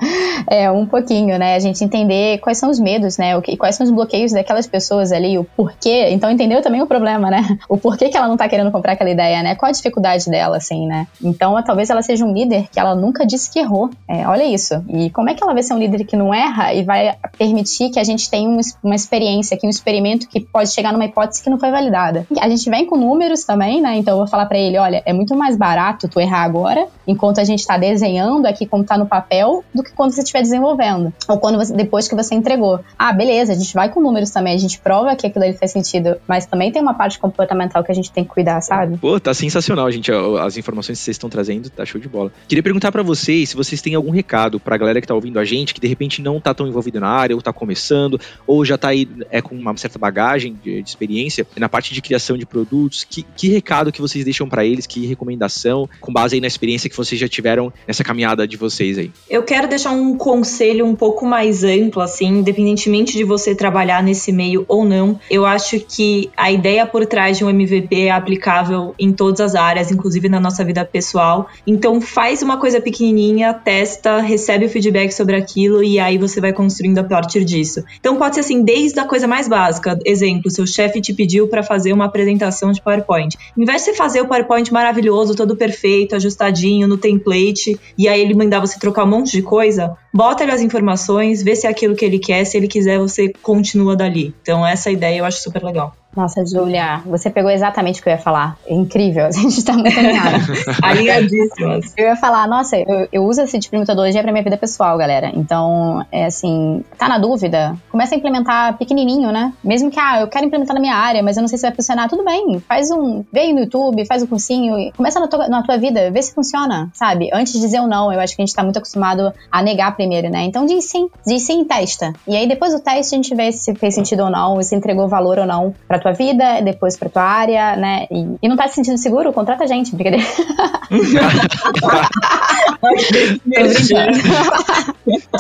É, 0.50 0.70
um 0.72 0.86
pouquinho, 0.86 1.38
né? 1.38 1.56
A 1.56 1.60
gente 1.60 1.84
entender 1.84 2.40
quais 2.40 2.58
são 2.58 2.70
os 2.70 2.80
medos, 2.80 3.18
né? 3.18 3.38
O 3.38 3.42
que, 3.42 3.56
quais 3.58 3.76
são 3.76 3.86
os 3.86 3.92
bloqueios 3.92 4.32
daquelas 4.32 4.68
pessoas 4.68 5.12
ali, 5.12 5.38
o 5.38 5.44
porquê. 5.44 6.10
Então, 6.10 6.32
entendeu 6.32 6.62
também 6.62 6.82
o 6.82 6.88
problema, 6.88 7.30
né? 7.30 7.58
O 7.70 7.78
porquê 7.78 8.10
que 8.10 8.18
ela 8.18 8.28
não 8.28 8.38
tá 8.38 8.50
querendo 8.50 8.72
comprar 8.72 8.94
aquela 8.94 9.10
ideia, 9.10 9.42
né? 9.44 9.56
Qual 9.56 9.70
a 9.70 9.72
dificuldade 9.72 10.30
dela, 10.30 10.58
assim, 10.58 10.88
né? 10.88 11.08
Então, 11.24 11.62
talvez 11.64 11.90
ela 11.90 12.02
seja 12.02 12.26
um 12.26 12.34
líder 12.34 12.68
que 12.72 12.80
ela 12.80 12.96
nunca 12.96 13.26
disse 13.26 13.52
que 13.52 13.60
errou. 13.60 13.90
É, 14.08 14.28
olha 14.28 14.44
isso. 14.44 14.84
E 14.90 15.10
como 15.12 15.30
é 15.30 15.34
que 15.34 15.44
ela 15.44 15.54
vai 15.54 15.64
ser 15.64 15.74
um 15.74 15.78
líder 15.78 16.04
que 16.04 16.16
não 16.16 16.34
erra 16.34 16.74
e 16.74 16.84
vai 16.84 17.16
permitir 17.38 17.90
que 17.90 18.00
a 18.00 18.04
gente 18.04 18.30
tenha 18.30 18.50
uma, 18.84 18.96
experiência 18.96 19.56
aqui, 19.56 19.66
um 19.66 19.70
experimento 19.70 20.28
que 20.28 20.40
pode 20.40 20.72
chegar 20.72 20.92
numa 20.92 21.06
hipótese 21.06 21.44
que 21.44 21.50
não 21.50 21.60
foi 21.60 21.72
validada? 21.72 22.26
A 22.40 22.50
gente 22.50 22.70
vem 22.70 22.86
com 22.86 22.98
números 22.98 23.44
também, 23.44 23.82
né? 23.82 23.96
Então, 23.98 24.14
eu 24.14 24.18
vou 24.18 24.28
falar 24.28 24.48
para 24.48 24.58
ele: 24.58 24.78
olha, 24.78 25.02
é 25.06 25.14
muito 25.14 25.36
mais 25.36 25.56
barato 25.56 26.08
tu 26.08 26.20
errar 26.20 26.44
agora, 26.44 26.88
enquanto 27.08 27.40
a 27.40 27.44
gente 27.44 27.66
tá 27.66 27.78
desenhando 27.78 28.46
aqui 28.46 28.66
como 28.66 28.84
tá 28.84 28.98
no 28.98 29.06
papel, 29.12 29.66
do 29.76 29.84
que 29.84 29.92
quando 29.92 30.14
você 30.14 30.22
estiver 30.22 30.42
desenvolvendo. 30.42 31.14
Ou 31.28 31.38
quando 31.38 31.58
você, 31.58 31.74
depois 31.74 32.08
que 32.08 32.16
você 32.16 32.34
entregou. 32.34 32.80
Ah, 32.98 33.12
beleza, 33.12 33.52
a 33.52 33.56
gente 33.56 33.74
vai 33.74 33.90
com 33.90 34.00
números 34.00 34.32
também, 34.32 34.56
a 34.56 34.58
gente 34.58 34.80
prova 34.80 35.14
que 35.18 35.28
aquilo 35.28 35.44
ali 35.44 35.54
faz 35.54 35.72
sentido, 35.72 36.16
mas 36.26 36.46
também 36.46 36.72
tem 36.72 36.82
uma 36.82 36.94
parte 36.94 37.20
comportamental 37.20 37.84
que 37.84 37.92
a 37.92 37.96
gente 37.96 38.10
tem 38.10 38.24
que 38.24 38.30
cuidar, 38.30 38.62
sabe? 38.62 38.98
Pô, 38.98 39.20
tá 39.20 39.34
sensacional, 39.34 39.92
gente. 39.92 40.10
As 40.40 40.56
informações 40.56 40.98
que 40.98 41.04
vocês 41.04 41.16
estão 41.16 41.30
trazendo, 41.30 41.70
tá 41.70 41.84
show 41.86 42.00
de 42.00 42.08
bola. 42.08 42.32
Queria 42.48 42.64
perguntar 42.64 42.90
para 42.90 43.04
vocês 43.04 43.50
se 43.50 43.56
vocês 43.56 43.82
têm 43.82 43.96
algum 43.96 44.12
recado 44.12 44.60
pra 44.62 44.78
galera 44.78 45.02
que 45.02 45.08
tá 45.08 45.14
ouvindo 45.14 45.38
a 45.40 45.44
gente, 45.44 45.74
que 45.74 45.82
de 45.82 45.88
repente 45.88 46.22
não 46.22 46.40
tá 46.40 46.54
tão 46.54 46.66
envolvido 46.66 47.02
na 47.02 47.10
área, 47.10 47.36
ou 47.36 47.42
tá 47.42 47.52
começando, 47.52 48.20
ou 48.48 48.64
já 48.64 48.78
tá 48.78 48.90
aí 48.90 49.10
é, 49.30 49.42
com 49.42 49.56
uma 49.56 49.76
certa 49.76 50.00
bagagem 50.00 50.58
de, 50.64 50.82
de 50.82 50.90
experiência 50.90 51.46
na 51.58 51.68
parte 51.68 51.94
de 51.94 52.02
criação 52.02 52.38
de 52.38 52.46
produtos. 52.46 53.04
Que, 53.04 53.24
que 53.24 53.50
recado 53.50 53.92
que 53.92 54.00
vocês 54.00 54.24
deixam 54.24 54.48
para 54.48 54.64
eles? 54.64 54.88
Que 54.88 55.06
recomendação, 55.06 55.90
com 56.00 56.14
base 56.14 56.36
aí 56.36 56.42
na 56.42 56.48
experiência 56.48 56.90
que 56.90 56.96
vocês 56.96 57.20
já 57.20 57.28
tiveram 57.28 57.74
nessa 57.86 58.04
caminhada 58.04 58.48
de 58.48 58.56
vocês 58.56 58.98
aí? 59.02 59.12
Eu 59.30 59.44
quero 59.44 59.68
deixar 59.68 59.92
um 59.92 60.18
conselho 60.18 60.86
um 60.86 60.96
pouco 60.96 61.26
mais 61.26 61.64
amplo, 61.64 62.02
assim, 62.02 62.28
independentemente 62.28 63.18
de 63.18 63.24
você 63.24 63.54
trabalhar 63.54 64.02
nesse 64.04 64.32
meio 64.32 64.66
ou 64.68 64.86
não. 64.86 65.20
Eu 65.30 65.46
acho 65.46 65.80
que 65.80 66.30
a 66.36 66.52
ideia 66.52 66.86
por 66.86 67.06
trás 67.06 67.38
de 67.38 67.46
um 67.46 67.50
MVP 67.50 68.02
é 68.02 68.12
aplicável 68.12 68.96
em 68.98 69.12
todas 69.12 69.42
as 69.42 69.56
áreas, 69.56 69.92
inclusive 69.92 70.30
na 70.30 70.40
nossa 70.40 70.64
vida 70.64 70.86
pessoal. 70.86 71.48
Então, 71.66 72.00
faz 72.00 72.42
uma 72.42 72.58
coisa 72.58 72.80
pequenininha, 72.80 73.54
testa, 73.54 74.20
recebe 74.20 74.66
o 74.66 74.70
feedback 74.70 75.12
sobre 75.12 75.36
aquilo 75.36 75.84
e 75.84 76.00
aí 76.00 76.18
você 76.18 76.40
vai 76.40 76.54
construindo 76.54 77.00
a 77.00 77.04
partir 77.04 77.44
disso. 77.44 77.84
Então, 78.00 78.18
pode 78.18 78.36
ser 78.36 78.42
assim, 78.42 78.64
desde 78.64 79.00
a 79.00 79.06
coisa 79.06 79.28
mais 79.28 79.48
básica. 79.48 79.98
Exemplo, 80.06 80.50
seu 80.50 80.66
chefe 80.66 81.02
te 81.02 81.14
pediu 81.14 81.48
para 81.48 81.64
fazer 81.64 81.94
uma 81.94 82.06
apresentação 82.06 82.72
de 82.72 82.82
PowerPoint. 82.82 83.38
Em 83.58 83.66
vez 83.66 83.80
de 83.80 83.86
você 83.86 83.94
fazer 83.94 84.22
o 84.22 84.28
PowerPoint 84.28 84.72
maravilhoso, 84.72 85.36
todo 85.36 85.56
perfeito, 85.56 86.16
ajustadinho 86.16 86.88
no 86.88 86.98
template, 86.98 87.80
e 87.98 88.08
aí 88.08 88.22
ele 88.22 88.34
mandar 88.34 88.60
você 88.60 88.80
trocar 88.80 88.91
um 89.00 89.08
monte 89.08 89.32
de 89.32 89.42
coisa, 89.42 89.98
bota 90.14 90.44
ele 90.44 90.52
as 90.52 90.62
informações, 90.62 91.42
vê 91.42 91.56
se 91.56 91.68
é 91.68 91.70
aquilo 91.70 91.96
que 91.96 92.06
ele 92.06 92.20
quer, 92.20 92.44
se 92.46 92.58
ele 92.58 92.68
quiser, 92.68 93.00
você 93.00 93.32
continua 93.42 93.96
dali. 93.96 94.34
Então, 94.42 94.66
essa 94.66 94.92
ideia 94.92 95.20
eu 95.20 95.26
acho 95.26 95.42
super 95.42 95.64
legal. 95.64 95.96
Nossa, 96.16 96.46
Julia, 96.46 97.02
você 97.06 97.30
pegou 97.30 97.50
exatamente 97.50 98.02
o 98.02 98.04
que 98.04 98.10
eu 98.10 98.14
ia 98.14 98.20
falar. 98.20 98.58
É 98.68 98.74
incrível, 98.74 99.26
a 99.28 99.32
gente 99.32 99.64
tá 99.64 99.74
muito 99.74 99.98
alinhada. 99.98 100.38
Alinhadíssimas. 100.84 101.94
Eu 101.96 102.08
ia 102.08 102.16
falar, 102.16 102.48
nossa, 102.48 102.78
eu, 102.78 103.08
eu 103.12 103.24
uso 103.24 103.42
esse 103.42 103.58
tipo 103.60 103.76
de 103.76 103.80
metodologia 103.80 104.22
pra 104.22 104.32
minha 104.32 104.44
vida 104.44 104.58
pessoal, 104.58 104.98
galera. 104.98 105.32
Então, 105.34 106.06
é 106.12 106.26
assim, 106.26 106.84
tá 106.98 107.08
na 107.08 107.18
dúvida? 107.18 107.76
Começa 107.90 108.14
a 108.14 108.18
implementar 108.18 108.78
pequenininho, 108.78 109.32
né? 109.32 109.54
Mesmo 109.64 109.90
que, 109.90 110.00
ah, 110.00 110.22
eu 110.22 110.28
quero 110.28 110.46
implementar 110.46 110.74
na 110.74 110.82
minha 110.82 110.96
área, 110.96 111.24
mas 111.24 111.38
eu 111.38 111.42
não 111.42 111.48
sei 111.48 111.58
se 111.58 111.66
vai 111.66 111.74
funcionar. 111.74 112.10
Tudo 112.10 112.26
bem, 112.26 112.60
faz 112.60 112.92
um, 112.92 113.24
vem 113.32 113.54
no 113.54 113.62
YouTube, 113.62 114.06
faz 114.06 114.22
um 114.22 114.28
cursinho, 114.28 114.92
começa 114.98 115.20
na 115.20 115.28
tua, 115.28 115.48
na 115.48 115.64
tua 115.64 115.78
vida, 115.78 116.12
vê 116.12 116.22
se 116.22 116.34
funciona, 116.34 116.90
sabe? 116.94 117.30
Antes 117.34 117.54
de 117.54 117.60
dizer 117.62 117.80
ou 117.80 117.88
não, 117.88 118.12
eu 118.12 118.20
acho 118.20 118.36
que 118.36 118.42
a 118.42 118.46
gente 118.46 118.56
tá 118.56 118.64
muito 118.64 118.78
acostumado 118.78 119.34
a 119.50 119.62
negar 119.62 119.96
primeiro, 120.02 120.32
né? 120.32 120.46
Então 120.46 120.66
diz 120.66 120.86
sim, 120.86 121.08
diz 121.26 121.44
sim 121.44 121.62
e 121.62 121.66
testa. 121.66 122.12
E 122.28 122.36
aí 122.36 122.48
depois 122.48 122.74
do 122.74 122.80
teste 122.80 123.14
a 123.14 123.18
gente 123.18 123.36
vê 123.36 123.52
se 123.52 123.76
fez 123.76 123.94
sentido 123.94 124.24
ou 124.24 124.32
não, 124.32 124.62
se 124.64 124.76
entregou 124.76 125.08
valor 125.08 125.38
ou 125.38 125.46
não 125.46 125.76
pra 125.88 126.00
tua 126.00 126.12
vida, 126.12 126.60
depois 126.62 126.98
pra 126.98 127.08
tua 127.08 127.22
área, 127.22 127.76
né? 127.76 128.08
E, 128.10 128.26
e 128.42 128.50
não 128.50 128.58
tá 128.58 128.68
se 128.68 128.74
sentindo 128.76 128.98
seguro? 128.98 129.32
Contrata 129.32 129.64
a 129.64 129.68
gente, 129.68 129.96
brincadeira. 129.96 130.26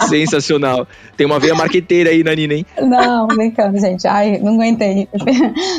Sensacional. 0.07 0.87
Tem 1.17 1.25
uma 1.25 1.39
veia 1.39 1.55
marqueteira 1.55 2.11
aí 2.11 2.23
na 2.23 2.35
Nina, 2.35 2.53
hein? 2.53 2.65
Não, 2.81 3.27
brincando, 3.27 3.79
gente. 3.79 4.07
Ai, 4.07 4.37
não 4.39 4.55
aguentei. 4.55 5.07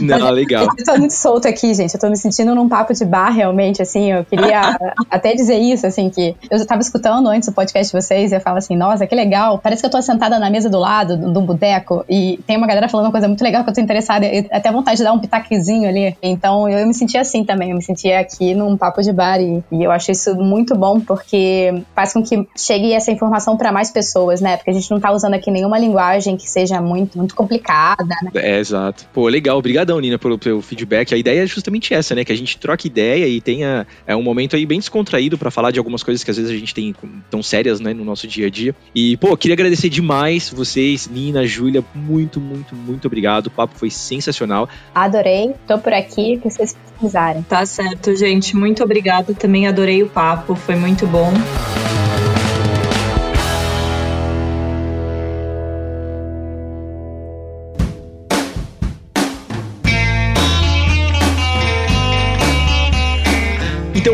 Não, 0.01 0.21
Mas, 0.21 0.35
legal. 0.35 0.67
Eu 0.79 0.85
tô 0.85 0.99
muito 0.99 1.15
solta 1.15 1.49
aqui, 1.49 1.75
gente. 1.75 1.95
Eu 1.95 2.01
tô 2.01 2.09
me 2.09 2.17
sentindo 2.17 2.55
num 2.55 2.69
papo 2.69 2.93
de 2.93 3.05
bar, 3.05 3.31
realmente, 3.31 3.83
assim. 3.83 4.13
Eu 4.13 4.25
queria 4.25 4.77
até 5.11 5.35
dizer 5.35 5.59
isso, 5.59 5.87
assim, 5.87 6.11
que 6.11 6.35
eu 6.51 6.67
tava 6.67 6.81
escutando 6.81 7.29
antes 7.29 7.49
o 7.49 7.53
podcast 7.53 7.93
de 7.93 8.03
vocês 8.03 8.33
e 8.33 8.37
eu 8.37 8.41
falo 8.41 8.59
assim, 8.59 8.72
nossa, 8.77 9.07
que 9.07 9.15
legal. 9.15 9.59
Parece 9.59 9.83
que 9.83 9.87
eu 9.87 9.91
tô 9.91 10.01
sentada 10.03 10.39
na 10.39 10.51
mesa 10.51 10.69
do 10.69 10.79
lado, 10.79 11.17
de 11.17 11.39
um 11.39 11.45
boteco, 11.45 12.05
e 12.09 12.39
tem 12.47 12.57
uma 12.57 12.67
galera 12.67 12.89
falando 12.89 13.07
uma 13.07 13.13
coisa 13.13 13.29
muito 13.29 13.43
legal 13.43 13.65
que 13.65 13.71
eu 13.71 13.75
tô 13.75 13.81
interessada, 13.81 14.27
e 14.27 14.47
até 14.51 14.71
vontade 14.71 14.99
de 14.99 15.05
dar 15.05 15.13
um 15.13 15.19
pitaquezinho 15.19 15.89
ali. 15.89 16.17
Então, 16.23 16.69
eu, 16.69 16.87
me 16.87 16.95
senti 16.95 17.17
assim 17.17 17.45
também. 17.45 17.71
Eu 17.71 17.77
me 17.77 17.83
sentia 17.83 18.21
aqui 18.21 18.55
num 18.55 18.77
papo 18.77 19.03
de 19.03 19.13
bar 19.13 19.41
e, 19.41 19.63
e 19.71 19.83
eu 19.83 19.91
acho 19.91 20.11
isso 20.11 20.35
muito 20.37 20.75
bom 20.75 21.01
porque 21.01 21.83
faz 21.95 22.13
com 22.13 22.23
que 22.23 22.47
chegue 22.57 22.93
essa 22.93 23.11
informação 23.11 23.57
para 23.57 23.73
mais 23.73 23.91
pessoas, 23.91 24.41
né? 24.41 24.57
Porque 24.57 24.71
a 24.71 24.75
gente 24.75 24.91
não 24.91 25.01
tá 25.01 25.13
usando 25.13 25.35
aqui 25.35 25.51
nenhuma 25.51 25.79
linguagem 25.79 26.37
que 26.37 26.49
seja 26.49 26.81
muito, 26.81 27.19
muito 27.19 27.35
complicada, 27.35 28.15
né? 28.23 28.31
É, 28.35 28.59
exato. 28.59 29.07
Pô, 29.13 29.29
legal. 29.29 29.59
Obrigadão, 29.59 30.01
Nina, 30.01 30.19
pelo, 30.19 30.39
pelo 30.39 30.63
feedback. 30.63 31.15
A 31.15 31.17
ideia 31.17 31.43
é 31.43 31.47
justamente 31.47 31.95
essa, 31.95 32.15
né? 32.15 32.25
Que 32.25 32.33
a 32.33 32.37
gente 32.37 32.59
troque 32.59 32.89
ideia 32.89 33.27
e 33.27 33.41
tenha 33.41 33.87
é, 34.07 34.15
um 34.15 34.23
momento 34.23 34.57
aí 34.57 34.65
bem 34.65 34.79
descontraído 34.79 35.37
para 35.37 35.51
falar 35.51 35.71
de 35.71 35.79
algumas 35.79 36.03
coisas 36.03 36.23
que 36.23 36.31
às 36.31 36.37
vezes 36.37 36.51
a 36.51 36.57
gente 36.57 36.75
tem 36.75 36.95
tão 37.31 37.43
sérias, 37.43 37.81
né, 37.81 37.93
no 37.93 38.05
nosso 38.05 38.27
dia 38.27 38.47
a 38.47 38.51
dia. 38.51 38.62
E, 38.95 39.17
pô, 39.17 39.37
queria 39.37 39.55
agradecer 39.55 39.89
demais 39.89 40.51
vocês, 40.51 41.09
Nina, 41.09 41.47
Júlia, 41.47 41.85
muito, 41.95 42.41
muito, 42.41 42.75
muito 42.75 43.07
obrigado. 43.07 43.47
O 43.47 43.51
papo 43.51 43.75
foi 43.77 43.91
sensacional. 43.91 44.69
Adorei. 44.95 45.55
Tô 45.67 45.79
por 45.79 45.93
aqui, 45.93 46.39
que 46.39 46.51
vocês 46.51 46.77
precisarem. 46.93 47.43
Tá 47.43 47.65
certo, 47.67 48.15
gente. 48.15 48.57
Muito 48.57 48.83
obrigada. 48.83 49.35
Também 49.35 49.67
adorei 49.67 50.03
o 50.03 50.09
papo. 50.09 50.55
Foi 50.55 50.77
muito 50.77 51.07
bom. 51.07 51.33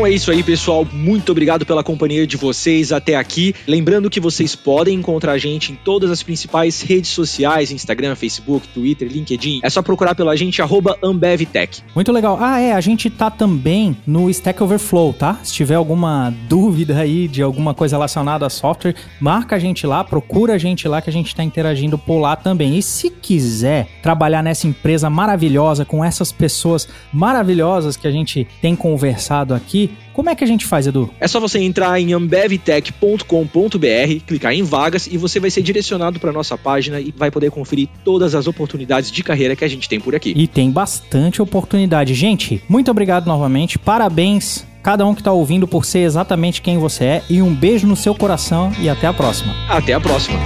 É 0.09 0.11
isso 0.11 0.31
aí, 0.31 0.41
pessoal. 0.43 0.85
Muito 0.91 1.31
obrigado 1.31 1.65
pela 1.65 1.83
companhia 1.83 2.25
de 2.25 2.35
vocês 2.35 2.91
até 2.91 3.15
aqui. 3.15 3.53
Lembrando 3.67 4.09
que 4.09 4.19
vocês 4.19 4.55
podem 4.55 4.97
encontrar 4.97 5.33
a 5.33 5.37
gente 5.37 5.71
em 5.71 5.75
todas 5.75 6.09
as 6.09 6.23
principais 6.23 6.81
redes 6.81 7.11
sociais: 7.11 7.71
Instagram, 7.71 8.15
Facebook, 8.15 8.67
Twitter, 8.69 9.07
LinkedIn. 9.07 9.61
É 9.63 9.69
só 9.69 9.81
procurar 9.81 10.15
pela 10.15 10.35
gente, 10.35 10.61
AmbevTech. 11.03 11.83
Muito 11.93 12.11
legal. 12.11 12.37
Ah, 12.41 12.59
é, 12.59 12.73
a 12.73 12.81
gente 12.81 13.09
tá 13.09 13.29
também 13.29 13.95
no 14.05 14.29
Stack 14.29 14.61
Overflow, 14.61 15.13
tá? 15.13 15.39
Se 15.43 15.53
tiver 15.53 15.75
alguma 15.75 16.33
dúvida 16.47 16.97
aí 16.97 17.27
de 17.27 17.41
alguma 17.41 17.73
coisa 17.73 17.95
relacionada 17.95 18.45
a 18.45 18.49
software, 18.49 18.95
marca 19.19 19.55
a 19.55 19.59
gente 19.59 19.85
lá, 19.85 20.03
procura 20.03 20.55
a 20.55 20.57
gente 20.57 20.87
lá 20.87 21.01
que 21.01 21.09
a 21.09 21.13
gente 21.13 21.35
tá 21.35 21.43
interagindo 21.43 21.97
por 21.97 22.19
lá 22.19 22.35
também. 22.35 22.77
E 22.77 22.81
se 22.81 23.09
quiser 23.09 23.87
trabalhar 24.01 24.41
nessa 24.41 24.67
empresa 24.67 25.09
maravilhosa 25.09 25.85
com 25.85 26.03
essas 26.03 26.31
pessoas 26.31 26.87
maravilhosas 27.13 27.95
que 27.95 28.07
a 28.07 28.11
gente 28.11 28.47
tem 28.61 28.75
conversado 28.75 29.53
aqui, 29.53 29.69
aqui, 29.69 29.91
como 30.13 30.29
é 30.29 30.35
que 30.35 30.43
a 30.43 30.47
gente 30.47 30.65
faz, 30.65 30.87
Edu? 30.87 31.09
É 31.19 31.27
só 31.27 31.39
você 31.39 31.59
entrar 31.59 31.99
em 31.99 32.13
ambevtech.com.br, 32.13 33.25
clicar 34.25 34.53
em 34.53 34.63
vagas 34.63 35.07
e 35.07 35.17
você 35.17 35.39
vai 35.39 35.49
ser 35.49 35.61
direcionado 35.61 36.19
para 36.19 36.31
nossa 36.31 36.57
página 36.57 36.99
e 36.99 37.13
vai 37.15 37.31
poder 37.31 37.51
conferir 37.51 37.87
todas 38.03 38.35
as 38.35 38.47
oportunidades 38.47 39.11
de 39.11 39.23
carreira 39.23 39.55
que 39.55 39.63
a 39.63 39.67
gente 39.67 39.87
tem 39.87 39.99
por 39.99 40.15
aqui. 40.15 40.33
E 40.35 40.47
tem 40.47 40.71
bastante 40.71 41.41
oportunidade. 41.41 42.13
Gente, 42.13 42.61
muito 42.67 42.91
obrigado 42.91 43.27
novamente. 43.27 43.77
Parabéns 43.77 44.67
cada 44.81 45.05
um 45.05 45.13
que 45.13 45.21
está 45.21 45.31
ouvindo 45.31 45.67
por 45.67 45.85
ser 45.85 45.99
exatamente 45.99 46.61
quem 46.61 46.77
você 46.77 47.05
é 47.05 47.23
e 47.29 47.41
um 47.41 47.53
beijo 47.53 47.85
no 47.85 47.95
seu 47.95 48.15
coração 48.15 48.71
e 48.79 48.89
até 48.89 49.07
a 49.07 49.13
próxima. 49.13 49.53
Até 49.67 49.93
a 49.93 49.99
próxima. 49.99 50.39